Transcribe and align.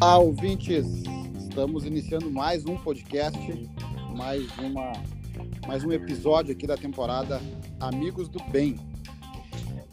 Olá, 0.00 0.18
ouvintes! 0.18 0.86
Estamos 1.38 1.84
iniciando 1.84 2.30
mais 2.30 2.64
um 2.64 2.78
podcast, 2.78 3.38
mais, 4.16 4.46
uma, 4.58 4.92
mais 5.66 5.84
um 5.84 5.92
episódio 5.92 6.52
aqui 6.52 6.66
da 6.66 6.78
temporada 6.78 7.38
Amigos 7.78 8.30
do 8.30 8.42
Bem. 8.44 8.76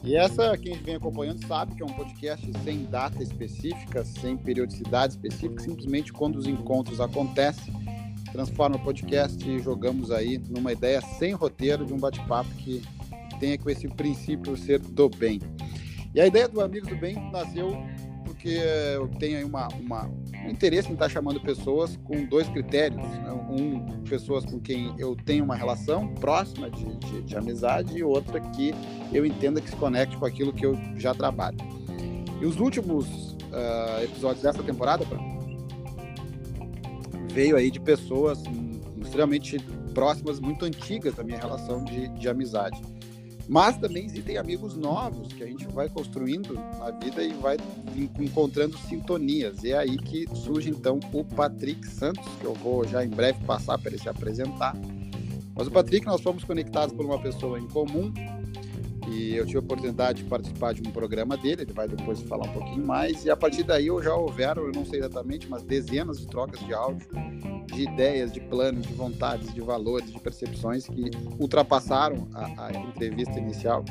E 0.01 0.15
essa, 0.15 0.57
quem 0.57 0.77
vem 0.77 0.95
acompanhando 0.95 1.45
sabe 1.45 1.75
que 1.75 1.83
é 1.83 1.85
um 1.85 1.93
podcast 1.93 2.49
sem 2.63 2.85
data 2.85 3.21
específica, 3.21 4.05
sem 4.05 4.37
periodicidade 4.37 5.15
específica, 5.15 5.61
simplesmente 5.61 6.13
quando 6.13 6.37
os 6.37 6.47
encontros 6.47 7.01
acontecem, 7.01 7.73
transforma 8.35 8.75
o 8.75 8.79
podcast 8.79 9.49
e 9.49 9.59
jogamos 9.59 10.11
aí 10.11 10.37
numa 10.49 10.73
ideia 10.73 10.99
sem 11.17 11.31
roteiro 11.31 11.85
de 11.85 11.93
um 11.93 11.97
bate-papo 11.97 12.49
que 12.57 12.81
tenha 13.39 13.57
com 13.57 13.69
esse 13.69 13.87
princípio 13.87 14.57
ser 14.57 14.79
do 14.79 15.07
bem. 15.07 15.39
E 16.13 16.19
a 16.19 16.27
ideia 16.27 16.47
do 16.47 16.59
Amigos 16.59 16.89
do 16.89 16.97
Bem 16.97 17.15
nasceu 17.31 17.77
porque 18.25 18.59
eu 18.93 19.07
tenho 19.19 19.37
aí 19.37 19.43
uma, 19.45 19.69
uma, 19.69 20.11
um 20.45 20.49
interesse 20.49 20.89
em 20.89 20.93
estar 20.93 21.07
chamando 21.07 21.39
pessoas 21.39 21.97
com 22.03 22.25
dois 22.25 22.47
critérios. 22.49 23.01
Né? 23.01 23.31
Um, 23.49 24.03
pessoas 24.03 24.43
com 24.43 24.59
quem 24.59 24.93
eu 24.97 25.15
tenho 25.15 25.45
uma 25.45 25.55
relação 25.55 26.09
próxima 26.15 26.69
de, 26.69 26.85
de, 26.97 27.21
de, 27.21 27.37
amizade 27.37 27.97
e 27.97 28.03
outra 28.03 28.41
que 28.41 28.73
eu 29.13 29.25
entenda 29.25 29.61
que 29.61 29.69
se 29.69 29.75
conecte 29.77 30.17
com 30.17 30.25
aquilo 30.25 30.51
que 30.51 30.65
eu 30.65 30.77
já 30.97 31.13
trabalho. 31.13 31.57
E 32.41 32.45
os 32.45 32.59
últimos 32.59 33.07
uh, 33.33 34.03
episódios 34.03 34.43
dessa 34.43 34.61
temporada 34.61 35.05
veio 37.35 37.57
aí 37.57 37.69
de 37.69 37.81
pessoas 37.81 38.41
extremamente 39.01 39.59
próximas, 39.93 40.39
muito 40.39 40.63
antigas 40.63 41.15
da 41.15 41.23
minha 41.23 41.37
relação 41.37 41.83
de, 41.83 42.07
de 42.07 42.29
amizade. 42.29 42.81
Mas 43.47 43.77
também 43.77 44.05
existem 44.05 44.37
amigos 44.37 44.75
novos 44.75 45.31
que 45.33 45.43
a 45.43 45.45
gente 45.45 45.67
vai 45.67 45.89
construindo 45.89 46.53
na 46.53 46.91
vida 46.91 47.21
e 47.21 47.33
vai 47.33 47.57
encontrando 48.19 48.77
sintonias. 48.77 49.63
E 49.63 49.71
é 49.71 49.77
aí 49.77 49.97
que 49.97 50.25
surge 50.33 50.69
então 50.69 50.99
o 51.13 51.23
Patrick 51.23 51.85
Santos, 51.87 52.25
que 52.39 52.45
eu 52.45 52.53
vou 52.53 52.87
já 52.87 53.05
em 53.05 53.09
breve 53.09 53.43
passar 53.43 53.77
para 53.77 53.91
ele 53.91 53.99
se 53.99 54.09
apresentar. 54.09 54.73
Mas 55.53 55.67
o 55.67 55.71
Patrick, 55.71 56.05
nós 56.05 56.21
fomos 56.21 56.43
conectados 56.43 56.95
por 56.95 57.05
uma 57.05 57.19
pessoa 57.19 57.59
em 57.59 57.67
comum 57.67 58.11
e 59.07 59.35
eu 59.35 59.45
tive 59.45 59.57
a 59.57 59.61
oportunidade 59.61 60.23
de 60.23 60.29
participar 60.29 60.73
de 60.73 60.81
um 60.87 60.91
programa 60.91 61.37
dele, 61.37 61.63
ele 61.63 61.73
vai 61.73 61.87
depois 61.87 62.21
falar 62.21 62.45
um 62.47 62.53
pouquinho 62.53 62.85
mais. 62.85 63.25
E 63.25 63.29
a 63.29 63.35
partir 63.35 63.63
daí 63.63 63.87
eu 63.87 64.01
já 64.01 64.13
houveram, 64.13 64.63
eu 64.63 64.71
não 64.71 64.85
sei 64.85 64.99
exatamente, 64.99 65.47
mas 65.49 65.63
dezenas 65.63 66.19
de 66.19 66.27
trocas 66.27 66.59
de 66.59 66.73
áudio 66.73 67.07
de 67.65 67.83
ideias, 67.83 68.31
de 68.31 68.39
planos, 68.39 68.85
de 68.87 68.93
vontades, 68.93 69.53
de 69.53 69.61
valores, 69.61 70.11
de 70.11 70.19
percepções 70.19 70.87
que 70.87 71.11
ultrapassaram 71.39 72.27
a, 72.33 72.67
a 72.67 72.73
entrevista 72.73 73.37
inicial 73.39 73.83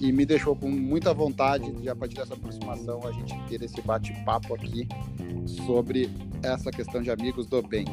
e 0.00 0.12
me 0.12 0.26
deixou 0.26 0.54
com 0.54 0.68
muita 0.68 1.12
vontade 1.14 1.70
de, 1.72 1.88
a 1.88 1.96
partir 1.96 2.16
dessa 2.16 2.34
aproximação, 2.34 3.00
a 3.06 3.12
gente 3.12 3.34
ter 3.48 3.62
esse 3.62 3.80
bate-papo 3.80 4.54
aqui 4.54 4.86
sobre 5.64 6.10
essa 6.42 6.70
questão 6.70 7.00
de 7.00 7.10
amigos 7.10 7.46
do 7.46 7.62
bem. 7.62 7.84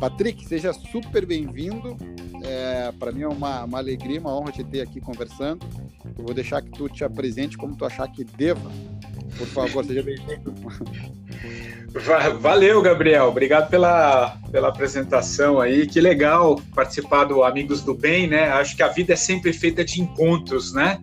Patrick, 0.00 0.44
seja 0.46 0.72
super 0.72 1.26
bem-vindo. 1.26 1.96
É, 2.44 2.92
Para 2.98 3.12
mim 3.12 3.22
é 3.22 3.28
uma, 3.28 3.64
uma 3.64 3.78
alegria, 3.78 4.20
uma 4.20 4.36
honra 4.36 4.52
te 4.52 4.64
ter 4.64 4.80
aqui 4.80 5.00
conversando. 5.00 5.66
Eu 6.18 6.24
vou 6.24 6.34
deixar 6.34 6.62
que 6.62 6.70
tu 6.70 6.88
te 6.88 7.04
apresente 7.04 7.56
como 7.56 7.76
tu 7.76 7.84
achar 7.84 8.08
que 8.08 8.24
deva. 8.24 8.70
Por 9.36 9.46
favor, 9.46 9.84
seja 9.84 10.02
bem-vindo. 10.02 10.52
Valeu, 12.40 12.80
Gabriel. 12.80 13.26
Obrigado 13.28 13.68
pela, 13.68 14.36
pela 14.50 14.68
apresentação 14.68 15.60
aí. 15.60 15.86
Que 15.86 16.00
legal 16.00 16.60
participar 16.74 17.24
do 17.24 17.42
Amigos 17.42 17.82
do 17.82 17.94
Bem, 17.94 18.26
né? 18.26 18.44
Acho 18.50 18.74
que 18.74 18.82
a 18.82 18.88
vida 18.88 19.12
é 19.12 19.16
sempre 19.16 19.52
feita 19.52 19.84
de 19.84 20.00
encontros, 20.00 20.72
né? 20.72 20.98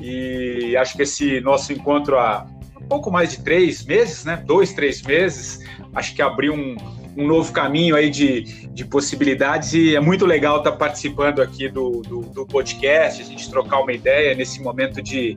E 0.00 0.76
acho 0.76 0.96
que 0.96 1.02
esse 1.02 1.40
nosso 1.40 1.72
encontro 1.72 2.18
há 2.18 2.46
um 2.80 2.86
pouco 2.86 3.10
mais 3.10 3.30
de 3.30 3.42
três 3.42 3.84
meses, 3.84 4.24
né? 4.24 4.42
Dois, 4.44 4.72
três 4.72 5.02
meses, 5.02 5.60
acho 5.94 6.14
que 6.14 6.22
abriu 6.22 6.54
um, 6.54 6.76
um 7.16 7.26
novo 7.26 7.52
caminho 7.52 7.96
aí 7.96 8.10
de, 8.10 8.42
de 8.68 8.84
possibilidades 8.84 9.72
e 9.72 9.96
é 9.96 10.00
muito 10.00 10.26
legal 10.26 10.58
estar 10.58 10.72
participando 10.72 11.40
aqui 11.40 11.68
do, 11.68 12.02
do, 12.02 12.20
do 12.20 12.46
podcast, 12.46 13.22
a 13.22 13.24
gente 13.24 13.50
trocar 13.50 13.80
uma 13.80 13.92
ideia 13.92 14.34
nesse 14.34 14.62
momento 14.62 15.02
de 15.02 15.36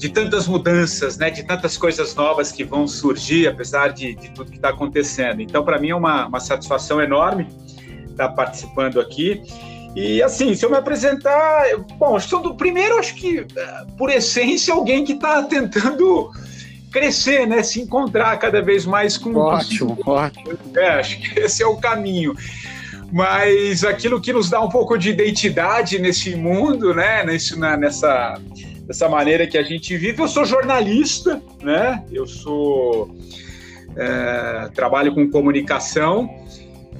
de 0.00 0.08
tantas 0.08 0.48
mudanças, 0.48 1.18
né, 1.18 1.28
de 1.28 1.42
tantas 1.42 1.76
coisas 1.76 2.14
novas 2.14 2.50
que 2.50 2.64
vão 2.64 2.88
surgir, 2.88 3.46
apesar 3.46 3.88
de, 3.88 4.14
de 4.14 4.30
tudo 4.30 4.50
que 4.50 4.56
está 4.56 4.70
acontecendo. 4.70 5.42
Então, 5.42 5.62
para 5.62 5.78
mim 5.78 5.90
é 5.90 5.94
uma, 5.94 6.26
uma 6.26 6.40
satisfação 6.40 7.02
enorme 7.02 7.46
estar 8.08 8.30
participando 8.30 8.98
aqui. 8.98 9.42
E 9.94 10.22
assim, 10.22 10.54
se 10.54 10.64
eu 10.64 10.70
me 10.70 10.76
apresentar, 10.76 11.64
bom, 11.98 12.16
do 12.42 12.54
primeiro, 12.54 12.98
acho 12.98 13.14
que 13.14 13.38
eh, 13.38 13.86
por 13.98 14.08
essência 14.10 14.72
alguém 14.72 15.04
que 15.04 15.12
está 15.14 15.42
tentando 15.42 16.30
crescer, 16.92 17.46
né, 17.46 17.62
se 17.62 17.80
encontrar 17.80 18.36
cada 18.38 18.60
vez 18.62 18.84
mais 18.84 19.16
com 19.16 19.34
ótimo, 19.34 19.98
ótimo. 20.06 20.58
É, 20.76 20.88
acho 20.90 21.20
que 21.20 21.38
esse 21.40 21.62
é 21.62 21.66
o 21.66 21.76
caminho. 21.76 22.34
Mas 23.12 23.82
aquilo 23.82 24.20
que 24.20 24.32
nos 24.32 24.48
dá 24.48 24.60
um 24.60 24.68
pouco 24.68 24.96
de 24.96 25.10
identidade 25.10 25.98
nesse 25.98 26.36
mundo, 26.36 26.94
né, 26.94 27.24
nesse, 27.24 27.58
na, 27.58 27.76
nessa 27.76 28.40
dessa 28.90 29.08
maneira 29.08 29.46
que 29.46 29.56
a 29.56 29.62
gente 29.62 29.96
vive. 29.96 30.20
Eu 30.20 30.26
sou 30.26 30.44
jornalista, 30.44 31.40
né? 31.62 32.04
Eu 32.10 32.26
sou 32.26 33.08
é, 33.96 34.68
trabalho 34.74 35.14
com 35.14 35.30
comunicação 35.30 36.28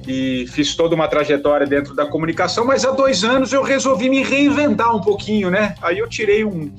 e 0.07 0.45
fiz 0.47 0.75
toda 0.75 0.95
uma 0.95 1.07
trajetória 1.07 1.67
dentro 1.67 1.93
da 1.93 2.05
comunicação, 2.05 2.65
mas 2.65 2.83
há 2.85 2.91
dois 2.91 3.23
anos 3.23 3.53
eu 3.53 3.61
resolvi 3.61 4.09
me 4.09 4.23
reinventar 4.23 4.95
um 4.95 5.01
pouquinho, 5.01 5.49
né? 5.49 5.75
Aí 5.81 5.99
eu 5.99 6.07
tirei 6.07 6.43
um, 6.43 6.71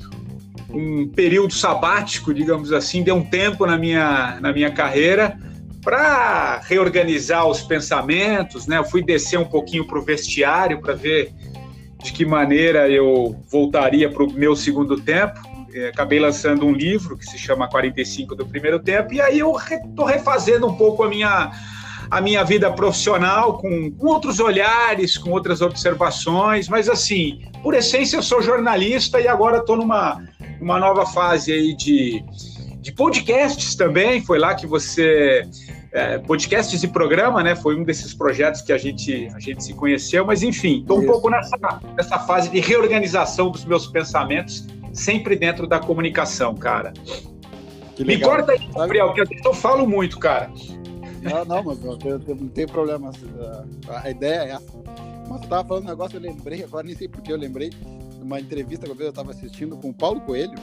um 0.70 1.08
período 1.08 1.52
sabático, 1.52 2.34
digamos 2.34 2.72
assim, 2.72 3.02
deu 3.02 3.16
um 3.16 3.24
tempo 3.24 3.66
na 3.66 3.78
minha, 3.78 4.38
na 4.40 4.52
minha 4.52 4.70
carreira 4.70 5.38
para 5.82 6.60
reorganizar 6.60 7.46
os 7.46 7.60
pensamentos, 7.60 8.66
né? 8.66 8.78
Eu 8.78 8.84
fui 8.84 9.02
descer 9.02 9.38
um 9.38 9.44
pouquinho 9.44 9.86
para 9.86 9.98
o 9.98 10.02
vestiário 10.02 10.80
para 10.80 10.94
ver 10.94 11.32
de 12.02 12.12
que 12.12 12.24
maneira 12.24 12.88
eu 12.88 13.36
voltaria 13.48 14.08
para 14.10 14.22
o 14.22 14.32
meu 14.32 14.54
segundo 14.56 15.00
tempo. 15.00 15.40
É, 15.74 15.88
acabei 15.88 16.20
lançando 16.20 16.66
um 16.66 16.72
livro 16.72 17.16
que 17.16 17.24
se 17.24 17.38
chama 17.38 17.68
45 17.68 18.34
do 18.34 18.46
primeiro 18.46 18.78
tempo, 18.78 19.14
e 19.14 19.20
aí 19.20 19.38
eu 19.38 19.56
estou 19.56 20.04
refazendo 20.04 20.66
um 20.66 20.74
pouco 20.74 21.02
a 21.02 21.08
minha, 21.08 21.50
a 22.12 22.20
minha 22.20 22.44
vida 22.44 22.70
profissional 22.70 23.56
com, 23.56 23.90
com 23.90 24.06
outros 24.06 24.38
olhares, 24.38 25.16
com 25.16 25.30
outras 25.30 25.62
observações, 25.62 26.68
mas 26.68 26.86
assim, 26.86 27.40
por 27.62 27.72
essência 27.72 28.18
eu 28.18 28.22
sou 28.22 28.42
jornalista 28.42 29.18
e 29.18 29.26
agora 29.26 29.60
estou 29.60 29.78
numa, 29.78 30.22
numa 30.60 30.78
nova 30.78 31.06
fase 31.06 31.50
aí 31.50 31.74
de, 31.74 32.22
de 32.82 32.92
podcasts 32.92 33.74
também, 33.74 34.22
foi 34.22 34.38
lá 34.38 34.54
que 34.54 34.66
você 34.66 35.48
é, 35.90 36.18
podcasts 36.18 36.82
e 36.82 36.88
programa, 36.88 37.42
né? 37.42 37.56
Foi 37.56 37.74
um 37.74 37.82
desses 37.82 38.12
projetos 38.12 38.60
que 38.60 38.74
a 38.74 38.78
gente, 38.78 39.30
a 39.34 39.40
gente 39.40 39.64
se 39.64 39.72
conheceu, 39.72 40.26
mas 40.26 40.42
enfim, 40.42 40.80
estou 40.80 41.00
um 41.00 41.06
pouco 41.06 41.30
nessa, 41.30 41.56
nessa 41.96 42.18
fase 42.18 42.50
de 42.50 42.60
reorganização 42.60 43.50
dos 43.50 43.64
meus 43.64 43.86
pensamentos, 43.86 44.66
sempre 44.92 45.34
dentro 45.34 45.66
da 45.66 45.80
comunicação, 45.80 46.54
cara. 46.54 46.92
Me 47.98 48.20
corta 48.20 48.52
aí, 48.52 48.68
Gabriel, 48.74 49.14
que 49.14 49.48
eu 49.48 49.54
falo 49.54 49.86
muito, 49.86 50.18
cara. 50.18 50.50
Não, 51.22 51.44
não, 51.44 51.62
mas 51.62 51.80
não, 51.80 51.96
não 51.96 52.48
tem 52.48 52.66
problema. 52.66 53.10
A 53.88 54.10
ideia 54.10 54.40
é 54.42 54.50
essa. 54.50 54.82
Mas 55.28 55.38
você 55.38 55.44
estava 55.44 55.68
falando 55.68 55.84
um 55.84 55.88
negócio, 55.88 56.16
eu 56.16 56.20
lembrei, 56.20 56.64
agora 56.64 56.86
nem 56.86 56.96
sei 56.96 57.08
porque 57.08 57.32
eu 57.32 57.36
lembrei, 57.36 57.70
numa 58.18 58.40
entrevista 58.40 58.86
que 58.86 59.02
eu 59.02 59.08
estava 59.08 59.30
assistindo 59.30 59.76
com 59.76 59.90
o 59.90 59.94
Paulo 59.94 60.20
Coelho, 60.20 60.54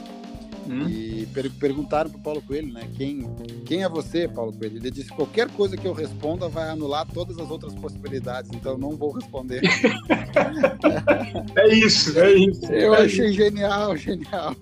Hum. 0.68 0.88
E 0.88 1.26
per 1.32 1.50
perguntaram 1.52 2.10
para 2.10 2.20
Paulo 2.20 2.42
Coelho, 2.42 2.72
né? 2.72 2.88
Quem, 2.96 3.28
quem 3.64 3.82
é 3.82 3.88
você, 3.88 4.28
Paulo 4.28 4.52
Coelho? 4.52 4.76
Ele 4.76 4.90
disse: 4.90 5.10
qualquer 5.10 5.48
coisa 5.50 5.76
que 5.76 5.86
eu 5.86 5.92
responda 5.92 6.48
vai 6.48 6.68
anular 6.68 7.06
todas 7.06 7.38
as 7.38 7.50
outras 7.50 7.74
possibilidades, 7.74 8.50
então 8.54 8.76
não 8.76 8.90
vou 8.96 9.10
responder. 9.12 9.62
é 11.56 11.74
isso, 11.74 12.18
é 12.18 12.32
isso. 12.32 12.72
Eu 12.72 12.94
é 12.94 13.04
achei 13.04 13.26
isso. 13.26 13.36
genial, 13.36 13.96
genial. 13.96 14.54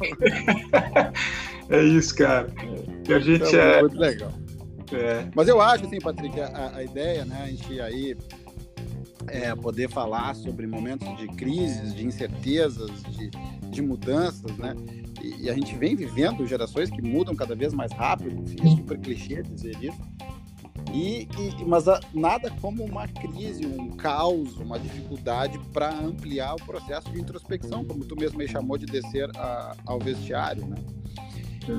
é 1.68 1.82
isso, 1.82 2.14
cara. 2.14 2.48
Que 3.04 3.12
a 3.12 3.18
gente 3.18 3.44
então, 3.44 3.60
é. 3.60 3.80
Muito 3.80 3.98
legal. 3.98 4.32
É. 4.92 5.28
Mas 5.34 5.48
eu 5.48 5.60
acho, 5.60 5.86
assim, 5.86 5.98
Patrick, 5.98 6.40
a, 6.40 6.76
a 6.76 6.84
ideia, 6.84 7.24
né, 7.24 7.42
a 7.44 7.46
gente 7.48 7.80
aí 7.80 8.16
é, 9.26 9.54
poder 9.54 9.88
falar 9.88 10.34
sobre 10.34 10.66
momentos 10.66 11.16
de 11.16 11.26
crises, 11.28 11.94
de 11.94 12.06
incertezas, 12.06 12.90
de, 13.04 13.30
de 13.70 13.82
mudanças, 13.82 14.56
né? 14.56 14.74
E, 15.22 15.44
e, 15.44 15.50
a 15.50 15.54
gente 15.54 15.76
vem 15.76 15.94
vivendo 15.96 16.46
gerações 16.46 16.90
que 16.90 17.02
mudam 17.02 17.34
cada 17.34 17.54
vez 17.54 17.74
mais 17.74 17.92
rápido, 17.92 18.40
enfim, 18.42 18.56
é 18.66 18.76
super 18.76 18.98
clichê 18.98 19.42
dizer 19.42 19.76
isso. 19.82 20.00
E, 20.92 21.28
e 21.38 21.64
mas 21.66 21.86
a, 21.86 22.00
nada 22.14 22.50
como 22.60 22.84
uma 22.84 23.06
crise, 23.06 23.66
um 23.66 23.90
caos, 23.90 24.56
uma 24.56 24.78
dificuldade 24.78 25.58
para 25.72 25.90
ampliar 25.90 26.54
o 26.54 26.64
processo 26.64 27.10
de 27.10 27.20
introspecção, 27.20 27.84
como 27.84 28.04
tu 28.04 28.16
mesmo 28.16 28.38
me 28.38 28.48
chamou 28.48 28.78
de 28.78 28.86
descer 28.86 29.28
a, 29.36 29.76
ao 29.84 29.98
vestiário, 29.98 30.66
né? 30.66 30.76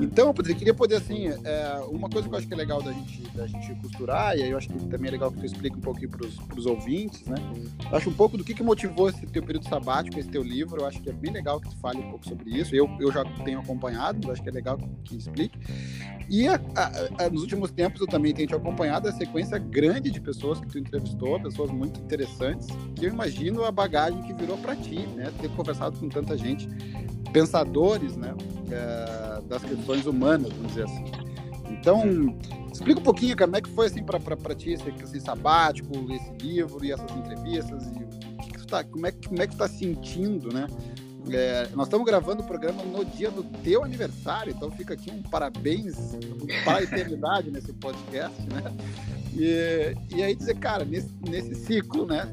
Então, 0.02 0.28
eu 0.28 0.56
queria 0.56 0.74
poder, 0.74 0.96
assim, 0.96 1.28
é, 1.28 1.80
uma 1.90 2.10
coisa 2.10 2.28
que 2.28 2.34
eu 2.34 2.38
acho 2.38 2.48
que 2.48 2.54
é 2.54 2.58
legal 2.58 2.82
da 2.82 2.92
gente, 2.92 3.22
da 3.36 3.48
gente 3.48 3.74
costurar, 3.76 4.38
e 4.38 4.44
aí 4.44 4.52
eu 4.52 4.58
acho 4.58 4.70
que 4.70 4.78
também 4.88 5.10
é 5.10 5.12
legal 5.12 5.32
que 5.32 5.40
tu 5.40 5.46
explique 5.46 5.78
um 5.78 5.82
pouquinho 5.82 6.10
para 6.10 6.26
os 6.58 6.66
ouvintes, 6.66 7.26
né? 7.26 7.36
Eu 7.90 7.98
acho 7.98 8.10
um 8.10 8.14
pouco 8.14 8.38
do 8.38 8.44
que, 8.44 8.54
que 8.54 8.64
motivou 8.64 9.10
esse 9.10 9.26
teu 9.28 9.44
período 9.44 9.68
sabático, 9.68 10.20
esse 10.20 10.30
teu 10.30 10.44
livro, 10.44 10.82
eu 10.82 10.86
acho 10.86 11.02
que 11.02 11.10
é 11.10 11.14
bem 11.14 11.32
legal 11.32 11.60
que 11.60 11.70
tu 11.70 11.78
fale 11.78 12.00
um 12.00 12.10
pouco 12.10 12.28
sobre 12.28 12.50
isso. 12.52 12.76
Eu, 12.76 12.90
eu 13.00 13.12
já 13.12 13.24
tenho 13.44 13.60
acompanhado, 13.60 14.20
mas 14.24 14.34
acho 14.34 14.44
que 14.44 14.50
é 14.50 14.52
legal 14.52 14.78
que 15.04 15.18
explique. 15.18 15.58
E 16.30 16.48
a, 16.48 16.62
a, 16.76 17.26
a, 17.26 17.30
nos 17.30 17.42
últimos 17.42 17.72
tempos 17.72 18.00
eu 18.02 18.08
também 18.08 18.34
tenho 18.34 18.48
te 18.48 18.54
acompanhado 18.54 19.08
a 19.08 19.12
sequência 19.12 19.58
grande 19.58 20.12
de 20.12 20.22
pessoas 20.22 20.60
que 20.60 20.68
tu 20.68 20.78
entrevistou, 20.78 21.40
pessoas 21.40 21.72
muito 21.72 22.00
interessantes, 22.00 22.68
que 22.96 23.06
eu 23.06 23.10
imagino 23.10 23.64
a 23.64 23.72
bagagem 23.72 24.22
que 24.22 24.34
virou 24.34 24.58
para 24.58 24.76
ti, 24.76 25.08
né? 25.16 25.32
Ter 25.42 25.50
conversado 25.50 25.98
com 25.98 26.08
tanta 26.08 26.38
gente, 26.38 26.70
pensadores, 27.32 28.16
né? 28.16 28.36
É, 28.72 29.42
das 29.48 29.64
questões 29.64 30.06
humanas, 30.06 30.52
vamos 30.54 30.68
dizer 30.68 30.84
assim. 30.84 31.06
Então, 31.70 32.38
explica 32.72 33.00
um 33.00 33.04
pouquinho, 33.04 33.38
como 33.38 33.56
é 33.56 33.62
que 33.62 33.70
foi 33.70 33.88
assim 33.88 34.04
para 34.04 34.56
ti 34.56 34.72
esse, 34.72 34.90
esse 35.04 35.20
sabático, 35.20 35.92
esse 36.12 36.32
livro 36.46 36.84
e 36.84 36.92
essas 36.92 37.10
entrevistas 37.12 37.88
e 37.88 38.44
que, 38.44 38.60
que 38.60 38.68
tá, 38.68 38.84
como 38.84 39.08
é 39.08 39.12
como 39.12 39.42
é 39.42 39.48
que 39.48 39.54
tu 39.54 39.58
tá 39.58 39.68
sentindo, 39.68 40.54
né? 40.54 40.68
É, 41.32 41.68
nós 41.76 41.88
estamos 41.88 42.06
gravando 42.06 42.42
o 42.42 42.46
programa 42.46 42.82
no 42.84 43.06
dia 43.06 43.30
do 43.30 43.44
teu 43.44 43.84
aniversário, 43.84 44.54
então 44.56 44.72
fica 44.72 44.94
aqui 44.94 45.12
um 45.12 45.22
parabéns 45.22 45.96
para 46.64 46.80
a 46.80 46.84
eternidade 46.84 47.52
nesse 47.52 47.74
podcast, 47.74 48.40
né? 48.50 48.64
E, 49.34 50.16
e 50.16 50.24
aí 50.24 50.34
dizer, 50.34 50.56
cara, 50.56 50.84
nesse, 50.84 51.10
nesse 51.22 51.54
ciclo, 51.56 52.06
né, 52.06 52.28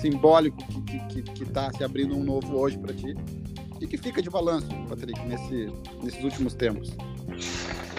simbólico 0.00 0.58
que, 0.82 0.98
que, 1.06 1.22
que 1.22 1.44
tá 1.44 1.70
se 1.72 1.84
abrindo 1.84 2.16
um 2.16 2.24
novo 2.24 2.56
hoje 2.56 2.76
para 2.78 2.92
ti, 2.92 3.14
que, 3.86 3.96
que 3.96 3.98
fica 3.98 4.22
de 4.22 4.30
balanço, 4.30 4.68
Patrick, 4.88 5.20
nesse, 5.26 5.72
nesses 6.02 6.22
últimos 6.22 6.54
tempos? 6.54 6.92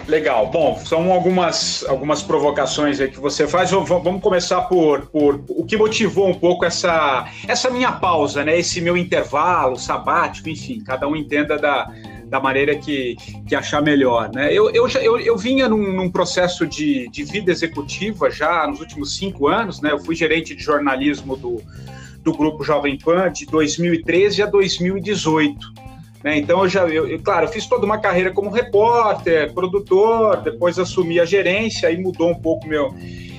Legal. 0.06 0.48
Bom, 0.50 0.78
são 0.84 1.10
algumas, 1.12 1.84
algumas 1.88 2.22
provocações 2.22 3.00
aí 3.00 3.10
que 3.10 3.18
você 3.18 3.46
faz. 3.46 3.70
Vamos 3.72 4.22
começar 4.22 4.62
por, 4.62 5.06
por 5.06 5.42
o 5.48 5.64
que 5.64 5.76
motivou 5.76 6.28
um 6.28 6.34
pouco 6.34 6.64
essa, 6.64 7.28
essa 7.48 7.70
minha 7.70 7.92
pausa, 7.92 8.44
né? 8.44 8.56
Esse 8.58 8.80
meu 8.80 8.96
intervalo 8.96 9.76
sabático, 9.76 10.48
enfim, 10.48 10.80
cada 10.80 11.08
um 11.08 11.16
entenda 11.16 11.58
da, 11.58 11.90
da 12.26 12.38
maneira 12.38 12.76
que, 12.76 13.16
que 13.48 13.54
achar 13.54 13.82
melhor, 13.82 14.30
né? 14.32 14.52
Eu, 14.52 14.70
eu, 14.70 14.88
eu, 14.88 15.18
eu 15.18 15.36
vinha 15.36 15.68
num, 15.68 15.92
num, 15.92 16.08
processo 16.08 16.64
de, 16.66 17.08
de 17.08 17.24
vida 17.24 17.50
executiva 17.50 18.30
já 18.30 18.64
nos 18.68 18.78
últimos 18.78 19.16
cinco 19.16 19.48
anos, 19.48 19.80
né? 19.80 19.90
Eu 19.90 19.98
fui 19.98 20.14
gerente 20.14 20.54
de 20.54 20.62
jornalismo 20.62 21.36
do, 21.36 21.60
do 22.26 22.32
Grupo 22.32 22.64
Jovem 22.64 22.98
Pan 22.98 23.30
de 23.30 23.46
2013 23.46 24.42
a 24.42 24.46
2018. 24.46 25.72
Né? 26.24 26.38
Então, 26.38 26.64
eu 26.64 26.68
já, 26.68 26.88
eu, 26.88 27.06
eu, 27.06 27.20
claro, 27.22 27.46
eu 27.46 27.48
fiz 27.48 27.66
toda 27.66 27.86
uma 27.86 27.98
carreira 27.98 28.32
como 28.32 28.50
repórter, 28.50 29.54
produtor, 29.54 30.38
depois 30.42 30.76
assumi 30.76 31.20
a 31.20 31.24
gerência, 31.24 31.88
aí 31.88 31.96
mudou 31.96 32.30
um 32.30 32.34
pouco 32.34 32.66
meu, 32.66 32.92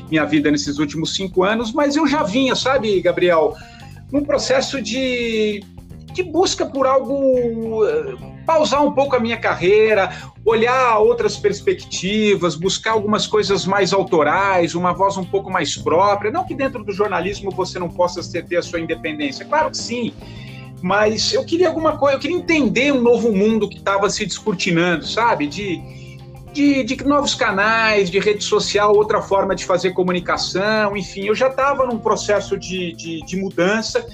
minha 0.09 0.23
vida 0.23 0.49
nesses 0.49 0.79
últimos 0.79 1.13
cinco 1.13 1.43
anos, 1.43 1.73
mas 1.73 1.97
eu 1.97 2.07
já 2.07 2.23
vinha, 2.23 2.55
sabe, 2.55 3.01
Gabriel, 3.01 3.53
num 4.09 4.23
processo 4.23 4.81
de, 4.81 5.61
de 6.13 6.23
busca 6.23 6.65
por 6.65 6.87
algo, 6.87 7.81
pausar 8.45 8.81
um 8.85 8.93
pouco 8.93 9.17
a 9.17 9.19
minha 9.19 9.37
carreira, 9.37 10.09
olhar 10.49 10.97
outras 10.99 11.35
perspectivas, 11.35 12.55
buscar 12.55 12.91
algumas 12.91 13.27
coisas 13.27 13.65
mais 13.65 13.91
autorais, 13.91 14.75
uma 14.75 14.93
voz 14.93 15.17
um 15.17 15.25
pouco 15.25 15.51
mais 15.51 15.75
própria. 15.75 16.31
Não 16.31 16.45
que 16.45 16.55
dentro 16.55 16.85
do 16.85 16.93
jornalismo 16.93 17.51
você 17.51 17.77
não 17.77 17.89
possa 17.89 18.21
ter 18.41 18.55
a 18.55 18.61
sua 18.61 18.79
independência, 18.79 19.45
claro 19.45 19.71
que 19.71 19.77
sim 19.77 20.13
mas 20.79 21.33
eu 21.33 21.43
queria 21.43 21.69
alguma 21.69 21.97
coisa, 21.97 22.17
eu 22.17 22.19
queria 22.19 22.37
entender 22.37 22.93
um 22.93 23.01
novo 23.01 23.31
mundo 23.31 23.67
que 23.67 23.77
estava 23.77 24.07
se 24.11 24.23
descortinando, 24.23 25.07
sabe? 25.07 25.47
De, 25.47 25.81
de, 26.53 26.83
de, 26.83 27.03
novos 27.03 27.33
canais, 27.33 28.11
de 28.11 28.19
rede 28.19 28.43
social, 28.43 28.95
outra 28.95 29.19
forma 29.19 29.55
de 29.55 29.65
fazer 29.65 29.91
comunicação, 29.93 30.95
enfim, 30.95 31.25
eu 31.25 31.33
já 31.33 31.47
estava 31.47 31.85
num 31.87 31.97
processo 31.97 32.55
de, 32.55 32.93
de, 32.93 33.25
de 33.25 33.37
mudança 33.37 34.05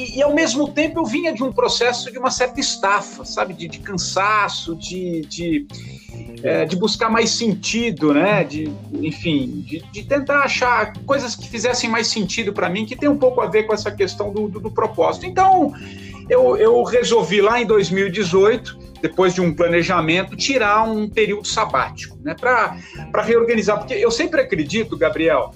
e, 0.00 0.18
e, 0.18 0.22
ao 0.22 0.34
mesmo 0.34 0.68
tempo 0.68 1.00
eu 1.00 1.04
vinha 1.04 1.32
de 1.32 1.42
um 1.42 1.52
processo 1.52 2.10
de 2.10 2.18
uma 2.18 2.30
certa 2.30 2.58
estafa, 2.58 3.24
sabe? 3.24 3.52
De, 3.54 3.68
de 3.68 3.78
cansaço, 3.78 4.74
de, 4.74 5.20
de, 5.22 5.66
é, 6.42 6.64
de 6.64 6.76
buscar 6.76 7.10
mais 7.10 7.30
sentido, 7.30 8.14
né? 8.14 8.42
De, 8.44 8.72
enfim, 8.94 9.62
de, 9.66 9.82
de 9.92 10.02
tentar 10.04 10.40
achar 10.40 10.92
coisas 11.04 11.36
que 11.36 11.48
fizessem 11.48 11.90
mais 11.90 12.06
sentido 12.06 12.52
para 12.52 12.68
mim, 12.68 12.86
que 12.86 12.96
tem 12.96 13.08
um 13.08 13.18
pouco 13.18 13.40
a 13.40 13.46
ver 13.46 13.64
com 13.64 13.74
essa 13.74 13.90
questão 13.90 14.32
do, 14.32 14.48
do, 14.48 14.60
do 14.60 14.70
propósito. 14.70 15.26
Então, 15.26 15.74
eu, 16.28 16.56
eu 16.56 16.82
resolvi 16.82 17.40
lá 17.40 17.60
em 17.60 17.66
2018 17.66 18.90
depois 19.02 19.34
de 19.34 19.40
um 19.40 19.54
planejamento, 19.54 20.36
tirar 20.36 20.82
um 20.82 21.08
período 21.08 21.46
sabático, 21.46 22.18
né, 22.22 22.34
para 22.38 23.22
reorganizar. 23.22 23.78
Porque 23.78 23.94
eu 23.94 24.10
sempre 24.10 24.42
acredito, 24.42 24.96
Gabriel, 24.96 25.54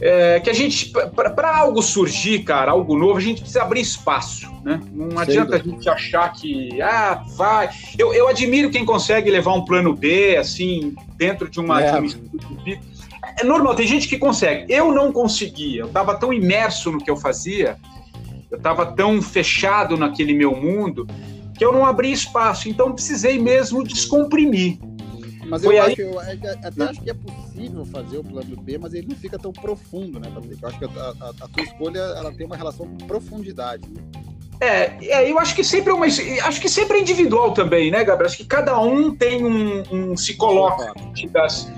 é, 0.00 0.38
que 0.40 0.48
a 0.48 0.52
gente, 0.52 0.92
para 1.14 1.56
algo 1.56 1.82
surgir, 1.82 2.40
cara, 2.40 2.70
algo 2.70 2.96
novo, 2.96 3.18
a 3.18 3.20
gente 3.20 3.40
precisa 3.40 3.62
abrir 3.62 3.80
espaço, 3.80 4.48
né? 4.64 4.80
Não 4.92 5.18
adianta 5.18 5.56
a 5.56 5.58
gente 5.58 5.88
achar 5.88 6.32
que, 6.32 6.80
ah, 6.80 7.24
vai. 7.36 7.70
Eu, 7.98 8.14
eu 8.14 8.28
admiro 8.28 8.70
quem 8.70 8.84
consegue 8.84 9.30
levar 9.30 9.54
um 9.54 9.64
plano 9.64 9.94
B, 9.94 10.36
assim, 10.36 10.94
dentro 11.16 11.50
de 11.50 11.58
uma. 11.58 11.82
É. 11.82 12.00
De 12.00 12.16
uma... 12.16 12.78
é 13.38 13.44
normal, 13.44 13.74
tem 13.74 13.86
gente 13.86 14.06
que 14.06 14.18
consegue. 14.18 14.72
Eu 14.72 14.92
não 14.92 15.10
conseguia, 15.10 15.82
eu 15.82 15.86
estava 15.86 16.14
tão 16.16 16.32
imerso 16.32 16.92
no 16.92 16.98
que 16.98 17.10
eu 17.10 17.16
fazia, 17.16 17.76
eu 18.50 18.56
estava 18.56 18.86
tão 18.86 19.20
fechado 19.20 19.96
naquele 19.96 20.32
meu 20.32 20.54
mundo, 20.54 21.06
que 21.56 21.64
eu 21.64 21.72
não 21.72 21.84
abri 21.84 22.12
espaço. 22.12 22.68
Então, 22.68 22.92
precisei 22.92 23.38
mesmo 23.38 23.82
descomprimir. 23.82 24.78
Mas 25.48 25.64
eu, 25.64 25.82
acho, 25.82 26.00
eu 26.00 26.20
até 26.20 26.82
acho 26.84 27.02
que 27.02 27.10
é 27.10 27.14
possível 27.14 27.84
fazer 27.86 28.18
o 28.18 28.24
plano 28.24 28.56
B, 28.56 28.78
mas 28.78 28.92
ele 28.92 29.08
não 29.08 29.16
fica 29.16 29.38
tão 29.38 29.52
profundo, 29.52 30.20
né, 30.20 30.30
Patrick? 30.32 30.62
Eu 30.62 30.68
acho 30.68 30.78
que 30.78 30.84
a, 30.84 30.88
a, 30.88 31.28
a 31.28 31.48
tua 31.48 31.64
escolha 31.64 32.00
ela 32.00 32.32
tem 32.32 32.46
uma 32.46 32.56
relação 32.56 32.86
com 32.86 33.06
profundidade. 33.06 33.88
Né? 33.88 34.02
É, 34.60 35.06
é, 35.06 35.30
eu 35.30 35.38
acho 35.38 35.54
que 35.54 35.62
sempre 35.62 35.90
é 35.90 35.94
uma, 35.94 36.06
acho 36.06 36.60
que 36.60 36.68
sempre 36.68 36.98
é 36.98 37.00
individual 37.00 37.52
também, 37.52 37.90
né, 37.90 38.04
Gabriel? 38.04 38.26
Acho 38.26 38.36
que 38.36 38.44
cada 38.44 38.78
um 38.80 39.14
tem 39.14 39.44
um, 39.44 39.82
um 39.90 40.16
se 40.16 40.34
coloca 40.34 40.92
das, 41.30 41.72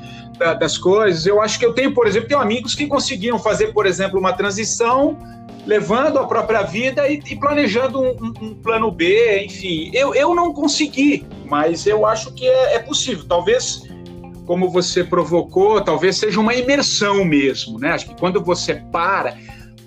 das 0.59 0.79
coisas. 0.79 1.27
Eu 1.27 1.43
acho 1.43 1.59
que 1.59 1.67
eu 1.67 1.75
tenho, 1.75 1.93
por 1.93 2.07
exemplo, 2.07 2.29
tenho 2.29 2.41
amigos 2.41 2.75
que 2.75 2.87
conseguiam 2.87 3.39
fazer, 3.39 3.73
por 3.75 3.87
exemplo, 3.87 4.19
uma 4.19 4.33
transição 4.33 5.19
levando 5.67 6.19
a 6.19 6.27
própria 6.27 6.63
vida 6.63 7.09
e, 7.09 7.21
e 7.25 7.37
planejando 7.37 8.01
um, 8.01 8.11
um, 8.11 8.35
um, 8.47 8.55
plano 8.55 8.91
B, 8.91 9.45
enfim. 9.45 9.91
Eu, 9.95 10.15
eu 10.15 10.35
não 10.35 10.53
consegui, 10.53 11.27
mas 11.47 11.87
eu 11.87 12.07
acho 12.07 12.33
que 12.33 12.47
é, 12.47 12.77
é 12.77 12.79
possível. 12.79 13.25
Talvez, 13.29 13.83
como 14.47 14.71
você 14.71 15.05
provocou, 15.05 15.81
talvez 15.81 16.17
seja 16.17 16.41
uma 16.41 16.55
imersão 16.55 17.25
mesmo, 17.25 17.79
né? 17.79 17.93
Acho 17.93 18.07
que 18.07 18.19
quando 18.19 18.43
você 18.43 18.75
para. 18.75 19.37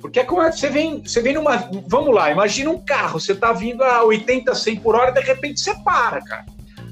Porque 0.02 0.20
é 0.20 0.24
como 0.24 0.42
é 0.42 0.52
você 0.52 0.70
vem, 0.70 1.02
você 1.02 1.22
vem 1.22 1.34
numa. 1.34 1.70
Vamos 1.88 2.14
lá, 2.14 2.30
imagina 2.32 2.70
um 2.70 2.80
carro, 2.80 3.20
você 3.20 3.32
está 3.32 3.54
vindo 3.54 3.84
a 3.84 4.04
80, 4.04 4.54
100 4.54 4.76
por 4.78 4.96
hora, 4.96 5.12
de 5.12 5.22
repente 5.22 5.60
você 5.60 5.74
para, 5.76 6.22
cara. 6.22 6.46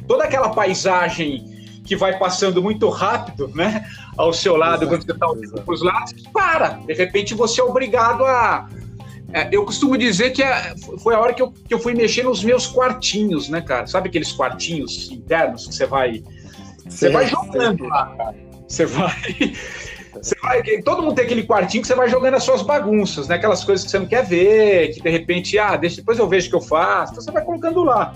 Toda 0.07 0.23
aquela 0.23 0.49
paisagem 0.49 1.60
que 1.83 1.95
vai 1.95 2.17
passando 2.17 2.61
muito 2.61 2.89
rápido, 2.89 3.51
né? 3.55 3.85
Ao 4.17 4.33
seu 4.33 4.55
lado, 4.55 4.83
exato, 4.83 4.87
quando 4.89 5.05
você 5.05 5.11
está 5.11 5.29
olhando 5.29 5.61
para 5.61 5.73
os 5.73 5.81
lados, 5.81 6.13
para. 6.33 6.69
De 6.85 6.93
repente 6.93 7.33
você 7.33 7.61
é 7.61 7.63
obrigado 7.63 8.25
a. 8.25 8.69
É, 9.33 9.47
eu 9.51 9.63
costumo 9.63 9.97
dizer 9.97 10.31
que 10.31 10.43
é, 10.43 10.73
foi 11.01 11.15
a 11.15 11.19
hora 11.19 11.33
que 11.33 11.41
eu, 11.41 11.51
que 11.51 11.73
eu 11.73 11.79
fui 11.79 11.93
mexer 11.93 12.23
nos 12.23 12.43
meus 12.43 12.67
quartinhos, 12.67 13.49
né, 13.49 13.61
cara? 13.61 13.87
Sabe 13.87 14.09
aqueles 14.09 14.31
quartinhos 14.31 15.09
internos 15.11 15.67
que 15.67 15.75
você 15.75 15.85
vai. 15.85 16.23
Você 16.87 17.09
vai 17.09 17.27
jogando 17.27 17.85
lá, 17.85 18.13
cara. 18.17 18.35
Você 18.67 18.85
vai. 18.85 19.53
Você 20.21 20.35
vai, 20.41 20.61
todo 20.83 21.01
mundo 21.01 21.15
tem 21.15 21.25
aquele 21.25 21.43
quartinho 21.43 21.81
que 21.81 21.87
você 21.87 21.95
vai 21.95 22.09
jogando 22.09 22.35
as 22.35 22.43
suas 22.43 22.61
bagunças, 22.61 23.27
né? 23.29 23.35
Aquelas 23.35 23.63
coisas 23.63 23.85
que 23.85 23.91
você 23.91 23.97
não 23.97 24.05
quer 24.05 24.25
ver, 24.25 24.93
que 24.93 25.01
de 25.01 25.09
repente, 25.09 25.57
ah, 25.57 25.77
deixa, 25.77 25.97
depois 25.97 26.19
eu 26.19 26.27
vejo 26.27 26.47
o 26.47 26.49
que 26.49 26.55
eu 26.57 26.61
faço. 26.61 27.13
Então 27.13 27.23
você 27.23 27.31
vai 27.31 27.43
colocando 27.43 27.83
lá. 27.83 28.13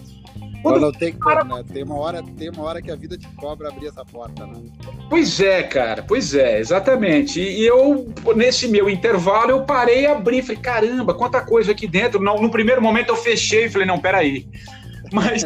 Quando 0.66 0.82
não, 0.82 0.92
tem 0.92 1.14
como, 1.14 1.58
né? 1.58 1.64
Tem 1.72 1.84
uma, 1.84 1.96
hora, 1.96 2.24
tem 2.24 2.50
uma 2.50 2.64
hora 2.64 2.82
que 2.82 2.92
a 2.92 2.96
vida 2.96 3.16
te 3.16 3.28
cobra 3.36 3.70
abrir 3.70 3.86
essa 3.86 4.04
porta, 4.04 4.48
né? 4.48 4.64
Pois 5.08 5.40
é, 5.40 5.62
cara, 5.62 6.02
pois 6.02 6.34
é, 6.34 6.60
exatamente. 6.60 7.40
E, 7.40 7.62
e 7.62 7.68
eu, 7.68 8.12
nesse 8.36 8.68
meu 8.68 8.90
intervalo, 8.90 9.52
eu 9.52 9.64
parei 9.64 10.02
e 10.02 10.08
abri, 10.08 10.42
falei, 10.42 10.58
caramba, 10.60 11.14
quanta 11.14 11.40
coisa 11.42 11.72
aqui 11.72 11.88
dentro. 11.88 12.20
No, 12.20 12.42
no 12.42 12.50
primeiro 12.50 12.82
momento 12.82 13.10
eu 13.10 13.16
fechei 13.16 13.66
e 13.66 13.70
falei, 13.70 13.86
não, 13.86 14.00
peraí. 14.00 14.48
Mas 15.14 15.44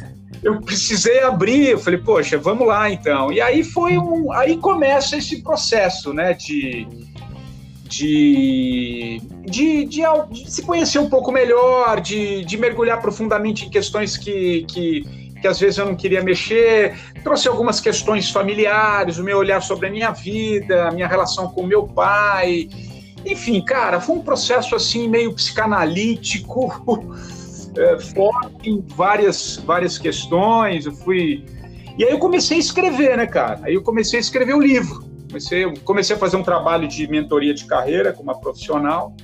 eu 0.42 0.58
precisei 0.62 1.22
abrir, 1.22 1.68
eu 1.68 1.78
falei, 1.78 2.00
poxa, 2.00 2.38
vamos 2.38 2.66
lá 2.66 2.90
então. 2.90 3.30
E 3.30 3.42
aí 3.42 3.62
foi 3.62 3.98
um. 3.98 4.32
Aí 4.32 4.56
começa 4.56 5.18
esse 5.18 5.42
processo, 5.42 6.14
né? 6.14 6.32
De 6.32 6.86
de, 7.92 9.20
de, 9.44 9.84
de, 9.84 10.02
de, 10.30 10.50
se 10.50 10.62
conhecer 10.62 10.98
um 10.98 11.10
pouco 11.10 11.30
melhor, 11.30 12.00
de, 12.00 12.42
de 12.44 12.56
mergulhar 12.56 13.02
profundamente 13.02 13.66
em 13.66 13.70
questões 13.70 14.16
que, 14.16 14.64
que, 14.64 15.02
que 15.40 15.46
às 15.46 15.60
vezes 15.60 15.76
eu 15.76 15.84
não 15.84 15.94
queria 15.94 16.22
mexer. 16.22 16.98
Trouxe 17.22 17.48
algumas 17.48 17.80
questões 17.80 18.30
familiares, 18.30 19.18
o 19.18 19.24
meu 19.24 19.36
olhar 19.36 19.60
sobre 19.60 19.88
a 19.88 19.90
minha 19.90 20.10
vida, 20.10 20.88
a 20.88 20.90
minha 20.90 21.06
relação 21.06 21.48
com 21.48 21.60
o 21.60 21.66
meu 21.66 21.86
pai. 21.86 22.70
Enfim, 23.26 23.62
cara, 23.62 24.00
foi 24.00 24.16
um 24.16 24.22
processo 24.22 24.74
assim 24.74 25.06
meio 25.06 25.34
psicanalítico, 25.34 26.72
é, 27.76 27.98
forte 28.14 28.70
em 28.70 28.80
várias, 28.80 29.58
várias 29.66 29.98
questões. 29.98 30.86
Eu 30.86 30.92
fui 30.92 31.44
E 31.98 32.04
aí 32.04 32.10
eu 32.10 32.18
comecei 32.18 32.56
a 32.56 32.60
escrever, 32.60 33.18
né, 33.18 33.26
cara? 33.26 33.60
Aí 33.64 33.74
eu 33.74 33.82
comecei 33.82 34.18
a 34.18 34.22
escrever 34.22 34.54
o 34.54 34.60
livro. 34.60 35.11
Comecei, 35.32 35.76
comecei 35.78 36.14
a 36.14 36.18
fazer 36.18 36.36
um 36.36 36.42
trabalho 36.42 36.86
de 36.86 37.08
mentoria 37.08 37.54
de 37.54 37.64
carreira 37.64 38.12
com 38.12 38.22
uma 38.22 38.38
profissional. 38.38 39.16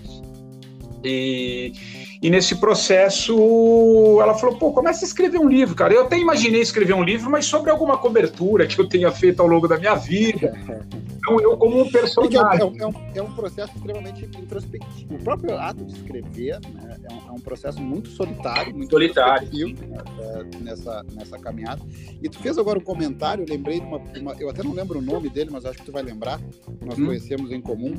E, 1.04 1.74
e 2.22 2.30
nesse 2.30 2.56
processo 2.56 4.18
ela 4.22 4.32
falou: 4.34 4.56
pô, 4.56 4.72
começa 4.72 5.04
a 5.04 5.06
escrever 5.06 5.38
um 5.38 5.48
livro, 5.48 5.74
cara. 5.74 5.92
Eu 5.92 6.04
até 6.04 6.18
imaginei 6.18 6.62
escrever 6.62 6.94
um 6.94 7.02
livro, 7.02 7.30
mas 7.30 7.44
sobre 7.44 7.70
alguma 7.70 7.98
cobertura 7.98 8.66
que 8.66 8.78
eu 8.78 8.88
tenha 8.88 9.12
feito 9.12 9.40
ao 9.40 9.46
longo 9.46 9.68
da 9.68 9.76
minha 9.76 9.94
vida. 9.94 10.56
Então, 11.28 11.40
eu, 11.40 11.56
como 11.58 11.82
um 11.82 11.90
personagem. 11.90 12.60
É 12.60 12.64
um, 12.64 12.76
é, 12.78 12.86
um, 12.86 12.92
é 13.16 13.22
um, 13.22 13.32
processo 13.32 13.72
extremamente 13.76 14.24
introspectivo. 14.24 15.14
O 15.14 15.18
próprio 15.18 15.56
ato 15.58 15.84
de 15.84 15.92
escrever 15.92 16.58
né, 16.72 16.96
é, 17.04 17.12
um, 17.12 17.28
é, 17.28 17.32
um, 17.32 17.40
processo 17.40 17.80
muito 17.80 18.08
solitário, 18.08 18.74
muito 18.74 18.90
solitário 18.90 19.68
né, 19.68 19.98
é, 20.18 20.58
nessa, 20.62 21.04
nessa 21.12 21.38
caminhada. 21.38 21.82
E 22.22 22.28
tu 22.28 22.38
fez 22.38 22.56
agora 22.56 22.78
um 22.78 22.82
comentário, 22.82 23.44
eu 23.44 23.48
lembrei 23.48 23.80
de 23.80 23.86
uma, 23.86 23.98
uma, 23.98 24.32
Eu 24.40 24.48
até 24.48 24.62
não 24.62 24.72
lembro 24.72 24.98
o 24.98 25.02
nome 25.02 25.28
dele, 25.28 25.50
mas 25.52 25.66
acho 25.66 25.78
que 25.78 25.84
tu 25.84 25.92
vai 25.92 26.02
lembrar. 26.02 26.40
Nós 26.84 26.98
hum. 26.98 27.06
conhecemos 27.06 27.52
em 27.52 27.60
comum 27.60 27.94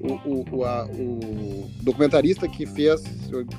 o, 0.00 0.12
o, 0.28 0.44
o, 0.58 0.64
a, 0.64 0.84
o 0.84 1.70
documentarista 1.82 2.46
que 2.46 2.66
fez, 2.66 3.02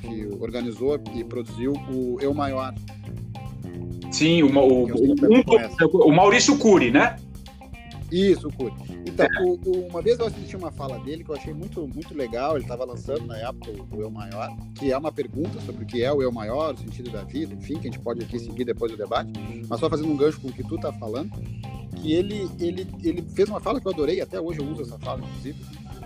que 0.02 0.28
organizou 0.40 1.00
e 1.16 1.24
produziu 1.24 1.74
o 1.92 2.18
Eu 2.22 2.34
Maior. 2.34 2.74
Sim, 4.12 4.44
o, 4.44 4.48
o, 4.48 4.86
o, 4.86 6.08
o 6.08 6.16
Maurício 6.16 6.58
Cury, 6.58 6.92
né? 6.92 7.18
Isso, 8.12 8.48
o 8.48 8.54
Cury. 8.54 8.74
Então, 9.06 9.28
o, 9.42 9.60
o, 9.66 9.88
uma 9.88 10.02
vez 10.02 10.20
eu 10.20 10.28
assisti 10.28 10.56
uma 10.56 10.72
fala 10.72 11.00
dele 11.00 11.24
que 11.24 11.32
eu 11.32 11.36
achei 11.36 11.54
muito, 11.54 11.88
muito 11.88 12.16
legal. 12.16 12.56
Ele 12.56 12.64
estava 12.64 12.86
lançando 12.86 13.26
na 13.26 13.38
época 13.38 13.72
o, 13.72 13.98
o, 13.98 14.02
Eu 14.02 14.12
Maior, 14.12 14.56
que 14.76 14.92
é 14.92 14.98
uma 14.98 15.12
pergunta 15.12 15.60
sobre 15.62 15.84
o 15.84 15.88
que 15.88 16.04
é 16.04 16.12
o 16.12 16.22
Eu 16.22 16.32
Maior, 16.32 16.74
o 16.74 16.78
sentido 16.78 17.10
da 17.12 17.24
vida, 17.24 17.54
enfim, 17.54 17.74
que 17.74 17.88
a 17.88 17.92
gente 17.92 18.00
pode 18.00 18.24
aqui 18.24 18.40
seguir 18.40 18.66
depois 18.66 18.92
do 18.92 18.98
debate. 18.98 19.32
Mas 19.68 19.80
só 19.80 19.90
fazendo 19.90 20.12
um 20.12 20.18
gancho 20.18 20.40
com 20.40 20.50
o 20.50 20.54
que 20.54 20.64
tu 20.64 20.76
está 20.76 20.94
falando, 20.94 21.32
que 21.96 22.14
ele, 22.14 22.50
ele, 22.60 22.88
ele 23.04 23.22
fez 23.34 23.50
uma 23.50 23.60
fala 23.60 23.82
que 23.82 23.88
eu 23.88 23.92
adorei, 23.92 24.22
até 24.22 24.40
hoje 24.40 24.60
eu 24.60 24.68
uso 24.68 24.84
essa 24.84 25.00
fala, 25.00 25.22
inclusive, 25.22 25.58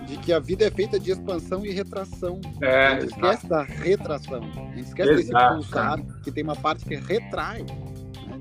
de 0.07 0.17
que 0.17 0.31
a 0.31 0.39
vida 0.39 0.65
é 0.65 0.71
feita 0.71 0.99
de 0.99 1.11
expansão 1.11 1.65
e 1.65 1.71
retração. 1.71 2.39
É, 2.61 2.87
a 2.87 2.99
gente 2.99 3.11
esquece 3.11 3.47
da 3.47 3.63
retração. 3.63 4.41
A 4.43 4.75
gente 4.75 4.87
esquece 4.87 5.11
exato. 5.11 5.55
desse 5.55 5.69
pulsar 5.69 5.99
que 6.23 6.31
tem 6.31 6.43
uma 6.43 6.55
parte 6.55 6.85
que 6.85 6.95
retrai. 6.95 7.65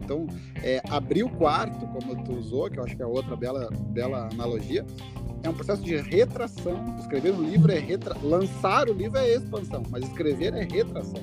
Então, 0.09 0.27
é, 0.63 0.81
abrir 0.89 1.23
o 1.23 1.29
quarto, 1.29 1.87
como 1.89 2.25
tu 2.25 2.33
usou, 2.33 2.71
que 2.71 2.79
eu 2.79 2.85
acho 2.85 2.97
que 2.97 3.03
é 3.03 3.07
outra 3.07 3.37
bela, 3.37 3.69
bela 3.91 4.31
analogia, 4.33 4.83
é 5.43 5.49
um 5.51 5.53
processo 5.53 5.83
de 5.83 5.97
retração. 5.97 6.83
Escrever 6.99 7.35
um 7.35 7.43
livro 7.43 7.71
é 7.71 7.79
retra... 7.79 8.17
lançar 8.23 8.89
o 8.89 8.95
livro 8.95 9.19
é 9.19 9.35
expansão, 9.35 9.83
mas 9.91 10.05
escrever 10.05 10.55
é 10.55 10.65
retração. 10.65 11.23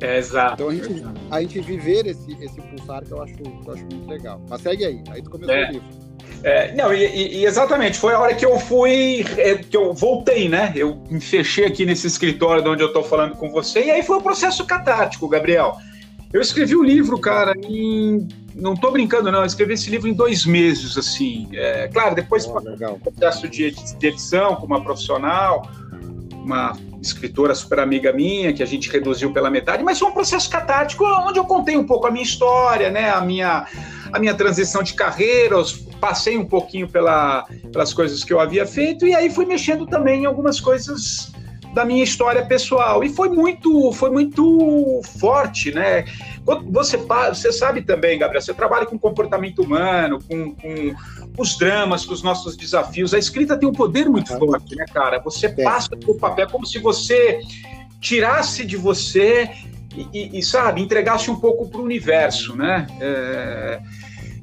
É, 0.00 0.18
exato. 0.18 0.54
Então 0.54 0.68
a 0.68 0.74
gente, 0.74 1.04
a 1.30 1.40
gente 1.40 1.60
viver 1.60 2.06
esse, 2.06 2.32
esse 2.42 2.60
pulsar 2.60 3.04
que 3.04 3.12
eu, 3.12 3.22
acho, 3.22 3.34
que 3.34 3.42
eu 3.44 3.72
acho 3.72 3.82
muito 3.84 4.08
legal. 4.08 4.42
Mas 4.50 4.60
segue 4.60 4.84
aí, 4.84 5.04
aí 5.08 5.22
tu 5.22 5.30
começou 5.30 5.54
é. 5.54 5.68
o 5.68 5.72
livro. 5.72 5.88
É, 6.42 6.74
não, 6.74 6.92
e, 6.92 7.38
e, 7.38 7.46
exatamente, 7.46 7.96
foi 7.96 8.12
a 8.12 8.18
hora 8.18 8.34
que 8.34 8.44
eu 8.44 8.58
fui, 8.58 9.24
é, 9.38 9.54
que 9.54 9.76
eu 9.76 9.94
voltei, 9.94 10.48
né? 10.48 10.72
Eu 10.74 11.00
me 11.08 11.20
fechei 11.20 11.64
aqui 11.64 11.86
nesse 11.86 12.08
escritório 12.08 12.62
de 12.62 12.68
onde 12.68 12.82
eu 12.82 12.88
estou 12.88 13.02
falando 13.02 13.36
com 13.36 13.50
você, 13.50 13.84
e 13.84 13.90
aí 13.90 14.02
foi 14.02 14.16
o 14.16 14.18
um 14.18 14.22
processo 14.22 14.66
catártico, 14.66 15.28
Gabriel. 15.28 15.76
Eu 16.32 16.40
escrevi 16.40 16.76
o 16.76 16.82
livro, 16.82 17.18
cara, 17.18 17.54
em. 17.56 18.26
Não 18.54 18.72
estou 18.72 18.90
brincando, 18.90 19.30
não. 19.30 19.40
Eu 19.40 19.46
escrevi 19.46 19.74
esse 19.74 19.90
livro 19.90 20.08
em 20.08 20.14
dois 20.14 20.46
meses, 20.46 20.96
assim. 20.96 21.48
É, 21.52 21.88
claro, 21.88 22.14
depois 22.14 22.46
oh, 22.46 22.58
um 22.58 22.98
processo 22.98 23.48
de 23.48 23.74
edição 24.02 24.56
com 24.56 24.66
uma 24.66 24.82
profissional, 24.82 25.70
uma 26.32 26.76
escritora 27.02 27.54
super 27.54 27.78
amiga 27.80 28.12
minha, 28.12 28.52
que 28.52 28.62
a 28.62 28.66
gente 28.66 28.90
reduziu 28.90 29.32
pela 29.32 29.50
metade, 29.50 29.82
mas 29.82 29.98
foi 29.98 30.08
um 30.08 30.12
processo 30.12 30.48
catártico 30.50 31.04
onde 31.04 31.38
eu 31.38 31.44
contei 31.44 31.76
um 31.76 31.84
pouco 31.84 32.06
a 32.06 32.10
minha 32.10 32.24
história, 32.24 32.90
né? 32.90 33.10
A 33.10 33.20
minha, 33.20 33.66
a 34.12 34.18
minha 34.18 34.34
transição 34.34 34.82
de 34.82 34.94
carreira, 34.94 35.56
passei 36.00 36.36
um 36.36 36.44
pouquinho 36.44 36.88
pela, 36.88 37.46
pelas 37.72 37.92
coisas 37.92 38.24
que 38.24 38.32
eu 38.32 38.40
havia 38.40 38.66
feito, 38.66 39.06
e 39.06 39.14
aí 39.14 39.30
fui 39.30 39.44
mexendo 39.44 39.86
também 39.86 40.22
em 40.22 40.26
algumas 40.26 40.60
coisas 40.60 41.32
da 41.76 41.84
minha 41.84 42.02
história 42.02 42.42
pessoal 42.42 43.04
e 43.04 43.10
foi 43.10 43.28
muito 43.28 43.92
foi 43.92 44.08
muito 44.08 45.02
forte 45.18 45.70
né 45.74 46.06
você 46.70 46.96
você 46.96 47.52
sabe 47.52 47.82
também 47.82 48.18
Gabriel 48.18 48.40
você 48.40 48.54
trabalha 48.54 48.86
com 48.86 48.98
comportamento 48.98 49.62
humano 49.62 50.18
com, 50.26 50.54
com 50.54 50.94
os 51.36 51.58
dramas 51.58 52.06
com 52.06 52.14
os 52.14 52.22
nossos 52.22 52.56
desafios 52.56 53.12
a 53.12 53.18
escrita 53.18 53.58
tem 53.58 53.68
um 53.68 53.74
poder 53.74 54.08
muito 54.08 54.32
uhum. 54.32 54.38
forte 54.38 54.74
né 54.74 54.86
cara 54.86 55.18
você 55.18 55.48
é. 55.48 55.50
passa 55.50 55.90
o 56.06 56.14
papel 56.14 56.48
como 56.48 56.64
se 56.64 56.78
você 56.78 57.40
tirasse 58.00 58.64
de 58.64 58.78
você 58.78 59.50
e, 59.94 60.08
e, 60.14 60.38
e 60.38 60.42
sabe 60.42 60.80
entregasse 60.80 61.30
um 61.30 61.36
pouco 61.36 61.68
para 61.68 61.78
o 61.78 61.84
universo 61.84 62.56
né 62.56 62.86
é 62.98 63.80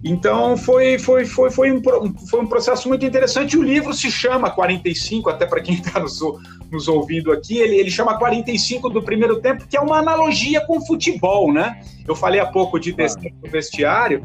então 0.06 0.58
foi, 0.58 1.00
foi, 1.00 1.26
foi, 1.26 1.50
foi, 1.50 1.72
um, 1.72 1.82
foi 2.28 2.42
um 2.42 2.46
processo 2.46 2.90
muito 2.90 3.06
interessante. 3.06 3.58
O 3.58 3.64
livro 3.64 3.94
se 3.94 4.12
chama 4.12 4.50
45, 4.50 5.30
até 5.30 5.46
para 5.46 5.62
quem 5.62 5.76
está 5.76 5.98
nos, 5.98 6.20
nos 6.74 6.88
ouvindo 6.88 7.32
aqui, 7.32 7.58
ele, 7.58 7.76
ele 7.76 7.92
chama 7.92 8.18
45 8.18 8.90
do 8.90 9.02
primeiro 9.02 9.40
tempo, 9.40 9.66
que 9.68 9.78
é 9.78 9.80
uma 9.80 10.00
analogia 10.00 10.60
com 10.66 10.78
o 10.78 10.86
futebol, 10.86 11.54
né? 11.54 11.82
Eu 12.08 12.16
falei 12.16 12.40
há 12.42 12.46
pouco 12.46 12.80
de 12.80 12.92
descer 12.92 13.32
do 13.42 13.50
vestiário 13.50 14.22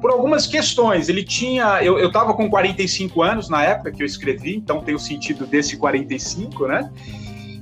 por 0.00 0.10
algumas 0.10 0.46
questões. 0.46 1.08
Ele 1.08 1.24
tinha. 1.24 1.82
Eu 1.82 2.06
estava 2.06 2.34
com 2.34 2.50
45 2.50 3.22
anos 3.22 3.48
na 3.48 3.64
época 3.64 3.92
que 3.92 4.02
eu 4.02 4.06
escrevi, 4.06 4.56
então 4.56 4.82
tem 4.82 4.94
o 4.94 4.98
sentido 4.98 5.46
desse 5.46 5.76
45, 5.78 6.66
né? 6.66 6.90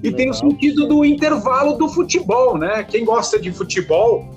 E 0.03 0.07
Legal. 0.07 0.17
tem 0.17 0.31
o 0.31 0.35
sentido 0.35 0.89
do 0.89 1.05
intervalo 1.05 1.75
do 1.75 1.89
futebol, 1.89 2.59
né? 2.59 2.83
Quem 2.83 3.05
gosta 3.05 3.39
de 3.39 3.53
futebol 3.53 4.29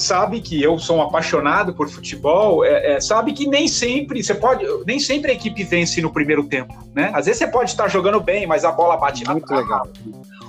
sabe 0.00 0.40
que 0.40 0.62
eu 0.62 0.78
sou 0.78 0.98
um 0.98 1.02
apaixonado 1.02 1.74
por 1.74 1.88
futebol, 1.88 2.64
é, 2.64 2.94
é, 2.94 3.00
sabe 3.00 3.32
que 3.32 3.46
nem 3.46 3.68
sempre 3.68 4.22
você 4.22 4.34
pode, 4.34 4.64
nem 4.86 4.98
sempre 4.98 5.32
a 5.32 5.34
equipe 5.34 5.64
vence 5.64 6.00
no 6.00 6.12
primeiro 6.12 6.44
tempo, 6.44 6.74
né? 6.94 7.10
Às 7.12 7.26
vezes 7.26 7.38
você 7.38 7.46
pode 7.46 7.70
estar 7.70 7.88
jogando 7.88 8.20
bem, 8.20 8.46
mas 8.46 8.64
a 8.64 8.72
bola 8.72 8.96
bate 8.96 9.24
na 9.24 9.32
Muito 9.32 9.52
legal. 9.52 9.88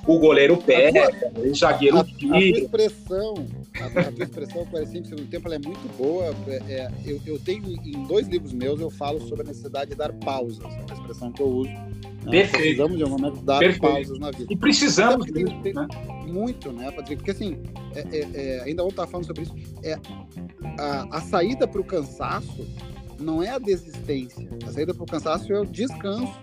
O 0.08 0.18
goleiro 0.18 0.58
pega, 0.58 1.10
o 1.36 1.56
zagueiro 1.56 2.00
a, 2.00 2.04
tira. 2.04 2.38
A 2.38 2.40
tua 2.40 2.60
expressão, 2.60 3.34
a, 3.80 4.00
a 4.00 4.12
tua 4.12 4.24
expressão 4.24 4.66
45 4.66 5.08
segundo 5.08 5.30
tempo, 5.30 5.48
ela 5.48 5.56
é 5.56 5.60
muito 5.60 5.98
boa. 5.98 6.34
É, 6.48 6.74
é, 6.74 6.92
eu, 7.06 7.20
eu 7.26 7.40
tenho 7.40 7.64
em 7.68 8.04
dois 8.08 8.28
livros 8.28 8.54
meus 8.54 8.80
eu 8.80 8.90
falo 8.90 9.20
sobre 9.28 9.44
a 9.44 9.48
necessidade 9.48 9.92
de 9.92 9.96
dar 9.96 10.14
pausas, 10.14 10.64
é 10.64 10.68
uma 10.68 10.94
expressão 10.94 11.32
que 11.32 11.42
eu 11.42 11.48
uso 11.48 11.72
Perfeito. 12.30 12.52
Precisamos 12.52 12.98
de 12.98 13.04
um 13.04 13.10
momento 13.10 13.42
dar 13.42 13.60
Perfeito. 13.60 13.82
pausas 13.82 14.20
na 14.20 14.32
vida. 14.32 14.52
E 14.52 14.56
precisamos 14.56 15.26
tem, 15.32 15.46
tem, 15.62 15.74
né? 15.74 15.88
muito, 16.28 16.72
né, 16.72 16.92
Patrick? 16.92 17.18
Porque 17.18 17.32
assim, 17.32 17.58
é, 17.96 18.18
é, 18.18 18.30
é, 18.34 18.62
ainda 18.64 18.82
vou 18.82 18.90
estar 18.90 19.08
falando 19.08 19.26
sobre 19.26 19.44
isso. 19.44 19.56
É, 19.84 20.00
a, 20.80 21.18
a 21.18 21.22
saída 21.22 21.68
para 21.68 21.82
o 21.82 21.84
cansaço 21.84 22.68
não 23.20 23.44
é 23.44 23.50
a 23.50 23.60
desistência. 23.60 24.48
A 24.66 24.72
saída 24.72 24.94
para 24.94 25.04
o 25.04 25.06
cansaço 25.06 25.52
é 25.52 25.60
o 25.60 25.66
descanso. 25.66 26.34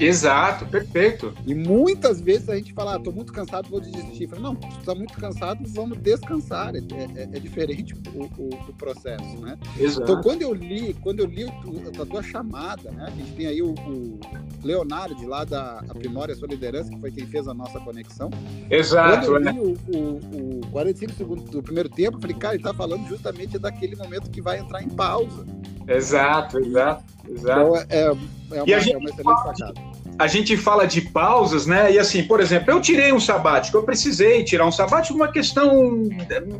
Exato, 0.00 0.66
perfeito. 0.66 1.32
E 1.46 1.54
muitas 1.54 2.20
vezes 2.20 2.48
a 2.48 2.56
gente 2.56 2.72
fala, 2.72 2.96
ah, 2.96 2.98
tô 2.98 3.12
muito 3.12 3.32
cansado, 3.32 3.68
vou 3.68 3.80
desistir. 3.80 4.28
Falo, 4.28 4.42
não, 4.42 4.54
tu 4.54 4.84
tá 4.84 4.94
muito 4.94 5.14
cansado, 5.14 5.60
vamos 5.68 5.98
descansar. 5.98 6.74
É, 6.74 6.78
é, 6.78 7.22
é 7.22 7.40
diferente 7.40 7.94
o, 8.14 8.24
o, 8.24 8.48
o, 8.68 8.72
processo, 8.74 9.40
né? 9.40 9.58
Exato. 9.78 10.02
Então, 10.02 10.22
quando 10.22 10.42
eu 10.42 10.52
li, 10.52 10.94
quando 11.00 11.20
eu 11.20 11.26
li 11.26 11.44
a 11.44 12.06
tua 12.06 12.22
chamada, 12.22 12.90
né? 12.90 13.04
A 13.06 13.10
gente 13.10 13.32
tem 13.32 13.46
aí 13.46 13.62
o, 13.62 13.70
o 13.72 14.20
Leonardo, 14.62 15.14
de 15.14 15.26
lá 15.26 15.44
da 15.44 15.78
Aprimora 15.88 16.32
a 16.32 16.36
Sua 16.36 16.48
Liderança, 16.48 16.90
que 16.90 17.00
foi 17.00 17.10
quem 17.10 17.26
fez 17.26 17.46
a 17.46 17.54
nossa 17.54 17.78
conexão. 17.80 18.30
Exato. 18.70 19.26
Quando 19.26 19.46
eu 19.46 19.52
li 19.52 19.58
né? 19.58 19.60
o, 19.60 19.96
o, 19.96 20.60
o 20.60 20.66
45 20.70 21.12
segundos 21.12 21.44
do 21.50 21.62
primeiro 21.62 21.88
tempo, 21.88 22.16
eu 22.16 22.20
falei, 22.20 22.36
cara, 22.36 22.54
ele 22.54 22.62
tá 22.62 22.74
falando 22.74 23.06
justamente 23.08 23.58
daquele 23.58 23.96
momento 23.96 24.30
que 24.30 24.40
vai 24.40 24.58
entrar 24.58 24.82
em 24.82 24.88
pausa. 24.88 25.44
Exato, 25.86 26.58
exato, 26.58 27.04
exato. 27.28 27.60
Então, 27.60 27.76
é, 27.76 27.86
é, 27.90 28.10
uma, 28.10 28.22
é 28.52 28.62
uma 28.62 28.76
excelente 28.76 29.22
sacada 29.22 29.94
a 30.18 30.26
gente 30.26 30.56
fala 30.56 30.86
de 30.86 31.00
pausas, 31.00 31.66
né? 31.66 31.92
E 31.92 31.98
assim, 31.98 32.22
por 32.24 32.40
exemplo, 32.40 32.70
eu 32.70 32.80
tirei 32.80 33.12
um 33.12 33.20
sabático, 33.20 33.76
eu 33.76 33.82
precisei 33.82 34.44
tirar 34.44 34.66
um 34.66 34.72
sabático, 34.72 35.14
uma 35.14 35.30
questão 35.30 36.08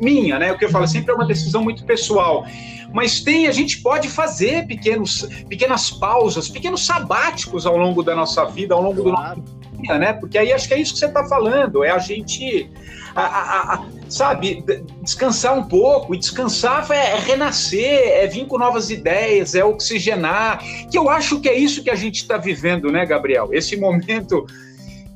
minha, 0.01 0.37
né? 0.37 0.51
O 0.51 0.57
que 0.57 0.65
eu 0.65 0.69
falo 0.69 0.87
sempre 0.87 1.11
é 1.11 1.15
uma 1.15 1.25
decisão 1.25 1.63
muito 1.63 1.85
pessoal. 1.85 2.45
Mas 2.93 3.21
tem, 3.21 3.47
a 3.47 3.51
gente 3.51 3.81
pode 3.81 4.09
fazer 4.09 4.67
pequenos, 4.67 5.27
pequenas 5.47 5.89
pausas, 5.89 6.49
pequenos 6.49 6.85
sabáticos 6.85 7.65
ao 7.65 7.77
longo 7.77 8.03
da 8.03 8.15
nossa 8.15 8.45
vida, 8.45 8.73
ao 8.73 8.81
longo 8.81 9.03
claro. 9.03 9.41
do 9.41 9.51
nosso 9.51 9.81
dia, 9.81 9.97
né? 9.97 10.13
Porque 10.13 10.37
aí 10.37 10.51
acho 10.51 10.67
que 10.67 10.73
é 10.73 10.79
isso 10.79 10.93
que 10.93 10.99
você 10.99 11.05
está 11.05 11.25
falando, 11.25 11.83
é 11.83 11.91
a 11.91 11.99
gente 11.99 12.69
a, 13.15 13.21
a, 13.21 13.73
a, 13.73 13.85
sabe, 14.09 14.63
descansar 15.01 15.57
um 15.57 15.63
pouco. 15.63 16.13
E 16.13 16.19
descansar 16.19 16.89
é, 16.91 17.11
é, 17.11 17.19
renascer, 17.19 18.09
é 18.13 18.27
vir 18.27 18.45
com 18.47 18.57
novas 18.57 18.89
ideias, 18.89 19.55
é 19.55 19.63
oxigenar. 19.63 20.59
Que 20.89 20.97
eu 20.97 21.09
acho 21.09 21.39
que 21.39 21.49
é 21.49 21.57
isso 21.57 21.83
que 21.83 21.89
a 21.89 21.95
gente 21.95 22.17
está 22.17 22.37
vivendo, 22.37 22.91
né, 22.91 23.05
Gabriel? 23.05 23.49
Esse 23.51 23.77
momento 23.77 24.45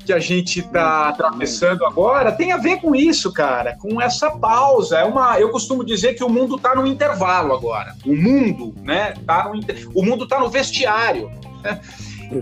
que 0.05 0.13
a 0.13 0.19
gente 0.19 0.59
está 0.59 1.09
atravessando 1.09 1.85
agora 1.85 2.31
tem 2.31 2.51
a 2.51 2.57
ver 2.57 2.77
com 2.77 2.95
isso, 2.95 3.31
cara, 3.31 3.77
com 3.77 4.01
essa 4.01 4.31
pausa. 4.31 4.97
É 4.97 5.03
uma, 5.03 5.39
eu 5.39 5.49
costumo 5.49 5.85
dizer 5.85 6.15
que 6.15 6.23
o 6.23 6.29
mundo 6.29 6.55
está 6.55 6.73
no 6.73 6.87
intervalo 6.87 7.53
agora. 7.53 7.95
O 8.03 8.15
mundo, 8.15 8.73
né? 8.81 9.13
Tá 9.25 9.51
no, 9.53 9.59
o 9.93 10.03
mundo 10.03 10.23
está 10.23 10.39
no 10.39 10.49
vestiário. 10.49 11.29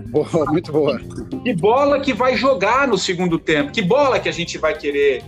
Boa, 0.08 0.44
muito 0.46 0.70
boa. 0.70 1.00
Que 1.42 1.54
bola 1.54 2.00
que 2.00 2.12
vai 2.12 2.36
jogar 2.36 2.86
no 2.86 2.98
segundo 2.98 3.38
tempo? 3.38 3.72
Que 3.72 3.82
bola 3.82 4.18
que 4.18 4.28
a 4.28 4.32
gente 4.32 4.58
vai 4.58 4.74
querer 4.74 5.22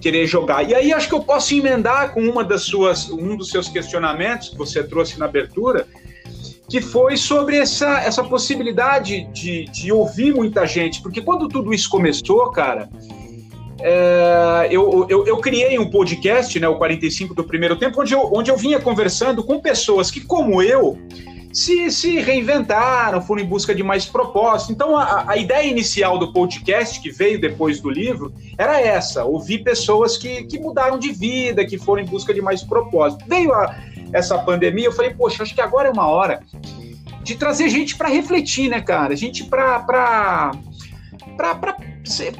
querer 0.00 0.26
jogar. 0.26 0.68
E 0.68 0.74
aí 0.74 0.92
acho 0.92 1.08
que 1.08 1.14
eu 1.14 1.22
posso 1.22 1.54
emendar 1.54 2.12
com 2.12 2.20
uma 2.20 2.44
das 2.44 2.62
suas, 2.62 3.10
um 3.10 3.36
dos 3.36 3.50
seus 3.50 3.68
questionamentos 3.68 4.50
que 4.50 4.56
você 4.56 4.82
trouxe 4.82 5.18
na 5.18 5.24
abertura, 5.24 5.86
que 6.68 6.80
foi 6.80 7.16
sobre 7.16 7.56
essa, 7.58 8.00
essa 8.00 8.24
possibilidade 8.24 9.24
de, 9.32 9.64
de 9.66 9.92
ouvir 9.92 10.34
muita 10.34 10.66
gente, 10.66 11.00
porque 11.00 11.20
quando 11.20 11.48
tudo 11.48 11.72
isso 11.72 11.88
começou, 11.88 12.50
cara, 12.50 12.88
é, 13.80 14.68
eu, 14.70 15.06
eu, 15.08 15.26
eu, 15.26 15.36
criei 15.38 15.78
um 15.78 15.90
podcast, 15.90 16.58
né, 16.58 16.66
o 16.66 16.76
45 16.76 17.34
do 17.34 17.44
primeiro 17.44 17.76
tempo, 17.76 18.00
onde 18.00 18.14
eu, 18.14 18.30
onde 18.32 18.50
eu 18.50 18.56
vinha 18.56 18.80
conversando 18.80 19.44
com 19.44 19.60
pessoas 19.60 20.10
que, 20.10 20.20
como 20.20 20.62
eu, 20.62 20.98
se, 21.56 21.90
se 21.90 22.18
reinventaram, 22.18 23.22
foram 23.22 23.40
em 23.40 23.46
busca 23.46 23.74
de 23.74 23.82
mais 23.82 24.04
propósito. 24.04 24.72
Então, 24.72 24.94
a, 24.94 25.24
a 25.26 25.36
ideia 25.38 25.66
inicial 25.66 26.18
do 26.18 26.30
podcast, 26.30 27.00
que 27.00 27.10
veio 27.10 27.40
depois 27.40 27.80
do 27.80 27.88
livro, 27.88 28.30
era 28.58 28.78
essa: 28.78 29.24
ouvir 29.24 29.60
pessoas 29.60 30.18
que, 30.18 30.44
que 30.44 30.58
mudaram 30.58 30.98
de 30.98 31.12
vida, 31.12 31.64
que 31.64 31.78
foram 31.78 32.02
em 32.02 32.06
busca 32.06 32.34
de 32.34 32.42
mais 32.42 32.62
propósito. 32.62 33.24
Veio 33.26 33.54
a, 33.54 33.74
essa 34.12 34.36
pandemia, 34.38 34.84
eu 34.84 34.92
falei, 34.92 35.14
poxa, 35.14 35.42
acho 35.42 35.54
que 35.54 35.60
agora 35.62 35.88
é 35.88 35.90
uma 35.90 36.06
hora 36.06 36.42
de 37.22 37.34
trazer 37.36 37.70
gente 37.70 37.96
para 37.96 38.10
refletir, 38.10 38.68
né, 38.68 38.82
cara? 38.82 39.16
Gente 39.16 39.42
para 39.44 40.52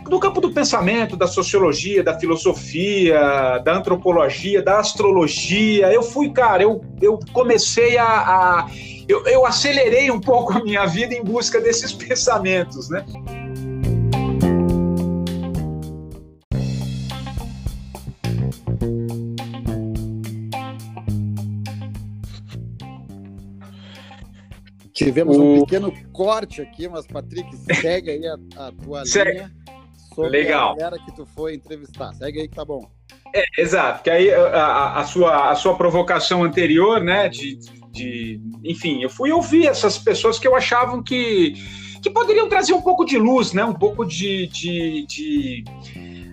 do 0.09 0.21
campo 0.21 0.43
do 0.43 0.53
pensamento, 0.53 1.17
da 1.17 1.27
sociologia, 1.27 2.05
da 2.05 2.19
filosofia, 2.19 3.59
da 3.65 3.79
antropologia, 3.79 4.63
da 4.63 4.79
astrologia. 4.79 5.91
Eu 5.91 6.03
fui, 6.03 6.31
cara, 6.31 6.63
eu, 6.63 6.85
eu 7.01 7.19
comecei 7.33 7.99
a, 7.99 8.07
a 8.07 8.67
eu, 9.09 9.25
eu 9.27 9.47
acelerei 9.47 10.11
um 10.11 10.21
pouco 10.21 10.53
a 10.53 10.63
minha 10.63 10.85
vida 10.87 11.15
em 11.15 11.23
busca 11.23 11.61
desses 11.61 11.93
pensamentos, 11.95 12.89
né? 12.89 13.05
Tivemos 24.93 25.37
o... 25.37 25.43
um 25.43 25.61
pequeno 25.61 25.93
corte 26.13 26.63
aqui, 26.63 26.89
mas 26.89 27.07
Patrick, 27.07 27.55
segue 27.81 28.11
aí 28.11 28.27
a, 28.27 28.67
a 28.67 28.73
tua 28.73 29.05
segue. 29.07 29.33
linha 29.33 29.53
sobre 30.15 30.31
Legal. 30.31 30.73
a 30.73 30.77
galera 30.77 30.99
que 30.99 31.15
tu 31.15 31.27
foi 31.27 31.55
entrevistar. 31.55 32.15
Segue 32.15 32.41
aí 32.41 32.49
que 32.49 32.57
tá 32.57 32.65
bom. 32.65 32.91
É, 33.35 33.45
exato, 33.59 34.03
que 34.03 34.09
aí 34.09 34.33
a, 34.33 34.95
a, 34.95 35.05
sua, 35.05 35.51
a 35.51 35.55
sua 35.55 35.77
provocação 35.77 36.43
anterior, 36.43 37.03
né, 37.03 37.29
de, 37.29 37.57
de, 37.97 38.41
enfim, 38.63 39.03
eu 39.03 39.09
fui 39.09 39.33
ouvir 39.33 39.67
essas 39.67 39.97
pessoas 39.99 40.39
que 40.39 40.47
eu 40.47 40.55
achavam 40.55 41.03
que, 41.03 41.55
que 42.03 42.11
poderiam 42.11 42.49
trazer 42.49 42.75
um 42.75 42.83
pouco 42.83 43.05
de 43.05 43.19
luz, 43.19 43.53
né, 43.53 43.65
um 43.65 43.75
pouco 43.75 44.05
de, 44.05 44.47
de, 44.49 45.07
de 45.07 45.65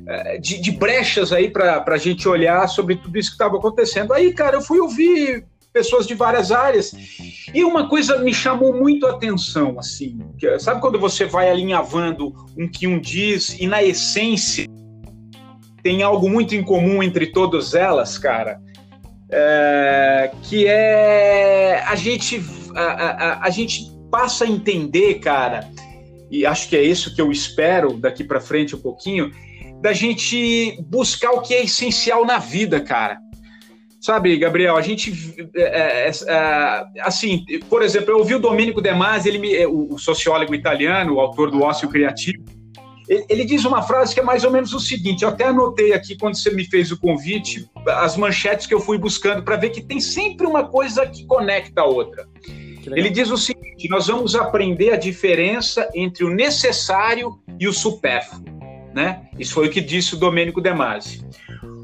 é, 0.05 0.37
de, 0.37 0.59
de, 0.59 0.71
brechas 0.71 1.31
aí 1.31 1.49
para 1.49 1.83
a 1.87 1.97
gente 1.97 2.27
olhar 2.27 2.67
sobre 2.67 2.97
tudo 2.97 3.17
isso 3.17 3.29
que 3.29 3.35
estava 3.35 3.55
acontecendo. 3.55 4.11
Aí, 4.13 4.33
cara, 4.33 4.57
eu 4.57 4.61
fui 4.61 4.79
ouvir 4.79 5.45
pessoas 5.71 6.05
de 6.05 6.13
várias 6.13 6.51
áreas. 6.51 6.93
E 7.53 7.63
uma 7.63 7.87
coisa 7.87 8.17
me 8.19 8.33
chamou 8.33 8.73
muito 8.73 9.07
a 9.07 9.11
atenção, 9.11 9.79
assim, 9.79 10.19
que, 10.37 10.59
sabe 10.59 10.81
quando 10.81 10.99
você 10.99 11.25
vai 11.25 11.49
alinhavando 11.49 12.33
um 12.57 12.67
que 12.67 12.85
um 12.85 12.99
diz 12.99 13.57
e 13.59 13.65
na 13.65 13.81
essência 13.81 14.67
tem 15.81 16.03
algo 16.03 16.29
muito 16.29 16.53
em 16.53 16.63
comum 16.63 17.01
entre 17.01 17.27
todas 17.27 17.73
elas, 17.73 18.17
cara, 18.17 18.61
é, 19.35 20.31
que 20.43 20.67
é 20.67 21.83
a 21.87 21.95
gente 21.95 22.41
a, 22.75 22.83
a, 22.83 23.47
a 23.47 23.49
gente 23.49 23.91
passa 24.11 24.45
a 24.45 24.47
entender, 24.47 25.15
cara, 25.15 25.67
e 26.29 26.45
acho 26.45 26.69
que 26.69 26.75
é 26.75 26.83
isso 26.83 27.15
que 27.15 27.21
eu 27.21 27.31
espero 27.31 27.97
daqui 27.97 28.23
para 28.23 28.39
frente 28.39 28.75
um 28.75 28.79
pouquinho, 28.79 29.31
da 29.81 29.91
gente 29.91 30.77
buscar 30.83 31.31
o 31.31 31.41
que 31.41 31.53
é 31.53 31.63
essencial 31.63 32.25
na 32.25 32.37
vida, 32.37 32.79
cara. 32.79 33.17
Sabe, 33.99 34.37
Gabriel, 34.37 34.75
a 34.75 34.81
gente, 34.81 35.13
é, 35.55 36.09
é, 36.09 36.11
é, 36.27 36.85
assim, 37.01 37.45
por 37.69 37.81
exemplo, 37.81 38.11
eu 38.11 38.17
ouvi 38.17 38.35
o 38.35 38.39
Domenico 38.39 38.81
De 38.81 38.93
Masi, 38.93 39.29
ele 39.29 39.37
me, 39.37 39.65
o 39.65 39.97
sociólogo 39.97 40.53
italiano, 40.53 41.15
o 41.15 41.19
autor 41.19 41.49
do 41.49 41.61
Ócio 41.61 41.87
Criativo, 41.87 42.43
ele, 43.29 43.45
diz 43.45 43.65
uma 43.65 43.81
frase 43.81 44.13
que 44.13 44.19
é 44.19 44.23
mais 44.23 44.43
ou 44.43 44.51
menos 44.51 44.73
o 44.73 44.79
seguinte, 44.79 45.23
eu 45.23 45.29
até 45.29 45.45
anotei 45.45 45.93
aqui 45.93 46.17
quando 46.17 46.35
você 46.35 46.51
me 46.51 46.65
fez 46.65 46.91
o 46.91 46.99
convite, 46.99 47.69
as 47.87 48.17
manchetes 48.17 48.65
que 48.65 48.73
eu 48.73 48.79
fui 48.79 48.97
buscando 48.97 49.43
para 49.43 49.55
ver 49.55 49.69
que 49.69 49.81
tem 49.81 49.99
sempre 49.99 50.47
uma 50.47 50.65
coisa 50.65 51.05
que 51.05 51.25
conecta 51.25 51.81
a 51.81 51.85
outra. 51.85 52.27
Ele 52.85 53.09
diz 53.09 53.29
o 53.29 53.37
seguinte, 53.37 53.87
nós 53.89 54.07
vamos 54.07 54.35
aprender 54.35 54.91
a 54.91 54.97
diferença 54.97 55.89
entre 55.95 56.23
o 56.23 56.29
necessário 56.29 57.39
e 57.59 57.67
o 57.67 57.73
supérfluo, 57.73 58.43
né? 58.93 59.27
Isso 59.39 59.53
foi 59.53 59.67
o 59.67 59.69
que 59.69 59.79
disse 59.79 60.15
o 60.15 60.17
Domênico 60.17 60.61
De 60.61 60.73
Masi. 60.73 61.25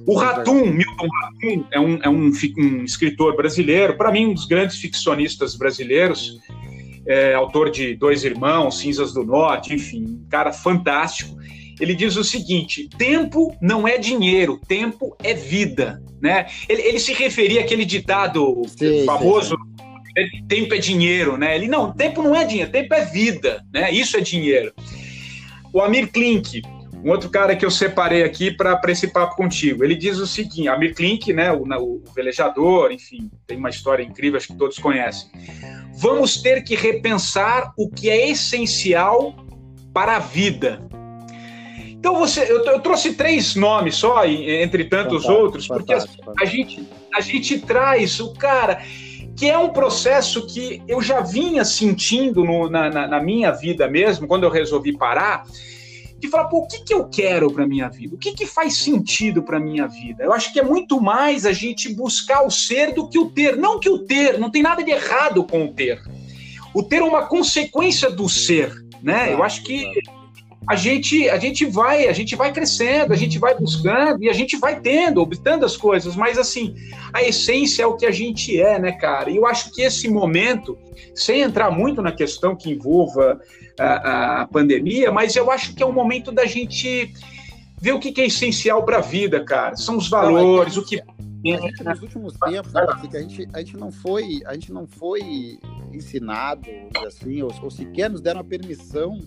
O 0.05 0.15
Ratum, 0.15 0.65
Milton 0.65 1.07
Ratum, 1.07 1.65
é 1.71 1.79
um, 1.79 1.99
é 2.01 2.09
um, 2.09 2.31
um 2.57 2.83
escritor 2.83 3.35
brasileiro, 3.35 3.95
para 3.95 4.11
mim, 4.11 4.27
um 4.27 4.33
dos 4.33 4.45
grandes 4.45 4.77
ficcionistas 4.77 5.55
brasileiros, 5.55 6.39
é, 7.05 7.33
autor 7.33 7.69
de 7.69 7.95
Dois 7.95 8.23
Irmãos, 8.23 8.79
Cinzas 8.79 9.13
do 9.13 9.23
Norte, 9.23 9.73
enfim, 9.73 10.03
um 10.03 10.29
cara 10.29 10.51
fantástico. 10.51 11.37
Ele 11.79 11.95
diz 11.95 12.15
o 12.17 12.23
seguinte: 12.23 12.89
tempo 12.97 13.55
não 13.61 13.87
é 13.87 13.97
dinheiro, 13.97 14.59
tempo 14.67 15.15
é 15.23 15.33
vida. 15.33 16.01
Né? 16.21 16.47
Ele, 16.67 16.81
ele 16.81 16.99
se 16.99 17.13
referia 17.13 17.61
àquele 17.61 17.85
ditado 17.85 18.61
sim, 18.67 19.05
famoso. 19.05 19.55
Sim. 19.55 20.45
Tempo 20.49 20.73
é 20.73 20.77
dinheiro, 20.77 21.37
né? 21.37 21.55
Ele 21.55 21.67
não, 21.67 21.93
tempo 21.93 22.21
não 22.21 22.35
é 22.35 22.43
dinheiro, 22.43 22.69
tempo 22.71 22.93
é 22.93 23.05
vida, 23.05 23.63
né? 23.73 23.89
Isso 23.89 24.17
é 24.17 24.19
dinheiro. 24.19 24.73
O 25.71 25.81
Amir 25.81 26.11
Klink, 26.11 26.61
um 27.03 27.11
outro 27.11 27.29
cara 27.29 27.55
que 27.55 27.65
eu 27.65 27.71
separei 27.71 28.23
aqui 28.23 28.51
para 28.51 28.79
esse 28.89 29.07
papo 29.07 29.35
contigo, 29.35 29.83
ele 29.83 29.95
diz 29.95 30.17
o 30.17 30.27
seguinte: 30.27 30.67
Amir 30.67 30.93
Klink, 30.93 31.31
né, 31.31 31.51
o, 31.51 31.63
o, 31.63 32.03
velejador, 32.13 32.91
enfim, 32.91 33.31
tem 33.47 33.57
uma 33.57 33.69
história 33.69 34.03
incrível, 34.03 34.37
acho 34.37 34.47
que 34.47 34.57
todos 34.57 34.77
conhecem. 34.77 35.29
Vamos 35.95 36.41
ter 36.41 36.63
que 36.63 36.75
repensar 36.75 37.73
o 37.77 37.89
que 37.89 38.09
é 38.09 38.29
essencial 38.29 39.35
para 39.93 40.17
a 40.17 40.19
vida. 40.19 40.81
Então 41.89 42.15
você, 42.15 42.49
eu, 42.49 42.63
eu 42.65 42.79
trouxe 42.79 43.13
três 43.13 43.55
nomes 43.55 43.95
só, 43.95 44.25
entre 44.25 44.85
tantos 44.85 45.23
fantástico, 45.23 45.43
outros, 45.43 45.67
porque 45.67 45.93
a, 45.93 46.05
a, 46.39 46.45
gente, 46.45 46.87
a 47.13 47.21
gente 47.21 47.59
traz 47.59 48.19
o 48.19 48.33
cara 48.33 48.81
que 49.35 49.49
é 49.49 49.57
um 49.57 49.69
processo 49.69 50.45
que 50.47 50.81
eu 50.85 51.01
já 51.01 51.21
vinha 51.21 51.63
sentindo 51.63 52.43
no, 52.43 52.69
na, 52.69 52.89
na, 52.89 53.07
na 53.07 53.23
minha 53.23 53.51
vida 53.51 53.87
mesmo, 53.87 54.27
quando 54.27 54.43
eu 54.43 54.49
resolvi 54.49 54.97
parar 54.97 55.45
de 56.19 56.27
falar, 56.27 56.45
pô, 56.45 56.59
o 56.59 56.67
que, 56.67 56.83
que 56.83 56.93
eu 56.93 57.07
quero 57.07 57.51
para 57.51 57.65
minha 57.65 57.87
vida? 57.89 58.15
O 58.15 58.17
que, 58.17 58.33
que 58.33 58.45
faz 58.45 58.77
sentido 58.77 59.41
para 59.41 59.59
minha 59.59 59.87
vida? 59.87 60.23
Eu 60.23 60.33
acho 60.33 60.51
que 60.51 60.59
é 60.59 60.63
muito 60.63 60.99
mais 61.01 61.45
a 61.45 61.53
gente 61.53 61.93
buscar 61.93 62.45
o 62.45 62.51
ser 62.51 62.93
do 62.93 63.07
que 63.07 63.17
o 63.17 63.29
ter. 63.29 63.55
Não 63.55 63.79
que 63.79 63.89
o 63.89 63.99
ter, 63.99 64.37
não 64.37 64.49
tem 64.49 64.61
nada 64.61 64.83
de 64.83 64.91
errado 64.91 65.43
com 65.43 65.65
o 65.65 65.73
ter. 65.73 66.01
O 66.73 66.83
ter 66.83 66.97
é 66.97 67.03
uma 67.03 67.25
consequência 67.25 68.09
do 68.09 68.27
ser, 68.27 68.71
né? 69.01 69.33
Eu 69.33 69.43
acho 69.43 69.63
que 69.63 69.91
a 70.69 70.75
gente, 70.75 71.27
a 71.27 71.39
gente 71.39 71.65
vai, 71.65 72.07
a 72.07 72.13
gente 72.13 72.35
vai 72.35 72.53
crescendo, 72.53 73.11
a 73.11 73.15
gente 73.15 73.39
vai 73.39 73.57
buscando 73.57 74.23
e 74.23 74.29
a 74.29 74.33
gente 74.33 74.55
vai 74.55 74.79
tendo, 74.79 75.19
obtendo 75.19 75.65
as 75.65 75.75
coisas, 75.75 76.15
mas 76.15 76.37
assim, 76.37 76.75
a 77.11 77.23
essência 77.23 77.81
é 77.81 77.87
o 77.87 77.97
que 77.97 78.05
a 78.05 78.11
gente 78.11 78.61
é, 78.61 78.77
né, 78.77 78.91
cara? 78.91 79.31
E 79.31 79.37
eu 79.37 79.47
acho 79.47 79.73
que 79.73 79.81
esse 79.81 80.07
momento, 80.07 80.77
sem 81.15 81.41
entrar 81.41 81.71
muito 81.71 82.03
na 82.03 82.11
questão 82.11 82.55
que 82.55 82.69
envolva 82.69 83.41
a, 83.79 84.41
a 84.41 84.47
pandemia, 84.47 85.11
mas 85.11 85.35
eu 85.35 85.49
acho 85.49 85.73
que 85.73 85.81
é 85.81 85.85
um 85.87 85.91
momento 85.91 86.31
da 86.31 86.45
gente 86.45 87.11
ver 87.81 87.93
o 87.93 87.99
que, 87.99 88.13
é 88.21 88.27
essencial 88.27 88.83
para 88.85 88.99
a 88.99 89.01
vida, 89.01 89.43
cara. 89.43 89.75
São 89.75 89.97
os 89.97 90.07
valores, 90.07 90.75
não, 90.75 90.83
o 90.83 90.85
que 90.85 91.01
gente, 91.43 91.83
nos 91.83 92.01
últimos 92.03 92.33
tempos, 92.33 92.73
né, 92.73 92.85
a 92.85 93.19
gente, 93.21 93.47
a 93.53 93.59
gente 93.59 93.75
não 93.75 93.91
foi, 93.91 94.41
a 94.45 94.53
gente 94.53 94.71
não 94.71 94.85
foi 94.85 95.57
ensinado 95.91 96.69
assim, 97.07 97.41
ou, 97.41 97.51
ou 97.59 97.71
sequer 97.71 98.07
nos 98.07 98.21
deram 98.21 98.41
a 98.41 98.43
permissão 98.43 99.17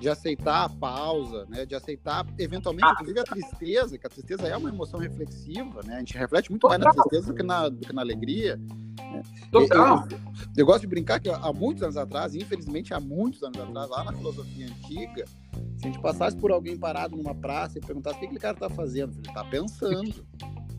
de 0.00 0.08
aceitar 0.08 0.64
a 0.64 0.68
pausa, 0.68 1.46
né? 1.48 1.64
De 1.64 1.74
aceitar, 1.74 2.26
eventualmente, 2.38 2.88
inclusive 2.92 3.20
a 3.20 3.24
tristeza, 3.24 3.98
que 3.98 4.06
a 4.06 4.10
tristeza 4.10 4.46
é 4.46 4.56
uma 4.56 4.68
emoção 4.68 5.00
reflexiva, 5.00 5.82
né? 5.84 5.96
A 5.96 5.98
gente 5.98 6.16
reflete 6.16 6.50
muito 6.50 6.68
mais 6.68 6.80
na 6.80 6.90
tristeza 6.90 7.26
do 7.28 7.34
que 7.34 7.42
na, 7.42 7.68
do 7.68 7.78
que 7.78 7.92
na 7.92 8.02
alegria. 8.02 8.56
Né? 8.98 9.22
Total. 9.50 10.06
Eu, 10.10 10.18
eu, 10.56 10.66
gosto 10.66 10.82
de 10.82 10.86
brincar 10.86 11.20
que 11.20 11.28
há 11.28 11.52
muitos 11.52 11.82
anos 11.82 11.96
atrás, 11.96 12.34
infelizmente 12.34 12.92
há 12.92 13.00
muitos 13.00 13.42
anos 13.42 13.58
atrás, 13.58 13.88
lá 13.90 14.04
na 14.04 14.12
filosofia 14.12 14.66
antiga, 14.66 15.24
se 15.76 15.84
a 15.84 15.86
gente 15.86 16.00
passasse 16.00 16.36
por 16.36 16.50
alguém 16.50 16.76
parado 16.76 17.16
numa 17.16 17.34
praça 17.34 17.78
e 17.78 17.80
perguntasse 17.80 18.16
o 18.16 18.20
que 18.20 18.26
aquele 18.26 18.40
cara 18.40 18.54
está 18.54 18.70
fazendo, 18.70 19.12
ele 19.12 19.28
está 19.28 19.44
pensando. 19.44 20.26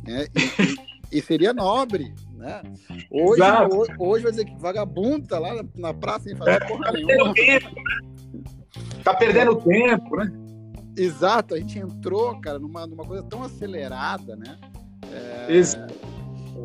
Né? 0.03 0.27
E, 0.35 1.15
e, 1.15 1.19
e, 1.19 1.21
seria 1.21 1.53
nobre, 1.53 2.13
né? 2.33 2.61
Hoje, 3.09 3.41
hoje, 3.71 3.95
hoje, 3.97 4.23
vai 4.23 4.31
dizer 4.31 4.45
que 4.45 4.55
vagabundo 4.57 5.27
tá 5.27 5.39
lá 5.39 5.55
na, 5.55 5.63
na 5.75 5.93
praça 5.93 6.25
sem 6.25 6.35
fazer 6.35 6.65
porra 6.67 6.91
nenhuma. 6.91 7.33
Tá 9.05 9.13
perdendo 9.13 9.55
tempo, 9.57 10.15
né? 10.17 10.33
Exato, 10.97 11.53
a 11.53 11.59
gente 11.59 11.77
entrou, 11.77 12.41
cara, 12.41 12.57
numa, 12.57 12.87
numa 12.87 13.05
coisa 13.05 13.21
tão 13.21 13.43
acelerada, 13.43 14.35
né? 14.35 14.57
É... 15.11 15.53
Exato. 15.53 15.93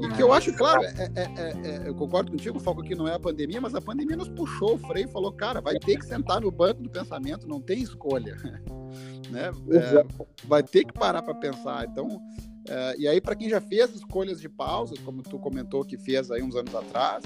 E 0.01 0.09
que 0.15 0.23
eu 0.23 0.33
acho, 0.33 0.51
claro, 0.55 0.83
é, 0.83 0.89
é, 0.89 1.23
é, 1.23 1.69
é, 1.69 1.89
eu 1.89 1.95
concordo 1.95 2.31
contigo, 2.31 2.57
o 2.57 2.61
foco 2.61 2.81
aqui 2.81 2.95
não 2.95 3.07
é 3.07 3.15
a 3.15 3.19
pandemia, 3.19 3.61
mas 3.61 3.75
a 3.75 3.81
pandemia 3.81 4.17
nos 4.17 4.31
puxou 4.31 4.77
o 4.77 4.79
freio 4.79 5.07
e 5.07 5.13
falou, 5.13 5.31
cara, 5.31 5.61
vai 5.61 5.79
ter 5.79 5.99
que 5.99 6.07
sentar 6.07 6.41
no 6.41 6.51
banco 6.51 6.83
do 6.83 6.89
pensamento, 6.89 7.47
não 7.47 7.61
tem 7.61 7.83
escolha. 7.83 8.35
né? 9.29 9.51
É, 9.71 10.05
vai 10.45 10.63
ter 10.63 10.87
que 10.87 10.95
parar 10.95 11.21
para 11.21 11.35
pensar. 11.35 11.87
Então, 11.87 12.19
é, 12.67 12.95
e 12.99 13.07
aí 13.07 13.21
para 13.21 13.37
quem 13.37 13.51
já 13.51 13.61
fez 13.61 13.95
escolhas 13.95 14.41
de 14.41 14.49
pausas, 14.49 14.99
como 15.01 15.23
tu 15.23 15.39
comentou 15.39 15.85
que 15.85 15.99
fez 15.99 16.31
aí 16.31 16.43
uns 16.43 16.57
anos 16.57 16.75
atrás, 16.75 17.23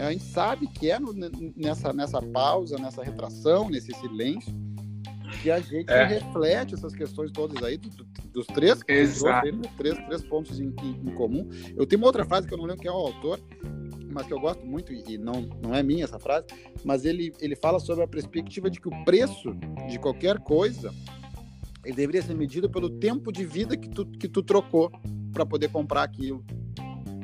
a 0.00 0.12
gente 0.12 0.24
sabe 0.24 0.66
que 0.66 0.90
é 0.90 0.98
no, 0.98 1.12
nessa 1.56 1.92
nessa 1.92 2.22
pausa, 2.22 2.76
nessa 2.78 3.02
retração, 3.02 3.68
nesse 3.68 3.92
silêncio 3.94 4.54
que 5.42 5.50
a 5.50 5.60
gente 5.60 5.90
é. 5.90 6.04
reflete 6.04 6.74
essas 6.74 6.94
questões 6.94 7.30
todas 7.30 7.62
aí, 7.62 7.76
do, 7.76 7.88
do, 7.88 8.04
dos 8.32 8.46
três, 8.46 8.80
Exato. 8.86 9.52
Né? 9.52 9.62
três, 9.76 9.96
três 10.06 10.24
pontos 10.24 10.58
em, 10.58 10.74
em, 10.82 11.08
em, 11.08 11.14
comum. 11.14 11.48
Eu 11.76 11.86
tenho 11.86 12.00
uma 12.00 12.08
outra 12.08 12.24
frase 12.24 12.46
que 12.46 12.54
eu 12.54 12.58
não 12.58 12.64
lembro 12.64 12.82
quem 12.82 12.90
é 12.90 12.94
o 12.94 12.96
autor, 12.96 13.40
mas 14.12 14.26
que 14.26 14.32
eu 14.32 14.40
gosto 14.40 14.66
muito, 14.66 14.92
e 14.92 15.16
não, 15.16 15.42
não 15.62 15.74
é 15.74 15.82
minha 15.82 16.04
essa 16.04 16.18
frase, 16.18 16.46
mas 16.84 17.04
ele, 17.04 17.32
ele 17.40 17.54
fala 17.54 17.78
sobre 17.78 18.04
a 18.04 18.08
perspectiva 18.08 18.68
de 18.68 18.80
que 18.80 18.88
o 18.88 19.04
preço 19.04 19.54
de 19.88 19.98
qualquer 19.98 20.38
coisa 20.40 20.92
ele 21.84 21.94
deveria 21.94 22.22
ser 22.22 22.34
medido 22.34 22.68
pelo 22.68 22.90
tempo 22.90 23.32
de 23.32 23.44
vida 23.44 23.76
que 23.76 23.88
tu, 23.88 24.04
que 24.04 24.28
tu 24.28 24.42
trocou 24.42 24.90
para 25.32 25.46
poder 25.46 25.70
comprar 25.70 26.02
aquilo. 26.02 26.44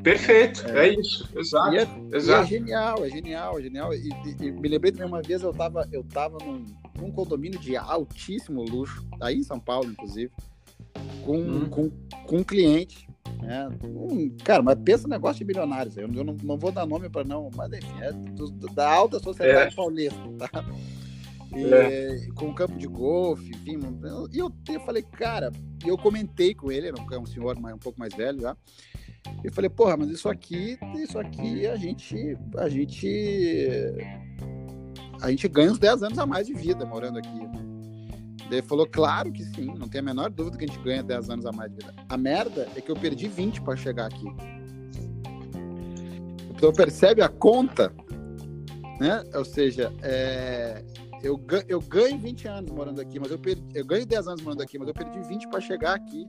Perfeito, 0.06 0.64
é, 0.68 0.86
é 0.86 0.94
isso, 0.94 1.28
exato, 1.36 1.74
e 1.74 1.78
é, 1.78 2.16
exato. 2.16 2.44
E 2.44 2.54
é 2.54 2.58
genial, 2.58 3.04
é 3.04 3.10
genial, 3.10 3.58
é 3.58 3.62
genial. 3.62 3.92
E, 3.92 4.08
e, 4.08 4.46
e, 4.46 4.52
me 4.52 4.68
lembrei 4.68 4.92
também 4.92 5.08
uma 5.08 5.20
vez, 5.20 5.42
eu 5.42 5.50
estava 5.50 5.88
eu 5.90 6.04
tava 6.04 6.38
num, 6.44 6.64
num, 6.96 7.10
condomínio 7.10 7.58
de 7.58 7.76
altíssimo 7.76 8.62
luxo, 8.62 9.04
aí 9.20 9.38
em 9.38 9.42
São 9.42 9.58
Paulo, 9.58 9.90
inclusive, 9.90 10.30
com, 11.24 11.36
hum. 11.36 11.68
com, 11.68 11.90
com 12.24 12.36
um 12.36 12.44
cliente. 12.44 13.08
Né? 13.42 13.68
Um, 13.82 14.30
cara, 14.44 14.62
mas 14.62 14.78
pensa 14.78 15.08
negócio 15.08 15.40
de 15.40 15.44
milionários. 15.44 15.96
Eu, 15.96 16.08
eu 16.14 16.22
não, 16.22 16.36
não, 16.40 16.56
vou 16.56 16.70
dar 16.70 16.86
nome 16.86 17.10
para 17.10 17.24
não, 17.24 17.50
mas 17.56 17.72
enfim, 17.72 18.00
é 18.00 18.12
do, 18.12 18.48
da 18.72 18.88
alta 18.88 19.18
sociedade 19.18 19.72
é. 19.72 19.76
paulista, 19.76 20.20
tá? 20.38 20.64
E, 21.52 21.64
é. 21.64 22.28
com 22.36 22.46
um 22.46 22.54
campo 22.54 22.78
de 22.78 22.86
golfe, 22.86 23.50
enfim. 23.50 23.80
E 24.32 24.38
eu, 24.38 24.52
eu 24.68 24.80
falei, 24.82 25.02
cara, 25.02 25.50
eu 25.84 25.98
comentei 25.98 26.54
com 26.54 26.70
ele, 26.70 26.86
era 26.86 26.96
um, 26.96 27.22
um 27.22 27.26
senhor 27.26 27.58
mais, 27.58 27.74
um 27.74 27.80
pouco 27.80 27.98
mais 27.98 28.14
velho 28.14 28.40
já. 28.40 28.56
Eu 29.42 29.52
falei, 29.52 29.70
porra, 29.70 29.96
mas 29.96 30.10
isso 30.10 30.28
aqui, 30.28 30.78
isso 30.96 31.18
aqui 31.18 31.66
a 31.66 31.76
gente, 31.76 32.36
a 32.56 32.68
gente, 32.68 33.68
a 35.20 35.30
gente 35.30 35.48
ganha 35.48 35.70
uns 35.70 35.78
10 35.78 36.02
anos 36.02 36.18
a 36.18 36.26
mais 36.26 36.46
de 36.46 36.54
vida 36.54 36.84
morando 36.84 37.18
aqui. 37.18 37.40
Ele 38.50 38.62
falou, 38.62 38.86
claro 38.86 39.32
que 39.32 39.44
sim, 39.44 39.66
não 39.76 39.88
tem 39.88 40.00
a 40.00 40.04
menor 40.04 40.30
dúvida 40.30 40.56
que 40.56 40.64
a 40.64 40.68
gente 40.68 40.80
ganha 40.80 41.02
10 41.02 41.30
anos 41.30 41.46
a 41.46 41.52
mais 41.52 41.70
de 41.70 41.78
vida. 41.78 41.94
A 42.08 42.16
merda 42.16 42.68
é 42.76 42.80
que 42.80 42.90
eu 42.90 42.96
perdi 42.96 43.28
20 43.28 43.60
para 43.62 43.76
chegar 43.76 44.06
aqui. 44.06 44.26
Então 46.50 46.72
percebe 46.72 47.22
a 47.22 47.28
conta, 47.28 47.92
né? 49.00 49.22
Ou 49.34 49.44
seja, 49.44 49.92
é, 50.02 50.84
eu, 51.22 51.40
eu 51.68 51.80
ganho 51.80 52.18
20 52.18 52.48
anos 52.48 52.70
morando 52.70 53.00
aqui, 53.00 53.18
mas 53.18 53.30
eu, 53.30 53.38
perdi, 53.38 53.62
eu 53.74 53.84
ganho 53.84 54.06
10 54.06 54.28
anos 54.28 54.42
morando 54.42 54.62
aqui, 54.62 54.78
mas 54.78 54.88
eu 54.88 54.94
perdi 54.94 55.20
20 55.20 55.48
para 55.48 55.60
chegar 55.60 55.94
aqui. 55.94 56.24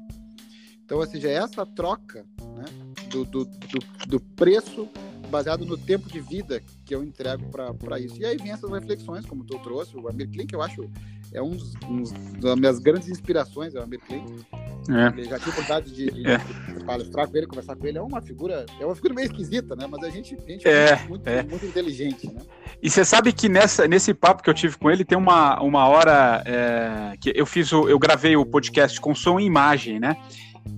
Então, 0.83 0.97
ou 0.97 1.05
seja, 1.05 1.29
essa 1.29 1.65
troca 1.65 2.25
né, 2.55 2.65
do, 3.09 3.25
do, 3.25 3.45
do, 3.45 3.79
do 4.07 4.19
preço 4.19 4.89
baseado 5.27 5.65
no 5.65 5.77
tempo 5.77 6.09
de 6.09 6.19
vida 6.19 6.61
que 6.85 6.95
eu 6.95 7.03
entrego 7.03 7.45
para 7.49 7.99
isso. 7.99 8.19
E 8.19 8.25
aí 8.25 8.37
vem 8.37 8.51
essas 8.51 8.71
reflexões, 8.71 9.25
como 9.25 9.43
tu 9.43 9.59
trouxe, 9.59 9.95
o 9.97 10.07
Amir 10.07 10.29
Klink, 10.29 10.53
eu 10.53 10.61
acho, 10.61 10.89
é 11.33 11.41
um, 11.41 11.57
um 11.89 12.03
das 12.39 12.55
minhas 12.55 12.79
grandes 12.79 13.09
inspirações, 13.09 13.75
é 13.75 13.79
o 13.79 13.83
Amir 13.83 13.99
Klink. 13.99 14.45
É. 14.89 15.23
já 15.23 15.37
tive 15.37 15.49
oportunidade 15.49 15.91
de, 15.91 16.09
de, 16.09 16.25
é. 16.25 16.37
de, 16.37 16.85
palestrar 16.85 17.27
com 17.27 17.35
ele, 17.35 17.45
conversar 17.45 17.75
com 17.75 17.85
ele. 17.85 17.97
É 17.97 18.01
uma 18.01 18.21
figura, 18.21 18.65
é 18.79 18.85
uma 18.85 18.95
figura 18.95 19.13
meio 19.13 19.25
esquisita, 19.25 19.75
né? 19.75 19.85
Mas 19.85 20.01
a 20.01 20.09
gente, 20.09 20.35
a 20.35 20.49
gente 20.49 20.65
é, 20.65 20.91
é 20.91 21.07
muito, 21.09 21.27
é. 21.27 21.43
muito 21.43 21.65
inteligente, 21.65 22.27
né? 22.27 22.39
E 22.81 22.89
você 22.89 23.03
sabe 23.03 23.33
que 23.33 23.49
nessa, 23.49 23.85
nesse 23.85 24.13
papo 24.13 24.41
que 24.41 24.49
eu 24.49 24.53
tive 24.53 24.77
com 24.77 24.89
ele 24.89 25.03
tem 25.03 25.17
uma, 25.17 25.61
uma 25.61 25.87
hora 25.89 26.41
é, 26.45 27.17
que 27.19 27.33
eu 27.35 27.45
fiz 27.45 27.71
o, 27.73 27.89
eu 27.89 27.99
gravei 27.99 28.37
o 28.37 28.45
podcast 28.45 29.01
com 29.01 29.13
som 29.13 29.39
e 29.39 29.45
imagem, 29.45 29.99
né? 29.99 30.15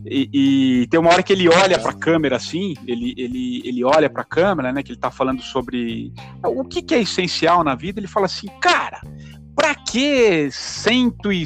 E, 0.06 0.30
e, 0.82 0.88
tem 0.88 1.00
uma 1.00 1.12
hora 1.12 1.22
que 1.22 1.34
ele 1.34 1.48
olha 1.48 1.78
para 1.80 1.92
a 1.92 1.98
câmera 1.98 2.36
assim, 2.38 2.74
ele, 2.88 3.14
ele, 3.18 3.62
ele 3.66 3.84
olha 3.84 4.10
para 4.10 4.22
a 4.22 4.26
câmera, 4.26 4.72
né? 4.72 4.82
Que 4.82 4.90
ele 4.90 4.98
está 4.98 5.12
falando 5.12 5.42
sobre 5.42 6.14
o 6.44 6.64
que, 6.64 6.82
que, 6.82 6.96
é 6.96 7.02
essencial 7.02 7.64
na 7.64 7.76
vida. 7.76 8.00
Ele 8.00 8.08
fala 8.08 8.26
assim, 8.26 8.48
cara, 8.60 9.02
para 9.56 9.76
que 9.76 10.50
cento 10.52 11.32
e 11.32 11.46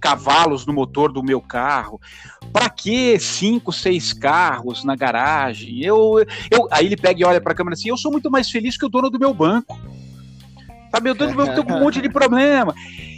cavalos 0.00 0.66
no 0.66 0.72
motor 0.72 1.12
do 1.12 1.22
meu 1.22 1.40
carro? 1.40 2.00
Para 2.52 2.68
que 2.68 3.18
cinco, 3.18 3.72
seis 3.72 4.12
carros 4.12 4.84
na 4.84 4.94
garagem? 4.94 5.82
Eu, 5.82 6.24
eu, 6.50 6.68
aí 6.70 6.86
ele 6.86 6.96
pega 6.96 7.20
e 7.20 7.24
olha 7.24 7.40
para 7.40 7.52
a 7.52 7.56
câmera 7.56 7.74
assim, 7.74 7.88
eu 7.88 7.96
sou 7.96 8.12
muito 8.12 8.30
mais 8.30 8.50
feliz 8.50 8.76
que 8.76 8.86
o 8.86 8.88
dono 8.88 9.10
do 9.10 9.18
meu 9.18 9.32
banco. 9.32 9.78
Sabe, 10.90 11.10
eu 11.10 11.14
tô, 11.14 11.24
eu 11.24 11.54
tô 11.54 11.64
com 11.64 11.74
um 11.74 11.80
monte 11.80 12.00
de 12.00 12.08
problema. 12.08 12.74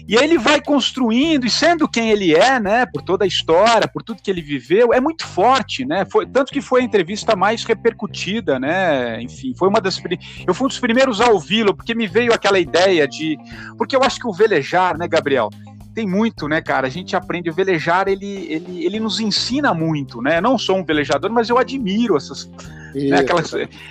E 0.09 0.17
ele 0.17 0.39
vai 0.39 0.61
construindo, 0.61 1.47
e 1.47 1.51
sendo 1.51 1.89
quem 1.89 2.11
ele 2.11 2.35
é, 2.35 2.59
né, 2.59 2.87
por 2.87 3.03
toda 3.03 3.25
a 3.25 3.29
história, 3.29 3.89
por 3.89 4.03
tudo 4.03 4.23
que 4.23 4.31
ele 4.31 4.43
viveu, 4.43 4.93
é 4.93 5.01
muito 5.01 5.27
forte, 5.27 5.85
né? 5.85 6.05
Foi, 6.05 6.27
tanto 6.27 6.53
que 6.53 6.61
foi 6.61 6.81
a 6.81 6.85
entrevista 6.85 7.37
mais 7.37 7.65
repercutida, 7.65 8.59
né? 8.59 9.21
Enfim, 9.23 9.55
foi 9.57 9.69
uma 9.69 9.81
das. 9.81 10.01
Eu 10.47 10.55
fui 10.55 10.67
um 10.67 10.69
dos 10.69 10.79
primeiros 10.79 11.21
a 11.21 11.31
ouvi-lo, 11.31 11.75
porque 11.75 11.95
me 11.95 12.07
veio 12.07 12.33
aquela 12.33 12.59
ideia 12.59 13.07
de. 13.07 13.39
Porque 13.77 13.95
eu 13.95 14.03
acho 14.03 14.19
que 14.19 14.27
o 14.27 14.33
velejar, 14.33 14.97
né, 14.97 15.07
Gabriel? 15.07 15.51
tem 15.95 16.07
muito, 16.07 16.49
né, 16.49 16.61
cara? 16.61 16.87
A 16.87 16.91
gente 16.91 17.17
aprende 17.17 17.51
o 17.51 17.53
velejar, 17.53 18.09
ele, 18.09 18.47
ele, 18.49 18.85
ele 18.85 19.01
nos 19.01 19.19
ensina 19.21 19.75
muito, 19.75 20.23
né? 20.23 20.41
não 20.41 20.57
sou 20.57 20.77
um 20.77 20.85
velejador, 20.85 21.31
mas 21.31 21.51
eu 21.51 21.59
admiro 21.59 22.17
essas. 22.17 22.49
Né, 22.95 23.19
aquela, 23.19 23.43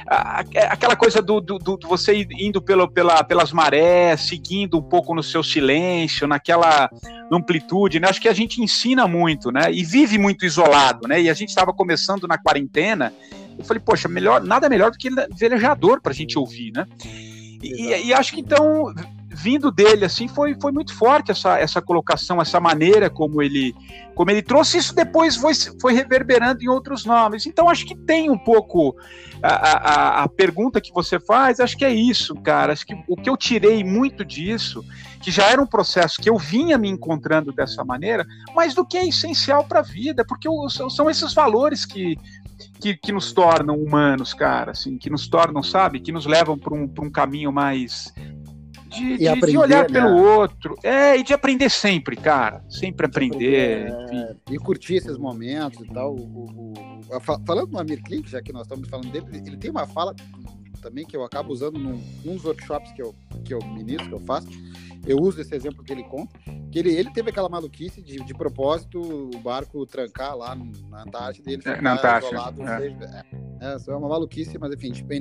a, 0.08 0.40
aquela 0.72 0.96
coisa 0.96 1.22
do, 1.22 1.40
do, 1.40 1.58
do, 1.58 1.80
você 1.88 2.28
indo 2.32 2.62
pelo, 2.62 2.90
pela, 2.90 3.24
pelas 3.24 3.52
marés, 3.52 4.22
seguindo 4.22 4.78
um 4.78 4.82
pouco 4.82 5.14
no 5.16 5.24
seu 5.24 5.44
silêncio, 5.44 6.28
naquela 6.28 6.90
amplitude, 7.32 8.00
né? 8.00 8.08
Acho 8.10 8.22
que 8.22 8.28
a 8.28 8.34
gente 8.34 8.62
ensina 8.62 9.08
muito, 9.08 9.52
né? 9.52 9.72
E 9.72 9.84
vive 9.84 10.18
muito 10.18 10.46
isolado, 10.46 11.08
né? 11.08 11.22
E 11.22 11.30
a 11.30 11.34
gente 11.34 11.50
estava 11.50 11.72
começando 11.74 12.28
na 12.28 12.38
quarentena. 12.38 13.14
Eu 13.58 13.66
falei, 13.66 13.82
poxa, 13.84 14.08
melhor, 14.08 14.42
nada 14.42 14.70
melhor 14.70 14.92
do 14.92 14.98
que 14.98 15.10
velejador 15.36 16.02
para 16.02 16.12
a 16.12 16.16
gente 16.16 16.38
ouvir, 16.38 16.72
né? 16.72 16.86
E, 17.62 18.08
e, 18.08 18.14
acho 18.14 18.34
que 18.34 18.40
então 18.40 18.94
vindo 19.42 19.72
dele 19.72 20.04
assim 20.04 20.28
foi, 20.28 20.56
foi 20.62 20.72
muito 20.72 20.94
forte 20.94 21.32
essa, 21.32 21.58
essa 21.58 21.82
colocação, 21.82 22.42
essa 22.42 22.60
maneira 22.60 23.10
como 23.10 23.42
ele 23.42 23.74
como 24.14 24.32
ele 24.32 24.42
trouxe 24.42 24.78
isso 24.78 24.94
depois 24.94 25.38
foi, 25.38 25.54
foi 25.80 25.94
reverberando 25.94 26.62
em 26.62 26.68
outros 26.68 27.06
nomes. 27.06 27.46
Então 27.46 27.70
acho 27.70 27.86
que 27.86 27.96
tem 27.96 28.30
um 28.30 28.38
pouco 28.38 28.94
a, 29.42 29.54
a, 29.54 30.24
a 30.24 30.28
pergunta 30.28 30.82
que 30.82 30.92
você 30.92 31.18
faz, 31.20 31.62
acho 31.62 31.78
que 31.78 31.86
é 31.86 31.94
isso, 31.94 32.36
cara. 32.36 32.74
Acho 32.74 32.86
que 32.86 32.94
o 33.08 33.16
que 33.16 33.30
eu 33.30 33.38
tirei 33.38 33.82
muito 33.82 34.26
disso, 34.26 34.84
que 35.22 35.32
já 35.32 35.46
era 35.46 35.62
um 35.62 35.66
processo 35.66 36.22
que 36.22 36.30
eu 36.30 36.38
vinha 36.38 36.78
me 36.78 36.90
encontrando 36.90 37.54
dessa 37.54 37.86
maneira, 37.86 38.26
mas 38.54 38.74
do 38.74 38.86
que 38.86 38.98
é 38.98 39.08
essencial 39.08 39.64
para 39.64 39.80
a 39.80 39.84
vida, 39.84 40.26
porque 40.26 40.50
são 40.90 41.10
esses 41.10 41.34
valores 41.34 41.86
que 41.86 42.18
que, 42.82 42.96
que, 42.96 43.12
nos 43.12 43.32
tornam 43.32 43.76
humanos, 43.78 44.34
cara, 44.34 44.72
assim, 44.72 44.98
que 44.98 45.10
nos 45.10 45.28
tornam, 45.28 45.64
sabe, 45.64 46.00
que 46.00 46.12
nos 46.12 46.26
levam 46.26 46.58
para 46.58 46.74
um, 46.74 46.92
um 47.00 47.10
caminho 47.10 47.54
mais 47.54 48.14
de, 48.90 49.18
de, 49.18 49.28
aprender, 49.28 49.52
de 49.52 49.58
olhar 49.58 49.90
né? 49.90 50.00
pelo 50.00 50.22
outro. 50.22 50.76
É, 50.84 51.18
e 51.18 51.24
de 51.24 51.34
aprender 51.34 51.70
sempre, 51.70 52.16
cara. 52.16 52.64
Sempre 52.68 53.06
aprender. 53.06 53.92
aprender 53.92 54.36
é, 54.50 54.54
e 54.54 54.58
curtir 54.58 54.96
esses 54.96 55.18
momentos 55.18 55.86
e 55.86 55.94
tal. 55.94 56.16
O, 56.16 56.20
o, 56.20 56.74
o, 56.74 57.20
falando 57.46 57.68
do 57.68 57.80
Amir 57.80 58.02
Klink, 58.04 58.30
já 58.30 58.42
que 58.42 58.52
nós 58.52 58.64
estamos 58.64 58.90
falando 58.90 59.12
dele, 59.12 59.26
ele 59.46 59.58
tem 59.58 59.70
uma 59.72 59.86
fala 59.88 60.16
também 60.80 61.06
que 61.06 61.16
eu 61.16 61.24
acabo 61.24 61.52
usando 61.52 61.78
num, 61.78 62.02
num 62.24 62.36
dos 62.36 62.46
workshops 62.46 62.92
que 62.94 63.02
eu, 63.02 63.14
que 63.44 63.54
eu 63.54 63.60
ministro, 63.60 64.08
que 64.08 64.16
eu 64.16 64.20
faço, 64.20 64.48
eu 65.06 65.18
uso 65.18 65.42
esse 65.42 65.56
exemplo 65.56 65.84
que 65.84 65.92
ele 65.92 66.04
conta, 66.04 66.38
que 66.72 66.78
ele, 66.78 66.94
ele 66.94 67.12
teve 67.12 67.30
aquela 67.30 67.50
maluquice 67.50 68.02
de, 68.02 68.18
de 68.18 68.34
propósito 68.34 69.00
o 69.02 69.40
barco 69.40 69.86
trancar 69.86 70.36
lá 70.36 70.56
na 70.90 71.04
Antártida 71.04 71.50
e 71.50 71.54
ele 71.54 71.62
ficar 71.62 71.82
na 71.82 71.94
Antártida, 71.94 72.36
isolado. 72.36 72.62
É. 72.64 72.78
Seja, 72.78 73.26
é, 73.62 73.76
é, 73.76 73.78
é 73.88 73.96
uma 73.96 74.10
maluquice, 74.10 74.58
mas 74.58 74.74
enfim, 74.74 74.92
tipo, 74.92 75.12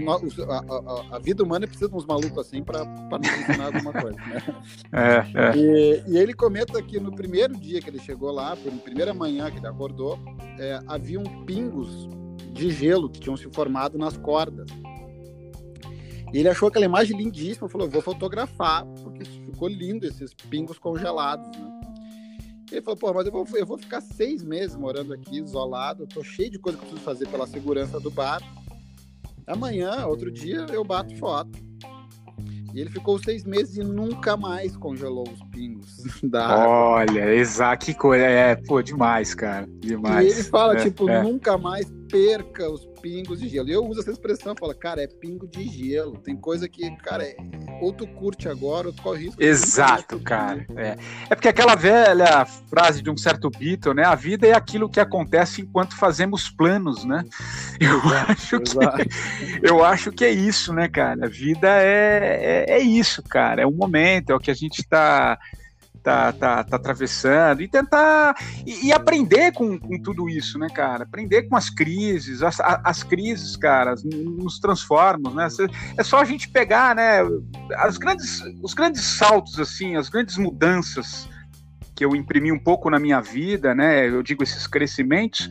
a, 0.51 0.59
a, 0.59 1.17
a, 1.17 1.19
vida 1.19 1.43
humana 1.43 1.67
precisa 1.67 1.89
de 1.89 1.97
uns 1.97 2.05
malucos 2.05 2.39
assim 2.39 2.63
para 2.63 2.85
nos 2.85 3.29
ensinar 3.41 3.67
alguma 3.67 3.93
coisa. 3.93 4.17
Né? 4.17 4.43
É, 4.93 5.17
é. 5.35 5.57
E, 5.57 6.05
e, 6.09 6.19
ele 6.19 6.33
comenta 6.33 6.81
que 6.83 6.99
no 6.99 7.15
primeiro 7.15 7.57
dia 7.57 7.81
que 7.81 7.89
ele 7.91 7.99
chegou 7.99 8.31
lá, 8.31 8.57
na 8.57 8.79
primeira 8.83 9.13
manhã 9.13 9.51
que 9.51 9.59
ele 9.59 9.67
acordou, 9.67 10.19
é, 10.59 10.81
haviam 10.87 11.23
pingos 11.45 12.09
de 12.53 12.71
gelo 12.71 13.09
que 13.09 13.21
tinham 13.21 13.37
se 13.37 13.49
formado 13.53 13.99
nas 13.99 14.17
cordas. 14.17 14.69
E 16.33 16.39
ele 16.39 16.49
achou 16.49 16.69
aquela 16.69 16.85
imagem 16.85 17.17
lindíssima, 17.17 17.69
falou: 17.69 17.89
vou 17.89 18.03
fotografar, 18.03 18.85
porque 19.03 19.25
ficou 19.25 19.69
lindo 19.69 20.07
esses 20.07 20.35
pingos 20.35 20.79
congelados, 20.79 21.49
né? 21.59 21.79
Ele 22.71 22.83
falou, 22.83 22.99
pô, 22.99 23.15
mas 23.15 23.27
eu 23.27 23.33
vou, 23.33 23.47
eu 23.55 23.67
vou 23.67 23.79
ficar 23.79 24.01
seis 24.01 24.45
meses 24.45 24.77
morando 24.77 25.15
aqui, 25.15 25.39
isolado, 25.39 26.03
eu 26.03 26.07
tô 26.07 26.23
cheio 26.23 26.51
de 26.51 26.59
coisa 26.59 26.77
que 26.77 26.85
eu 26.85 26.89
preciso 26.89 27.05
fazer 27.05 27.27
pela 27.29 27.47
segurança 27.47 27.99
do 27.99 28.11
bar. 28.11 28.43
Amanhã, 29.47 30.05
outro 30.07 30.31
dia, 30.31 30.67
eu 30.71 30.85
bato 30.85 31.17
foto. 31.17 31.59
E 32.75 32.81
ele 32.81 32.91
ficou 32.91 33.19
seis 33.19 33.45
meses 33.45 33.79
e 33.79 33.81
nunca 33.83 34.37
mais 34.37 34.77
congelou 34.77 35.27
os 35.27 35.43
pingos 35.51 36.05
da. 36.23 36.69
Olha, 36.69 37.35
exato, 37.35 37.87
que 37.87 37.95
coisa. 37.95 38.25
É, 38.25 38.55
pô, 38.55 38.83
demais, 38.83 39.35
cara. 39.35 39.67
Demais. 39.81 40.27
E 40.27 40.31
ele 40.33 40.45
fala, 40.45 40.75
é, 40.75 40.83
tipo, 40.83 41.09
é. 41.09 41.23
nunca 41.23 41.57
mais 41.57 41.91
perca 42.09 42.69
os 42.71 42.87
pingos 43.01 43.41
de 43.41 43.49
gelo. 43.49 43.69
E 43.69 43.73
eu 43.73 43.85
uso 43.85 44.01
essa 44.01 44.11
expressão, 44.11 44.55
falo, 44.59 44.75
cara, 44.75 45.03
é 45.03 45.07
pingo 45.07 45.47
de 45.47 45.65
gelo. 45.69 46.19
Tem 46.19 46.37
coisa 46.37 46.69
que, 46.69 46.91
cara, 46.97 47.25
é, 47.25 47.37
ou 47.81 47.93
tu 47.93 48.07
curte 48.07 48.49
agora, 48.49 48.89
ou 48.89 48.93
tu 48.93 49.03
corre 49.03 49.27
risco. 49.27 49.43
Exato, 49.43 50.19
cara. 50.21 50.67
É. 50.77 50.97
é 51.31 51.35
porque 51.35 51.49
aquela 51.49 51.75
velha 51.75 52.45
frase 52.69 53.03
de 53.03 53.11
um 53.11 53.17
certo 53.17 53.51
Beatle, 53.51 53.95
né? 53.95 54.05
A 54.05 54.15
vida 54.15 54.47
é 54.47 54.53
aquilo 54.53 54.89
que 54.89 55.01
acontece 55.01 55.63
enquanto 55.63 55.97
fazemos 55.97 56.51
planos, 56.51 57.05
né? 57.05 57.25
Eu, 57.81 57.99
exato, 57.99 58.33
acho, 58.33 58.57
exato. 58.57 58.97
Que, 58.97 59.61
eu 59.63 59.85
acho 59.85 60.11
que 60.11 60.25
é 60.25 60.31
isso, 60.31 60.73
né, 60.73 60.89
cara? 60.89 61.27
A 61.27 61.29
vida 61.29 61.69
é, 61.69 62.65
é, 62.69 62.73
é 62.73 62.79
isso, 62.81 63.23
cara. 63.23 63.63
É 63.63 63.67
o 63.67 63.71
momento, 63.71 64.31
é 64.31 64.35
o 64.35 64.41
que 64.41 64.51
a 64.51 64.55
gente 64.55 64.81
está 64.81 65.39
tá, 66.03 66.33
tá, 66.33 66.65
tá 66.65 66.77
atravessando 66.77 67.63
e 67.63 67.69
tentar 67.69 68.37
e, 68.67 68.87
e 68.87 68.93
aprender 68.93 69.53
com, 69.53 69.79
com, 69.79 70.01
tudo 70.03 70.29
isso, 70.29 70.59
né, 70.59 70.69
cara? 70.69 71.05
Aprender 71.05 71.43
com 71.43 71.57
as 71.57 71.71
crises, 71.71 72.43
as, 72.43 72.59
as 72.61 73.03
crises, 73.03 73.57
cara, 73.57 73.95
nos 74.05 74.59
transformam, 74.59 75.35
né? 75.35 75.49
É 75.97 76.03
só 76.03 76.21
a 76.21 76.25
gente 76.25 76.49
pegar, 76.49 76.95
né, 76.95 77.21
as 77.77 77.99
grandes, 77.99 78.43
os 78.63 78.75
grandes 78.75 79.03
saltos, 79.03 79.59
assim, 79.59 79.97
as 79.97 80.09
grandes 80.09 80.37
mudanças 80.37 81.29
que 81.99 82.05
eu 82.05 82.15
imprimi 82.15 82.53
um 82.53 82.59
pouco 82.61 82.89
na 82.89 83.01
minha 83.01 83.21
vida, 83.21 83.75
né? 83.75 84.09
Eu 84.09 84.23
digo 84.23 84.45
esses 84.45 84.69
crescimentos, 84.69 85.49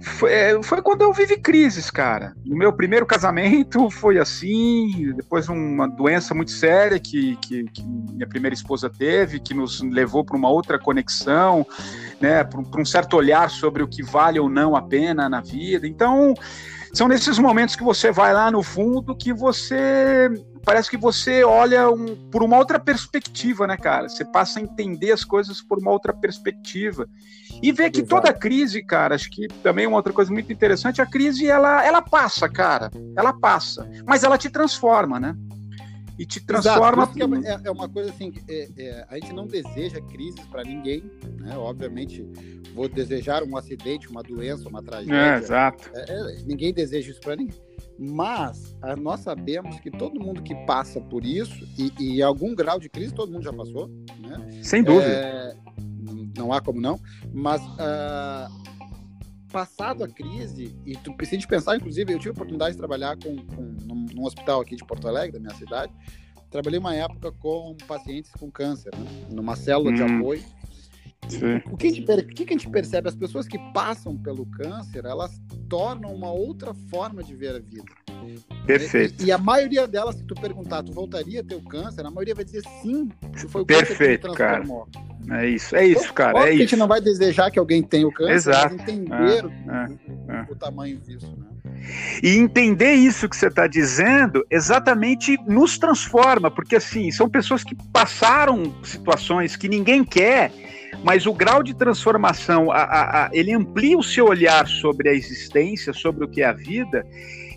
foi, 0.00 0.32
é, 0.32 0.62
foi, 0.62 0.80
quando 0.80 1.02
eu 1.02 1.12
vivi 1.12 1.36
crises, 1.36 1.90
cara. 1.90 2.36
No 2.44 2.56
meu 2.56 2.72
primeiro 2.72 3.04
casamento 3.04 3.90
foi 3.90 4.16
assim, 4.16 5.12
depois 5.16 5.48
uma 5.48 5.88
doença 5.88 6.32
muito 6.34 6.52
séria 6.52 7.00
que, 7.00 7.34
que, 7.38 7.64
que 7.64 7.82
minha 7.82 8.28
primeira 8.28 8.54
esposa 8.54 8.88
teve, 8.88 9.40
que 9.40 9.54
nos 9.54 9.80
levou 9.80 10.24
para 10.24 10.36
uma 10.36 10.48
outra 10.48 10.78
conexão, 10.78 11.66
né, 12.20 12.44
para 12.44 12.80
um 12.80 12.84
certo 12.84 13.16
olhar 13.16 13.50
sobre 13.50 13.82
o 13.82 13.88
que 13.88 14.04
vale 14.04 14.38
ou 14.38 14.48
não 14.48 14.76
a 14.76 14.82
pena 14.82 15.28
na 15.28 15.40
vida. 15.40 15.84
Então, 15.84 16.32
são 16.96 17.08
nesses 17.08 17.38
momentos 17.38 17.76
que 17.76 17.84
você 17.84 18.10
vai 18.10 18.32
lá 18.32 18.50
no 18.50 18.62
fundo 18.62 19.14
que 19.14 19.30
você 19.30 20.30
parece 20.64 20.90
que 20.90 20.96
você 20.96 21.44
olha 21.44 21.90
um, 21.90 22.16
por 22.30 22.42
uma 22.42 22.56
outra 22.56 22.80
perspectiva, 22.80 23.66
né, 23.66 23.76
cara? 23.76 24.08
Você 24.08 24.24
passa 24.24 24.58
a 24.58 24.62
entender 24.62 25.12
as 25.12 25.22
coisas 25.22 25.60
por 25.60 25.78
uma 25.78 25.90
outra 25.90 26.12
perspectiva. 26.12 27.06
E 27.62 27.70
ver 27.70 27.90
que 27.90 28.00
Exato. 28.00 28.22
toda 28.22 28.32
crise, 28.32 28.82
cara, 28.82 29.14
acho 29.14 29.30
que 29.30 29.46
também 29.62 29.86
uma 29.86 29.98
outra 29.98 30.12
coisa 30.12 30.32
muito 30.32 30.50
interessante, 30.50 31.02
a 31.02 31.06
crise, 31.06 31.46
ela, 31.46 31.84
ela 31.84 32.00
passa, 32.00 32.48
cara. 32.48 32.90
Ela 33.14 33.32
passa. 33.32 33.88
Mas 34.06 34.24
ela 34.24 34.38
te 34.38 34.48
transforma, 34.48 35.20
né? 35.20 35.36
E 36.18 36.24
te 36.24 36.40
transforma. 36.44 37.10
É, 37.44 37.50
é, 37.50 37.60
é, 37.64 37.70
uma 37.70 37.88
coisa 37.88 38.10
assim, 38.10 38.32
é, 38.48 38.68
é, 38.76 39.06
a 39.08 39.14
gente 39.16 39.32
não 39.32 39.46
deseja 39.46 40.00
crises 40.00 40.40
para 40.46 40.62
ninguém, 40.62 41.02
né? 41.40 41.56
Obviamente, 41.56 42.24
vou 42.74 42.88
desejar 42.88 43.42
um 43.42 43.56
acidente, 43.56 44.08
uma 44.08 44.22
doença, 44.22 44.68
uma 44.68 44.82
tragédia. 44.82 45.14
É, 45.14 45.38
exato. 45.38 45.90
É, 45.94 46.36
ninguém 46.46 46.72
deseja 46.72 47.10
isso 47.10 47.20
para 47.20 47.36
ninguém. 47.36 47.58
Mas 47.98 48.76
nós 48.98 49.20
sabemos 49.20 49.80
que 49.80 49.90
todo 49.90 50.20
mundo 50.20 50.42
que 50.42 50.54
passa 50.66 51.00
por 51.00 51.24
isso, 51.24 51.66
e, 51.78 51.92
e 51.98 52.22
algum 52.22 52.54
grau 52.54 52.78
de 52.78 52.90
crise 52.90 53.14
todo 53.14 53.32
mundo 53.32 53.42
já 53.42 53.52
passou, 53.52 53.88
né? 54.18 54.60
Sem 54.62 54.82
dúvida. 54.82 55.10
É, 55.10 55.56
não 56.36 56.52
há 56.52 56.60
como 56.60 56.80
não, 56.80 57.00
mas 57.32 57.60
uh, 57.62 58.65
passado 59.50 60.04
a 60.04 60.08
crise, 60.08 60.76
e 60.84 60.96
tu 60.96 61.14
precisa 61.14 61.46
pensar, 61.46 61.76
inclusive, 61.76 62.12
eu 62.12 62.18
tive 62.18 62.30
a 62.30 62.32
oportunidade 62.32 62.72
de 62.72 62.78
trabalhar 62.78 63.16
com, 63.16 63.36
com 63.36 63.62
num, 63.62 64.06
num, 64.14 64.24
hospital 64.24 64.60
aqui 64.60 64.76
de 64.76 64.84
Porto 64.84 65.08
Alegre, 65.08 65.32
da 65.32 65.40
minha 65.40 65.54
cidade, 65.54 65.92
trabalhei 66.50 66.78
uma 66.78 66.94
época 66.94 67.32
com 67.32 67.76
pacientes 67.86 68.30
com 68.32 68.50
câncer, 68.50 68.94
né? 68.94 69.26
numa 69.30 69.56
célula 69.56 69.90
hum. 69.90 69.94
de 69.94 70.02
apoio, 70.02 70.42
o 71.72 71.76
que, 71.76 71.88
a 71.88 71.90
gente, 71.90 72.10
o 72.10 72.26
que 72.26 72.44
a 72.44 72.52
gente 72.52 72.70
percebe? 72.70 73.08
As 73.08 73.16
pessoas 73.16 73.48
que 73.48 73.58
passam 73.72 74.16
pelo 74.16 74.46
câncer, 74.46 75.04
elas 75.04 75.40
tornam 75.68 76.14
uma 76.14 76.30
outra 76.30 76.72
forma 76.88 77.22
de 77.22 77.34
ver 77.34 77.56
a 77.56 77.58
vida. 77.58 77.84
Perfeito. 78.64 79.22
E, 79.22 79.26
e, 79.26 79.32
a 79.32 79.38
maioria 79.38 79.86
delas, 79.86 80.16
se 80.16 80.24
tu 80.24 80.34
perguntar, 80.34 80.82
tu 80.82 80.92
voltaria 80.92 81.40
a 81.40 81.44
ter 81.44 81.56
o 81.56 81.62
câncer, 81.62 82.04
a 82.06 82.10
maioria 82.10 82.34
vai 82.34 82.44
dizer 82.44 82.62
sim, 82.82 83.08
foi 83.48 83.62
o 83.62 83.66
Perfeito, 83.66 84.28
que 84.30 84.36
cara. 84.36 84.64
É 85.30 85.48
isso, 85.48 85.74
é 85.74 85.84
isso, 85.86 86.12
cara. 86.12 86.38
é 86.38 86.50
isso. 86.50 86.54
a 86.54 86.56
gente 86.58 86.76
não 86.76 86.86
vai 86.86 87.00
desejar 87.00 87.50
que 87.50 87.58
alguém 87.58 87.82
tenha 87.82 88.06
o 88.06 88.12
câncer, 88.12 88.32
Exato. 88.32 88.76
mas 88.76 88.88
entender 88.88 89.44
é, 89.68 90.32
é, 90.32 90.46
o, 90.48 90.52
o, 90.52 90.56
tamanho 90.56 90.98
disso, 90.98 91.34
né? 91.36 91.46
E 92.22 92.36
entender 92.36 92.94
isso 92.94 93.28
que 93.28 93.36
você 93.36 93.48
está 93.48 93.66
dizendo 93.66 94.44
exatamente 94.50 95.36
nos 95.46 95.78
transforma, 95.78 96.50
porque 96.50 96.76
assim, 96.76 97.10
são 97.10 97.28
pessoas 97.28 97.62
que 97.64 97.76
passaram 97.92 98.74
situações 98.82 99.56
que 99.56 99.68
ninguém 99.68 100.04
quer 100.04 100.52
mas 101.02 101.26
o 101.26 101.32
grau 101.32 101.62
de 101.62 101.74
transformação, 101.74 102.70
a, 102.70 102.82
a, 102.82 103.26
a, 103.26 103.30
ele 103.32 103.52
amplia 103.52 103.96
o 103.96 104.02
seu 104.02 104.26
olhar 104.26 104.66
sobre 104.66 105.08
a 105.08 105.12
existência, 105.12 105.92
sobre 105.92 106.24
o 106.24 106.28
que 106.28 106.42
é 106.42 106.46
a 106.46 106.52
vida, 106.52 107.06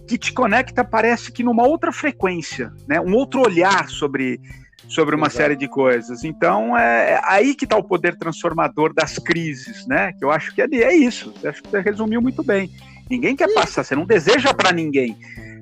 que 0.08 0.18
te 0.18 0.34
conecta, 0.34 0.84
parece 0.84 1.32
que 1.32 1.44
numa 1.44 1.66
outra 1.68 1.92
frequência, 1.92 2.72
né? 2.88 3.00
um 3.00 3.14
outro 3.14 3.42
olhar 3.42 3.90
sobre, 3.90 4.40
sobre 4.90 5.16
uma 5.16 5.28
Exato. 5.28 5.38
série 5.38 5.56
de 5.56 5.70
coisas. 5.70 6.24
Então, 6.24 6.78
é, 6.78 7.12
é 7.12 7.22
aí 7.24 7.56
que 7.56 7.64
está 7.64 7.78
o 7.78 7.84
poder 7.84 8.18
transformador 8.18 8.94
das 8.94 9.18
crises, 9.18 9.88
né? 9.88 10.12
Que 10.14 10.26
eu 10.26 10.32
acho 10.32 10.54
que 10.54 10.62
é, 10.62 10.66
é 10.66 10.94
isso. 10.94 11.34
Eu 11.42 11.50
acho 11.50 11.64
que 11.64 11.70
você 11.70 11.80
resumiu 11.80 12.22
muito 12.22 12.44
bem. 12.44 12.70
Ninguém 13.10 13.36
quer 13.36 13.54
passar, 13.54 13.84
você 13.84 13.96
não 13.96 14.06
deseja 14.06 14.54
para 14.54 14.72
ninguém 14.72 15.16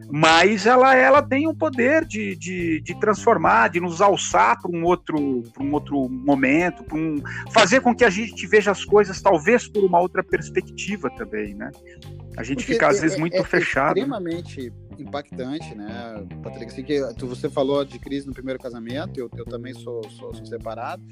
mas 0.10 0.66
ela, 0.66 0.96
ela 0.96 1.22
tem 1.22 1.48
o 1.48 1.54
poder 1.54 2.06
de, 2.06 2.36
de, 2.36 2.82
de 2.82 3.00
transformar, 3.00 3.70
de 3.70 3.80
nos 3.80 4.02
alçar 4.02 4.60
para 4.62 4.72
um 4.72 4.84
outro 4.84 5.44
para 5.54 5.64
um 5.64 5.74
outro 5.74 6.08
momento, 6.10 6.84
para 6.84 6.98
um, 6.98 7.22
fazer 7.52 7.82
com 7.82 7.94
que 7.94 8.06
a 8.06 8.10
gente 8.10 8.48
veja 8.48 8.72
as 8.72 8.86
coisas 8.86 9.22
talvez 9.22 9.68
por 9.68 9.84
uma 9.84 10.00
outra 10.00 10.24
perspectiva 10.24 11.10
também, 11.10 11.54
né? 11.54 11.72
A 12.38 12.44
gente 12.44 12.60
Porque 12.60 12.74
fica 12.74 12.88
às 12.88 13.00
é, 13.00 13.02
vezes 13.02 13.20
muito 13.20 13.36
é, 13.36 13.44
fechado. 13.44 13.98
É 13.98 14.02
extremamente 14.02 14.72
impactante, 15.00 15.76
né, 15.76 16.26
Patrick? 16.44 16.72
Assim 16.72 16.84
que 16.84 17.02
tu, 17.16 17.28
você 17.28 17.50
falou 17.50 17.84
de 17.84 18.00
crise 18.00 18.28
no 18.28 18.34
primeiro 18.34 18.60
casamento, 18.60 19.20
eu, 19.20 19.30
eu 19.36 19.46
também 19.46 19.74
sou, 19.74 20.04
sou, 20.12 20.34
sou 20.34 20.46
separado. 20.46 21.04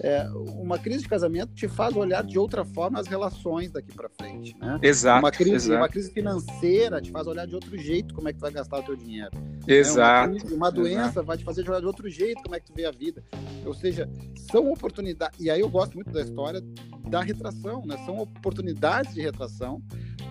É, 0.00 0.26
uma 0.56 0.78
crise 0.78 1.02
de 1.02 1.08
casamento 1.08 1.52
te 1.54 1.68
faz 1.68 1.94
olhar 1.94 2.24
de 2.24 2.38
outra 2.38 2.64
forma 2.64 2.98
as 2.98 3.06
relações 3.06 3.70
daqui 3.70 3.94
para 3.94 4.08
frente, 4.08 4.56
né? 4.58 4.78
Exato 4.82 5.22
uma 5.22 5.30
crise, 5.30 5.54
exato. 5.54 5.80
uma 5.80 5.88
crise 5.88 6.10
financeira 6.10 7.00
te 7.00 7.10
faz 7.10 7.26
olhar 7.26 7.46
de 7.46 7.54
outro 7.54 7.76
jeito 7.78 8.14
como 8.14 8.28
é 8.28 8.32
que 8.32 8.38
tu 8.38 8.42
vai 8.42 8.50
gastar 8.50 8.78
o 8.78 8.82
teu 8.82 8.96
dinheiro. 8.96 9.30
Exato. 9.66 10.32
Né? 10.32 10.34
Uma, 10.34 10.40
crise, 10.40 10.54
uma, 10.54 10.70
doença 10.70 11.08
exato. 11.10 11.26
vai 11.26 11.36
te 11.36 11.44
fazer 11.44 11.68
olhar 11.68 11.80
de 11.80 11.86
outro 11.86 12.08
jeito 12.08 12.42
como 12.42 12.54
é 12.54 12.60
que 12.60 12.66
tu 12.66 12.74
vê 12.74 12.84
a 12.84 12.90
vida. 12.90 13.22
Ou 13.64 13.74
seja, 13.74 14.10
são 14.50 14.72
oportunidades. 14.72 15.38
E 15.38 15.50
aí 15.50 15.60
eu 15.60 15.68
gosto 15.68 15.94
muito 15.94 16.10
da 16.10 16.22
história 16.22 16.62
da 17.08 17.20
retração, 17.20 17.82
né? 17.86 17.96
São 18.04 18.18
oportunidades 18.18 19.14
de 19.14 19.20
retração 19.20 19.82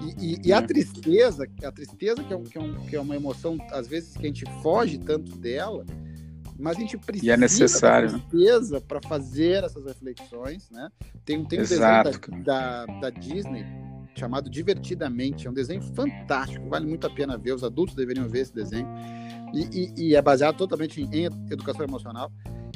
e, 0.01 0.33
e, 0.33 0.41
e, 0.45 0.53
a 0.53 0.59
uhum. 0.59 0.65
tristeza, 0.65 1.47
a 1.63 1.71
tristeza 1.71 2.23
que 2.23 2.33
é, 2.33 2.35
um, 2.35 2.43
que, 2.43 2.57
é 2.57 2.61
um, 2.61 2.73
que 2.85 2.95
é, 2.95 2.99
uma 2.99 3.15
emoção, 3.15 3.57
às 3.71 3.87
vezes, 3.87 4.15
que 4.15 4.23
a 4.25 4.27
gente 4.27 4.45
foge 4.61 4.97
tanto 4.97 5.37
dela, 5.37 5.85
mas 6.57 6.77
a 6.77 6.79
gente 6.79 6.97
precisa 6.97 7.25
e 7.25 7.29
é 7.29 7.37
necessário, 7.37 8.07
da 8.11 8.17
né? 8.17 8.23
tristeza 8.29 8.81
para 8.81 8.99
fazer 9.01 9.63
essas 9.63 9.85
reflexões, 9.85 10.69
né? 10.69 10.89
Tem, 11.25 11.43
tem 11.45 11.59
um 11.59 11.61
Exato, 11.61 12.09
desenho 12.11 12.43
da, 12.43 12.85
da, 12.85 12.99
da, 12.99 13.09
Disney 13.09 13.65
chamado 14.15 14.49
Divertidamente, 14.49 15.47
é 15.47 15.49
um 15.49 15.53
desenho 15.53 15.81
fantástico, 15.81 16.67
vale 16.69 16.85
muito 16.85 17.07
a 17.07 17.09
pena 17.09 17.37
ver, 17.37 17.53
os 17.53 17.63
adultos 17.63 17.95
deveriam 17.95 18.27
ver 18.27 18.41
esse 18.41 18.53
desenho, 18.53 18.87
e, 19.53 19.93
e 19.97 20.15
é 20.15 20.21
baseado 20.21 20.57
totalmente 20.57 21.01
em 21.01 21.25
educação 21.25 21.85
emocional. 21.85 22.31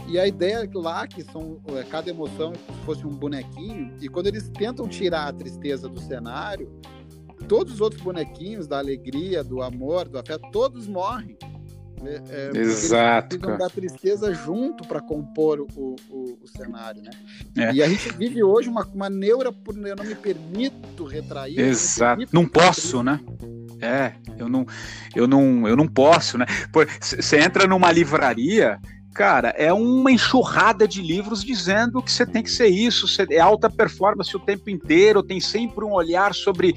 E 0.08 0.20
a 0.20 0.28
ideia 0.28 0.58
é 0.58 0.68
que 0.68 0.78
lá, 0.78 1.08
que 1.08 1.24
são 1.24 1.60
é, 1.68 1.84
cada 1.84 2.10
emoção 2.10 2.54
é 2.54 2.58
como 2.58 2.80
se 2.80 2.86
fosse 2.86 3.08
um 3.08 3.10
bonequinho, 3.10 3.96
e 4.02 4.08
quando 4.08 4.28
eles 4.28 4.50
tentam 4.50 4.88
tirar 4.88 5.28
a 5.28 5.34
tristeza 5.34 5.90
do 5.90 6.00
cenário, 6.00 6.72
todos 7.48 7.76
os 7.76 7.82
outros 7.82 8.02
bonequinhos 8.02 8.68
da 8.68 8.78
alegria, 8.78 9.44
do 9.44 9.62
amor, 9.62 10.08
do 10.08 10.18
afeto, 10.18 10.50
todos 10.52 10.88
morrem. 10.88 11.38
É, 12.04 12.52
é, 12.54 12.58
Exato. 12.58 13.36
Eles 13.36 13.58
da 13.58 13.70
tristeza 13.70 14.34
junto 14.34 14.88
para 14.88 15.02
compor 15.02 15.62
o, 15.62 15.96
o, 16.10 16.38
o, 16.44 16.48
cenário, 16.48 17.02
né? 17.02 17.10
É. 17.58 17.74
E 17.74 17.82
a 17.82 17.88
gente 17.88 18.10
vive 18.14 18.44
hoje 18.44 18.70
uma, 18.70 18.86
uma 18.94 19.10
neura 19.10 19.52
por 19.52 19.76
eu 19.76 19.96
não 19.96 20.04
me 20.04 20.16
permito 20.16 21.06
retrair. 21.06 21.60
Exato. 21.60 22.24
Não, 22.32 22.44
não 22.44 22.50
posso, 22.50 23.02
né? 23.02 23.20
É, 23.82 24.14
eu 24.38 24.48
não, 24.48 24.66
eu 25.16 25.28
não, 25.28 25.68
eu 25.68 25.76
não 25.76 25.88
posso, 25.88 26.38
né? 26.38 26.46
Você 27.02 27.40
entra 27.40 27.68
numa 27.68 27.92
livraria, 27.92 28.80
cara, 29.14 29.50
é 29.50 29.72
uma 29.72 30.12
enxurrada 30.12 30.88
de 30.88 31.02
livros 31.02 31.44
dizendo 31.44 32.02
que 32.02 32.12
você 32.12 32.26
tem 32.26 32.44
que 32.44 32.52
ser 32.52 32.68
isso, 32.68 33.08
você 33.08 33.26
é 33.32 33.40
alta 33.40 33.70
performance 33.70 34.36
o 34.36 34.40
tempo 34.40 34.70
inteiro, 34.70 35.24
tem 35.24 35.40
sempre 35.40 35.84
um 35.84 35.94
olhar 35.94 36.34
sobre 36.34 36.76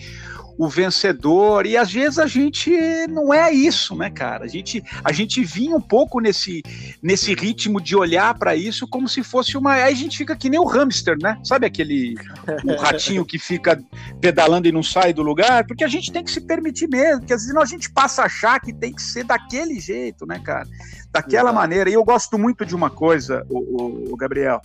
o 0.58 0.68
vencedor. 0.68 1.64
E 1.64 1.76
às 1.76 1.92
vezes 1.92 2.18
a 2.18 2.26
gente 2.26 2.70
não 3.08 3.32
é 3.32 3.52
isso, 3.52 3.94
né, 3.94 4.10
cara? 4.10 4.44
A 4.44 4.48
gente, 4.48 4.82
a 5.04 5.12
gente 5.12 5.44
vinha 5.44 5.76
um 5.76 5.80
pouco 5.80 6.18
nesse, 6.18 6.62
nesse 7.00 7.32
ritmo 7.32 7.80
de 7.80 7.94
olhar 7.94 8.36
para 8.36 8.56
isso 8.56 8.86
como 8.88 9.08
se 9.08 9.22
fosse 9.22 9.56
uma. 9.56 9.74
Aí 9.74 9.92
a 9.92 9.96
gente 9.96 10.18
fica 10.18 10.34
que 10.34 10.50
nem 10.50 10.58
o 10.58 10.64
hamster, 10.64 11.16
né? 11.22 11.38
Sabe 11.44 11.64
aquele 11.64 12.16
o 12.64 12.74
ratinho 12.76 13.24
que 13.24 13.38
fica 13.38 13.80
pedalando 14.20 14.66
e 14.66 14.72
não 14.72 14.82
sai 14.82 15.12
do 15.12 15.22
lugar? 15.22 15.64
Porque 15.64 15.84
a 15.84 15.88
gente 15.88 16.10
tem 16.10 16.24
que 16.24 16.30
se 16.30 16.40
permitir 16.40 16.88
mesmo, 16.88 17.20
porque 17.20 17.32
às 17.32 17.42
vezes 17.42 17.56
a 17.56 17.64
gente 17.64 17.90
passa 17.90 18.22
a 18.22 18.26
achar 18.26 18.60
que 18.60 18.72
tem 18.72 18.92
que 18.92 19.02
ser 19.02 19.24
daquele 19.24 19.78
jeito, 19.78 20.26
né, 20.26 20.40
cara? 20.40 20.66
Daquela 21.12 21.52
maneira. 21.52 21.88
E 21.88 21.94
eu 21.94 22.04
gosto 22.04 22.36
muito 22.36 22.66
de 22.66 22.74
uma 22.74 22.90
coisa, 22.90 23.46
o, 23.48 24.12
o 24.12 24.16
Gabriel 24.16 24.60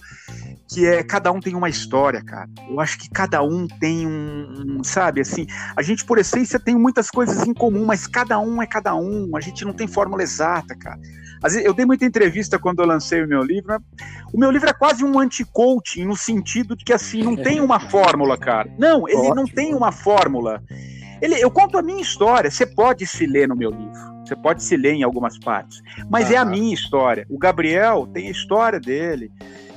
que 0.67 0.85
é 0.85 1.03
cada 1.03 1.31
um 1.31 1.39
tem 1.39 1.55
uma 1.55 1.69
história, 1.69 2.23
cara. 2.23 2.49
Eu 2.69 2.79
acho 2.79 2.97
que 2.97 3.09
cada 3.09 3.43
um 3.43 3.67
tem 3.67 4.07
um, 4.07 4.79
um, 4.79 4.83
sabe, 4.83 5.21
assim, 5.21 5.45
a 5.75 5.81
gente 5.81 6.05
por 6.05 6.17
essência 6.17 6.59
tem 6.59 6.75
muitas 6.75 7.09
coisas 7.09 7.45
em 7.45 7.53
comum, 7.53 7.85
mas 7.85 8.07
cada 8.07 8.39
um 8.39 8.61
é 8.61 8.65
cada 8.65 8.95
um. 8.95 9.35
A 9.35 9.41
gente 9.41 9.65
não 9.65 9.73
tem 9.73 9.87
fórmula 9.87 10.23
exata, 10.23 10.75
cara. 10.75 10.99
Às 11.43 11.53
vezes, 11.53 11.67
eu 11.67 11.73
dei 11.73 11.85
muita 11.85 12.05
entrevista 12.05 12.57
quando 12.57 12.79
eu 12.79 12.85
lancei 12.85 13.21
o 13.23 13.27
meu 13.27 13.43
livro. 13.43 13.73
Né? 13.73 13.79
O 14.33 14.39
meu 14.39 14.49
livro 14.49 14.69
é 14.69 14.73
quase 14.73 15.03
um 15.03 15.19
anti-coaching 15.19 16.05
no 16.05 16.15
sentido 16.15 16.75
de 16.75 16.85
que 16.85 16.93
assim 16.93 17.21
não 17.21 17.35
tem 17.35 17.59
uma 17.59 17.79
fórmula, 17.91 18.37
cara. 18.37 18.71
Não, 18.79 19.07
ele 19.07 19.17
Ótimo. 19.17 19.35
não 19.35 19.45
tem 19.45 19.75
uma 19.75 19.91
fórmula. 19.91 20.63
Ele, 21.21 21.35
eu 21.35 21.51
conto 21.51 21.77
a 21.77 21.81
minha 21.81 22.01
história. 22.01 22.49
Você 22.49 22.65
pode 22.65 23.05
se 23.05 23.25
ler 23.25 23.47
no 23.47 23.55
meu 23.55 23.71
livro. 23.71 24.13
Você 24.25 24.37
pode 24.37 24.63
se 24.63 24.77
ler 24.77 24.93
em 24.93 25.03
algumas 25.03 25.37
partes, 25.37 25.81
mas 26.09 26.31
é 26.31 26.37
a 26.37 26.45
minha 26.45 26.73
história. 26.73 27.25
O 27.29 27.37
Gabriel 27.37 28.07
tem 28.13 28.29
a 28.29 28.31
história 28.31 28.79
dele 28.79 29.29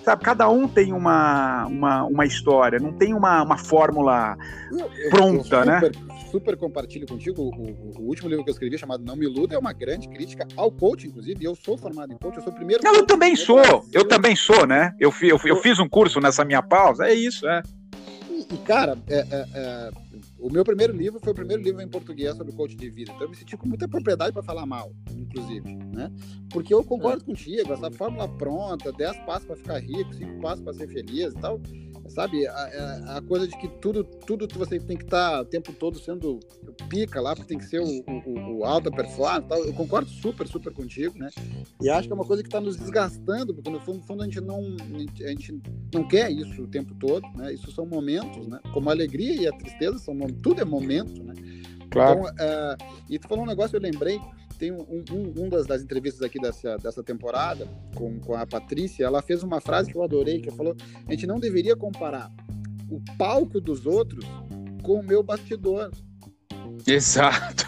sabe, 0.06 0.22
cada 0.22 0.48
um 0.48 0.68
tem 0.68 0.92
uma, 0.92 1.66
uma, 1.66 2.04
uma 2.04 2.24
história, 2.24 2.78
não 2.78 2.92
tem 2.92 3.12
uma, 3.12 3.42
uma 3.42 3.58
fórmula 3.58 4.36
pronta, 5.10 5.64
né? 5.64 5.80
super, 5.80 5.96
né? 5.96 6.26
Super 6.30 6.56
compartilho 6.56 7.08
contigo. 7.08 7.42
O, 7.42 7.48
o, 7.48 7.98
o, 7.98 8.02
último 8.02 8.28
livro 8.28 8.44
que 8.44 8.50
eu 8.50 8.52
escrevi, 8.52 8.78
chamado 8.78 9.02
Não 9.04 9.16
Me 9.16 9.26
Iluda, 9.26 9.56
é 9.56 9.58
uma 9.58 9.72
grande 9.72 10.08
crítica 10.08 10.46
ao 10.56 10.70
coach, 10.70 11.08
inclusive. 11.08 11.44
Eu 11.44 11.56
sou 11.56 11.76
formado 11.76 12.12
em 12.12 12.18
coach, 12.18 12.36
eu 12.36 12.42
sou 12.42 12.52
o 12.52 12.56
primeiro. 12.56 12.84
Não, 12.84 12.94
eu 12.94 13.04
também 13.04 13.34
sou, 13.34 13.84
eu 13.92 14.06
também 14.06 14.36
sou, 14.36 14.64
né? 14.64 14.94
Eu, 15.00 15.12
eu, 15.22 15.40
eu, 15.44 15.56
fiz 15.56 15.80
um 15.80 15.88
curso 15.88 16.20
nessa 16.20 16.44
minha 16.44 16.62
pausa, 16.62 17.08
é 17.08 17.12
isso, 17.12 17.48
é. 17.48 17.62
E, 18.30 18.54
e 18.54 18.58
cara, 18.58 18.96
é, 19.08 19.18
é, 19.18 19.46
é 19.54 19.90
o 20.38 20.50
meu 20.50 20.64
primeiro 20.64 20.92
livro 20.92 21.18
foi 21.18 21.32
o 21.32 21.34
primeiro 21.34 21.62
livro 21.62 21.80
em 21.80 21.88
português 21.88 22.36
sobre 22.36 22.52
coach 22.52 22.76
de 22.76 22.90
vida. 22.90 23.10
Então 23.12 23.24
eu 23.24 23.30
me 23.30 23.36
senti 23.36 23.56
com 23.56 23.66
muita 23.66 23.88
propriedade 23.88 24.32
para 24.32 24.42
falar 24.42 24.66
mal, 24.66 24.92
inclusive, 25.10 25.74
né? 25.74 26.12
Porque 26.50 26.74
eu 26.74 26.84
concordo 26.84 27.22
é. 27.22 27.26
contigo, 27.26 27.72
essa 27.72 27.90
fórmula 27.90 28.28
pronta, 28.28 28.92
10 28.92 29.18
passos 29.24 29.46
para 29.46 29.56
ficar 29.56 29.78
rico, 29.78 30.14
5 30.14 30.40
passos 30.40 30.62
para 30.62 30.74
ser 30.74 30.88
feliz 30.88 31.32
e 31.32 31.38
tal, 31.38 31.60
sabe? 32.08 32.46
A, 32.46 33.16
a, 33.16 33.22
coisa 33.22 33.48
de 33.48 33.56
que 33.58 33.68
tudo, 33.80 34.04
tudo 34.04 34.46
você 34.58 34.78
tem 34.78 34.96
que 34.96 35.04
estar 35.04 35.32
tá 35.32 35.40
o 35.40 35.44
tempo 35.44 35.72
todo 35.72 35.98
sendo 35.98 36.38
pica 36.88 37.20
lá, 37.20 37.34
porque 37.34 37.48
tem 37.48 37.58
que 37.58 37.64
ser 37.64 37.80
o, 37.80 37.86
o, 37.86 38.58
o 38.58 38.64
alta 38.64 38.90
performance 38.90 39.48
tal. 39.48 39.64
Eu 39.64 39.72
concordo 39.72 40.08
super, 40.08 40.46
super 40.46 40.72
contigo, 40.72 41.18
né? 41.18 41.30
E 41.80 41.88
acho 41.88 42.06
que 42.06 42.12
é 42.12 42.14
uma 42.14 42.24
coisa 42.24 42.42
que 42.42 42.48
está 42.48 42.60
nos 42.60 42.76
desgastando, 42.76 43.54
porque 43.54 43.70
no 43.70 43.80
fundo, 43.80 43.98
no 43.98 44.04
fundo 44.04 44.22
a 44.22 44.24
gente 44.26 44.40
não 44.40 44.76
a 45.24 45.28
gente 45.28 45.60
não 45.92 46.06
quer 46.06 46.30
isso 46.30 46.62
o 46.62 46.68
tempo 46.68 46.94
todo, 46.94 47.26
né? 47.36 47.52
Isso 47.52 47.70
são 47.72 47.86
momentos, 47.86 48.46
né? 48.46 48.60
Como 48.72 48.88
a 48.88 48.92
alegria 48.92 49.34
e 49.34 49.46
a 49.46 49.52
tristeza 49.52 49.98
são 49.98 50.16
tudo 50.42 50.60
é 50.60 50.64
momento, 50.64 51.22
né? 51.22 51.34
Claro. 51.90 52.20
Então, 52.20 52.32
uh, 52.32 52.76
e 53.08 53.18
tu 53.18 53.28
falou 53.28 53.44
um 53.44 53.46
negócio, 53.46 53.76
eu 53.76 53.80
lembrei, 53.80 54.20
tem 54.58 54.72
um, 54.72 55.04
um, 55.10 55.44
um 55.44 55.48
das, 55.48 55.66
das, 55.66 55.82
entrevistas 55.82 56.22
aqui 56.22 56.40
dessa, 56.40 56.76
dessa 56.76 57.02
temporada 57.02 57.68
com, 57.94 58.18
com 58.20 58.34
a 58.34 58.46
Patrícia, 58.46 59.04
ela 59.04 59.22
fez 59.22 59.42
uma 59.42 59.60
frase 59.60 59.90
que 59.90 59.96
eu 59.96 60.02
adorei, 60.02 60.40
que 60.40 60.50
falou, 60.50 60.74
a 61.06 61.10
gente 61.12 61.26
não 61.26 61.38
deveria 61.38 61.76
comparar 61.76 62.32
o 62.90 63.00
palco 63.16 63.60
dos 63.60 63.86
outros 63.86 64.24
com 64.82 65.00
o 65.00 65.02
meu 65.02 65.22
bastidor. 65.22 65.90
Exato, 66.94 67.66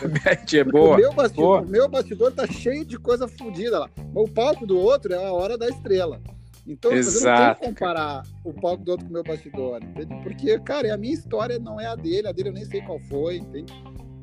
é 0.57 0.65
boa. 0.65 0.95
O 0.95 0.99
meu, 0.99 1.13
bastidor, 1.13 1.45
boa. 1.45 1.61
o 1.61 1.69
meu 1.69 1.89
bastidor 1.89 2.33
tá 2.33 2.47
cheio 2.47 2.85
de 2.85 2.97
coisa 2.99 3.27
fodida 3.27 3.81
lá. 3.81 3.91
Mas 3.97 4.25
o 4.25 4.29
palco 4.29 4.67
do 4.67 4.79
outro 4.79 5.13
é 5.13 5.17
a 5.17 5.33
hora 5.33 5.59
da 5.59 5.69
estrela. 5.69 6.21
Então, 6.67 6.93
Exato. 6.93 7.27
eu 7.27 7.31
não 7.31 7.55
tenho 7.55 7.55
que 7.55 7.81
comparar 7.81 8.23
o 8.45 8.53
palco 8.53 8.85
do 8.85 8.91
outro 8.91 9.07
com 9.07 9.11
o 9.11 9.15
meu 9.15 9.25
bastidor, 9.25 9.83
entende? 9.83 10.23
Porque, 10.23 10.59
cara, 10.61 10.93
a 10.95 10.99
minha 10.99 11.15
história 11.15 11.59
não 11.59 11.81
é 11.81 11.87
a 11.87 11.97
dele, 11.97 12.29
a 12.29 12.33
dele 12.33 12.51
eu 12.51 12.53
nem 12.53 12.65
sei 12.65 12.83
qual 12.83 13.01
foi, 13.01 13.39
entende? 13.39 13.73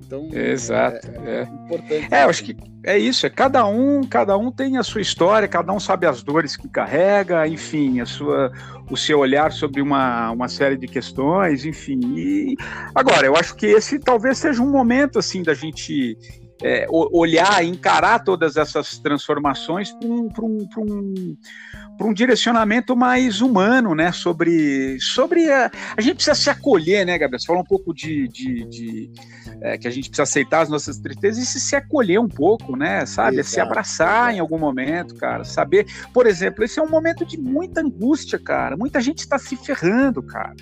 Então, 0.06 0.30
Exato, 0.32 1.08
é, 1.08 1.30
é, 1.30 1.40
é. 1.40 1.44
importante. 1.44 2.08
É, 2.12 2.24
eu 2.24 2.30
acho 2.30 2.44
que 2.44 2.56
é 2.84 2.98
isso, 2.98 3.26
é 3.26 3.30
cada 3.30 3.66
um, 3.66 4.04
cada 4.04 4.38
um 4.38 4.52
tem 4.52 4.78
a 4.78 4.84
sua 4.84 5.02
história, 5.02 5.48
cada 5.48 5.74
um 5.74 5.80
sabe 5.80 6.06
as 6.06 6.22
dores 6.22 6.56
que 6.56 6.70
carrega, 6.70 7.48
enfim, 7.48 8.00
a 8.00 8.06
sua, 8.06 8.52
o 8.90 8.96
seu 8.96 9.20
olhar 9.20 9.52
sobre 9.52 9.82
uma, 9.82 10.30
uma 10.32 10.48
série 10.48 10.78
de 10.78 10.88
questões, 10.88 11.66
enfim. 11.66 12.00
E 12.16 12.56
agora, 12.94 13.26
eu 13.26 13.36
acho 13.36 13.56
que 13.56 13.66
esse 13.66 13.98
talvez 13.98 14.38
seja 14.38 14.62
um 14.62 14.70
momento 14.70 15.18
assim 15.18 15.42
da 15.42 15.56
gente 15.56 16.16
é, 16.64 16.86
olhar, 16.90 17.64
encarar 17.64 18.24
todas 18.24 18.56
essas 18.56 18.98
transformações 19.00 19.92
para 19.92 20.08
um, 20.08 20.30
um, 20.40 20.68
um, 20.78 21.38
um, 22.02 22.14
direcionamento 22.14 22.96
mais 22.96 23.42
humano, 23.42 23.94
né? 23.94 24.12
Sobre, 24.12 24.98
sobre 25.00 25.52
a, 25.52 25.72
a 25.98 26.02
gente 26.02 26.16
precisa 26.16 26.36
se 26.36 26.50
acolher, 26.50 27.06
né, 27.06 27.18
Gabriel? 27.18 27.40
Você 27.40 27.48
falou 27.48 27.62
um 27.62 27.66
pouco 27.66 27.94
de, 27.94 28.28
de, 28.30 28.66
de 28.66 29.12
é, 29.62 29.78
que 29.78 29.88
a 29.88 29.92
gente 29.92 30.10
precisa 30.10 30.24
aceitar 30.24 30.62
as 30.62 30.70
nossas 30.70 30.98
tristezas 30.98 31.44
e 31.44 31.46
se, 31.46 31.60
se 31.60 31.76
acolher 31.76 32.20
um 32.20 32.28
pouco, 32.28 32.76
né? 32.76 33.06
Sabe? 33.06 33.38
Exato, 33.38 33.50
se 33.50 33.60
abraçar 33.60 34.24
exato. 34.24 34.36
em 34.36 34.40
algum 34.40 34.58
momento, 34.58 35.16
cara. 35.16 35.44
Saber, 35.44 35.86
por 36.14 36.28
exemplo, 36.28 36.64
esse 36.64 36.80
é 36.80 36.84
um 36.84 36.90
momento 36.90 37.26
de 37.26 37.38
muita 37.40 37.82
angústia, 37.82 38.40
cara. 38.40 38.78
Muita 38.78 39.02
gente 39.02 39.20
está 39.20 39.38
se 39.38 39.56
ferrando, 39.56 40.22
cara. 40.22 40.56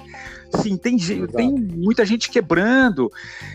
Sim, 0.62 0.78
tem, 0.78 0.98
tem 1.28 1.52
muita 1.52 2.06
gente 2.06 2.30
quebrando. 2.30 3.12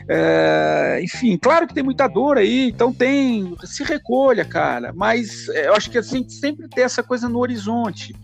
É, 0.08 1.00
enfim, 1.02 1.38
claro 1.38 1.66
que 1.66 1.74
tem 1.74 1.82
muita 1.82 2.08
dor 2.08 2.38
aí, 2.38 2.68
então 2.68 2.92
tem. 2.92 3.54
Se 3.64 3.84
recolha, 3.84 4.44
cara. 4.44 4.92
Mas 4.94 5.48
é, 5.50 5.68
eu 5.68 5.74
acho 5.74 5.90
que 5.90 5.98
a 5.98 6.02
gente 6.02 6.32
sempre 6.32 6.68
tem 6.68 6.84
essa 6.84 7.02
coisa 7.02 7.28
no 7.28 7.38
horizonte. 7.38 8.14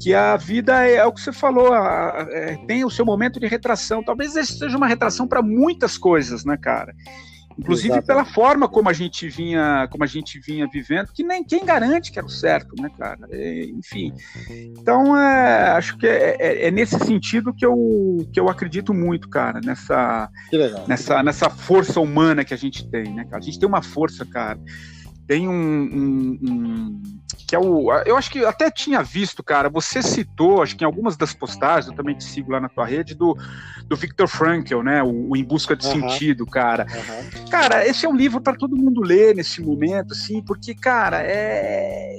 Que 0.00 0.14
a 0.14 0.36
vida 0.36 0.86
é, 0.86 0.96
é 0.96 1.06
o 1.06 1.12
que 1.12 1.20
você 1.20 1.32
falou, 1.32 1.72
a, 1.72 2.26
é, 2.30 2.56
tem 2.66 2.84
o 2.84 2.90
seu 2.90 3.04
momento 3.04 3.40
de 3.40 3.46
retração. 3.46 4.02
Talvez 4.02 4.36
esse 4.36 4.58
seja 4.58 4.76
uma 4.76 4.86
retração 4.86 5.26
para 5.26 5.42
muitas 5.42 5.98
coisas, 5.98 6.44
né, 6.44 6.56
cara? 6.56 6.94
inclusive 7.58 7.88
Exatamente. 7.88 8.06
pela 8.06 8.24
forma 8.24 8.68
como 8.68 8.88
a 8.88 8.92
gente 8.92 9.28
vinha 9.28 9.88
como 9.90 10.04
a 10.04 10.06
gente 10.06 10.38
vinha 10.38 10.68
vivendo 10.72 11.08
que 11.12 11.24
nem 11.24 11.42
quem 11.42 11.64
garante 11.64 12.12
que 12.12 12.18
era 12.18 12.26
o 12.26 12.30
certo 12.30 12.74
né 12.80 12.88
cara 12.96 13.26
é, 13.30 13.64
enfim 13.64 14.12
então 14.48 15.18
é, 15.18 15.70
acho 15.72 15.98
que 15.98 16.06
é, 16.06 16.36
é, 16.38 16.68
é, 16.68 16.70
nesse 16.70 16.96
sentido 17.00 17.52
que 17.52 17.66
eu 17.66 18.28
que 18.32 18.38
eu 18.38 18.48
acredito 18.48 18.94
muito 18.94 19.28
cara 19.28 19.60
nessa 19.60 20.30
nessa 20.86 21.22
nessa 21.22 21.50
força 21.50 22.00
humana 22.00 22.44
que 22.44 22.54
a 22.54 22.58
gente 22.58 22.88
tem 22.88 23.12
né 23.12 23.24
cara? 23.24 23.38
a 23.38 23.44
gente 23.44 23.58
tem 23.58 23.68
uma 23.68 23.82
força 23.82 24.24
cara 24.24 24.60
tem 25.28 25.46
um, 25.46 25.52
um, 25.52 26.38
um, 26.42 27.02
que 27.46 27.54
é 27.54 27.58
o 27.58 27.92
eu 28.06 28.16
acho 28.16 28.30
que 28.30 28.44
até 28.46 28.70
tinha 28.70 29.02
visto 29.02 29.42
cara 29.42 29.68
você 29.68 30.02
citou 30.02 30.62
acho 30.62 30.74
que 30.74 30.82
em 30.82 30.86
algumas 30.86 31.18
das 31.18 31.34
postagens 31.34 31.86
eu 31.86 31.94
também 31.94 32.16
te 32.16 32.24
sigo 32.24 32.50
lá 32.50 32.58
na 32.58 32.68
tua 32.70 32.86
rede 32.86 33.14
do, 33.14 33.36
do 33.86 33.94
Viktor 33.94 34.26
Frankl 34.26 34.82
né? 34.82 35.02
O, 35.02 35.28
o 35.30 35.36
Em 35.36 35.44
Busca 35.44 35.76
de 35.76 35.84
Sentido 35.84 36.46
cara. 36.46 36.86
Cara 37.50 37.86
esse 37.86 38.06
é 38.06 38.08
um 38.08 38.16
livro 38.16 38.40
para 38.40 38.56
todo 38.56 38.74
mundo 38.74 39.02
ler 39.02 39.36
nesse 39.36 39.60
momento 39.60 40.14
assim 40.14 40.42
porque 40.42 40.74
cara 40.74 41.22
é 41.22 42.18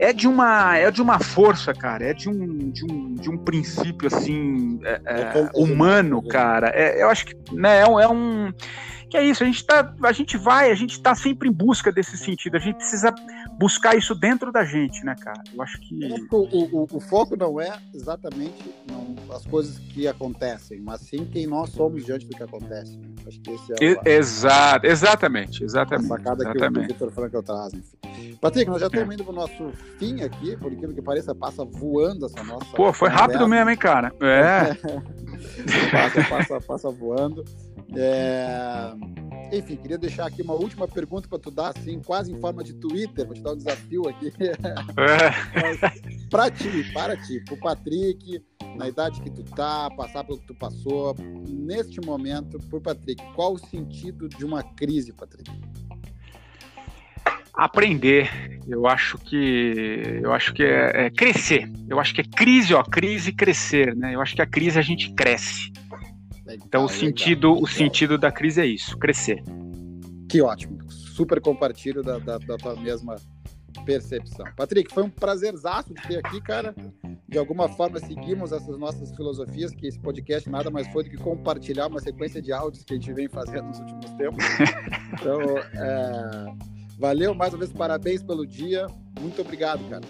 é 0.00 0.12
de 0.12 0.26
uma 0.26 0.76
é 0.76 0.90
de 0.90 1.00
uma 1.00 1.20
força 1.20 1.72
cara 1.72 2.06
é 2.06 2.12
de 2.12 2.28
um 2.28 2.70
de 2.70 2.84
um, 2.84 3.14
de 3.14 3.30
um 3.30 3.38
princípio 3.38 4.08
assim 4.08 4.80
é, 4.82 5.00
é, 5.06 5.20
é 5.20 5.50
humano 5.54 6.20
cara. 6.26 6.72
É, 6.74 7.00
eu 7.00 7.08
acho 7.08 7.24
que 7.24 7.36
né 7.52 7.82
é 7.82 7.86
um, 7.86 8.00
é 8.00 8.08
um 8.08 8.52
que 9.08 9.16
é 9.16 9.24
isso, 9.24 9.42
a 9.42 9.46
gente, 9.46 9.64
tá, 9.64 9.94
a 10.02 10.12
gente 10.12 10.36
vai, 10.36 10.70
a 10.70 10.74
gente 10.74 10.92
está 10.92 11.14
sempre 11.14 11.48
em 11.48 11.52
busca 11.52 11.92
desse 11.92 12.16
sentido, 12.16 12.56
a 12.56 12.60
gente 12.60 12.76
precisa 12.76 13.14
buscar 13.58 13.96
isso 13.96 14.14
dentro 14.14 14.52
da 14.52 14.64
gente, 14.64 15.04
né, 15.04 15.14
cara? 15.14 15.42
Eu 15.52 15.62
acho 15.62 15.80
que. 15.80 15.98
O, 16.30 16.82
o, 16.82 16.86
o 16.90 17.00
foco 17.00 17.36
não 17.36 17.60
é 17.60 17.78
exatamente 17.94 18.74
não, 18.90 19.14
as 19.34 19.46
coisas 19.46 19.78
que 19.78 20.06
acontecem, 20.06 20.80
mas 20.80 21.00
sim 21.02 21.24
quem 21.24 21.46
nós 21.46 21.70
somos 21.70 22.04
diante 22.04 22.26
do 22.26 22.36
que 22.36 22.42
acontece. 22.42 22.96
Né? 22.96 23.08
Acho 23.26 23.40
que 23.40 23.50
esse 23.50 23.72
é 23.72 23.94
o. 23.94 24.08
Exato, 24.08 24.86
exatamente, 24.86 25.64
exatamente. 25.64 26.12
A 26.12 26.16
sacada 26.16 26.44
exatamente. 26.44 26.86
que 26.86 26.92
o 26.92 26.94
Vitor 26.94 27.10
Franco 27.12 27.42
traz, 27.42 27.74
enfim. 27.74 28.36
Patrick, 28.40 28.70
nós 28.70 28.80
já 28.80 28.86
estamos 28.86 29.10
é. 29.10 29.14
indo 29.14 29.24
para 29.24 29.32
o 29.32 29.36
nosso 29.36 29.72
fim 29.98 30.22
aqui, 30.22 30.56
por 30.56 30.72
aquilo 30.72 30.94
que 30.94 31.02
pareça, 31.02 31.34
passa 31.34 31.64
voando 31.64 32.26
essa 32.26 32.42
nossa. 32.44 32.66
Pô, 32.74 32.92
foi 32.92 33.08
rápido 33.08 33.46
mesmo, 33.48 33.70
hein, 33.70 33.76
cara? 33.76 34.12
É. 34.20 34.74
passa, 35.90 36.24
passa, 36.28 36.60
passa 36.60 36.90
voando. 36.90 37.44
É... 37.94 38.92
Enfim, 39.52 39.76
queria 39.76 39.96
deixar 39.98 40.26
aqui 40.26 40.42
uma 40.42 40.54
última 40.54 40.88
pergunta 40.88 41.28
para 41.28 41.38
tu 41.38 41.50
dar, 41.50 41.68
assim, 41.76 42.00
quase 42.00 42.32
em 42.32 42.40
forma 42.40 42.64
de 42.64 42.74
Twitter, 42.74 43.24
vou 43.24 43.34
te 43.34 43.42
dar 43.46 43.52
um 43.52 43.56
desafio 43.56 44.08
aqui. 44.08 44.32
É. 44.98 46.28
para 46.28 46.50
ti, 46.50 46.92
para 46.92 47.16
ti, 47.16 47.40
pro 47.44 47.56
Patrick, 47.58 48.42
na 48.76 48.88
idade 48.88 49.20
que 49.20 49.30
tu 49.30 49.44
tá, 49.44 49.88
passar 49.90 50.24
pelo 50.24 50.38
que 50.38 50.46
tu 50.46 50.54
passou, 50.54 51.14
neste 51.48 52.00
momento, 52.00 52.58
por 52.70 52.80
Patrick, 52.80 53.22
qual 53.34 53.54
o 53.54 53.58
sentido 53.58 54.28
de 54.28 54.44
uma 54.44 54.62
crise, 54.62 55.12
Patrick? 55.12 55.50
aprender. 57.56 58.28
Eu 58.68 58.86
acho 58.86 59.16
que 59.16 60.20
eu 60.22 60.32
acho 60.32 60.52
que 60.52 60.62
é, 60.62 61.06
é, 61.06 61.10
crescer. 61.10 61.70
Eu 61.88 61.98
acho 61.98 62.14
que 62.14 62.20
é 62.20 62.24
crise, 62.24 62.74
ó, 62.74 62.82
crise 62.82 63.32
crescer, 63.32 63.96
né? 63.96 64.14
Eu 64.14 64.20
acho 64.20 64.34
que 64.34 64.42
a 64.42 64.46
crise 64.46 64.78
a 64.78 64.82
gente 64.82 65.14
cresce. 65.14 65.72
Então 66.66 66.84
o 66.84 66.88
sentido, 66.88 67.54
o 67.54 67.66
sentido 67.66 68.18
da 68.18 68.30
crise 68.30 68.60
é 68.60 68.66
isso, 68.66 68.96
crescer. 68.98 69.42
Que 70.28 70.42
ótimo. 70.42 70.78
Super 70.90 71.40
compartilho 71.40 72.02
da, 72.02 72.18
da, 72.18 72.38
da 72.38 72.56
tua 72.56 72.76
mesma 72.76 73.16
percepção. 73.86 74.44
Patrick, 74.56 74.92
foi 74.92 75.04
um 75.04 75.08
prazerzaço 75.08 75.94
de 75.94 76.02
ter 76.02 76.18
aqui, 76.18 76.40
cara. 76.40 76.74
De 77.28 77.38
alguma 77.38 77.68
forma 77.68 78.00
seguimos 78.00 78.50
essas 78.52 78.76
nossas 78.76 79.14
filosofias, 79.14 79.72
que 79.72 79.86
esse 79.86 79.98
podcast 80.00 80.50
nada 80.50 80.70
mais 80.70 80.88
foi 80.88 81.04
do 81.04 81.10
que 81.10 81.16
compartilhar 81.16 81.86
uma 81.86 82.00
sequência 82.00 82.42
de 82.42 82.52
áudios 82.52 82.84
que 82.84 82.92
a 82.92 82.96
gente 82.96 83.12
vem 83.12 83.28
fazendo 83.28 83.68
nos 83.68 83.78
últimos 83.78 84.10
tempos. 84.12 84.44
Então, 85.18 85.40
é... 85.56 86.46
valeu 86.98 87.34
mais 87.34 87.54
uma 87.54 87.60
vez, 87.60 87.72
parabéns 87.72 88.22
pelo 88.22 88.46
dia. 88.46 88.86
Muito 89.18 89.40
obrigado, 89.40 89.82
cara. 89.88 90.02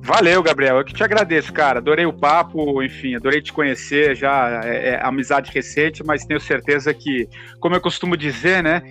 Valeu, 0.00 0.42
Gabriel. 0.42 0.78
Eu 0.78 0.84
que 0.84 0.94
te 0.94 1.04
agradeço, 1.04 1.52
cara. 1.52 1.78
Adorei 1.78 2.06
o 2.06 2.12
papo, 2.12 2.82
enfim, 2.82 3.14
adorei 3.14 3.42
te 3.42 3.52
conhecer. 3.52 4.16
Já 4.16 4.62
é, 4.64 4.90
é 4.90 5.04
amizade 5.04 5.52
recente, 5.52 6.02
mas 6.04 6.24
tenho 6.24 6.40
certeza 6.40 6.94
que, 6.94 7.28
como 7.60 7.74
eu 7.76 7.80
costumo 7.80 8.16
dizer, 8.16 8.62
né? 8.62 8.82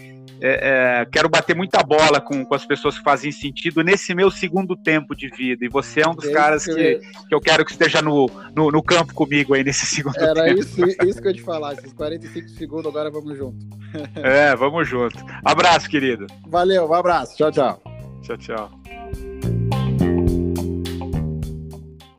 É, 0.42 1.02
é, 1.02 1.06
quero 1.06 1.30
bater 1.30 1.56
muita 1.56 1.84
bola 1.84 2.20
com, 2.20 2.44
com 2.44 2.56
as 2.56 2.66
pessoas 2.66 2.98
que 2.98 3.04
fazem 3.04 3.32
sentido 3.32 3.84
nesse 3.84 4.16
meu 4.16 4.32
segundo 4.32 4.76
tempo 4.76 5.16
de 5.16 5.30
vida. 5.30 5.64
E 5.64 5.70
você 5.70 6.02
é 6.02 6.08
um 6.08 6.16
dos 6.16 6.26
é 6.26 6.34
caras 6.34 6.66
que, 6.66 7.00
que 7.28 7.36
eu 7.36 7.40
quero 7.40 7.64
que 7.64 7.72
esteja 7.72 8.02
no, 8.02 8.30
no, 8.56 8.72
no, 8.72 8.82
campo 8.82 9.14
comigo 9.14 9.54
aí 9.54 9.64
nesse 9.64 9.86
segundo 9.88 10.18
Era 10.18 10.34
tempo. 10.34 10.48
Era 10.48 10.60
isso, 10.60 10.86
isso 11.06 11.22
que 11.22 11.28
eu 11.28 11.32
ia 11.32 11.38
te 11.38 11.44
falar. 11.44 11.74
Esses 11.74 11.94
45 11.94 12.50
segundos, 12.50 12.88
agora 12.88 13.12
vamos 13.12 13.38
junto. 13.38 13.82
É, 14.16 14.56
vamos 14.56 14.88
junto. 14.88 15.18
Abraço, 15.44 15.90
querido. 15.90 16.26
Valeu, 16.48 16.90
um 16.90 16.94
abraço. 16.94 17.36
Tchau, 17.36 17.52
tchau. 17.52 17.82
Tchau, 18.22 18.38
tchau. 18.38 19.61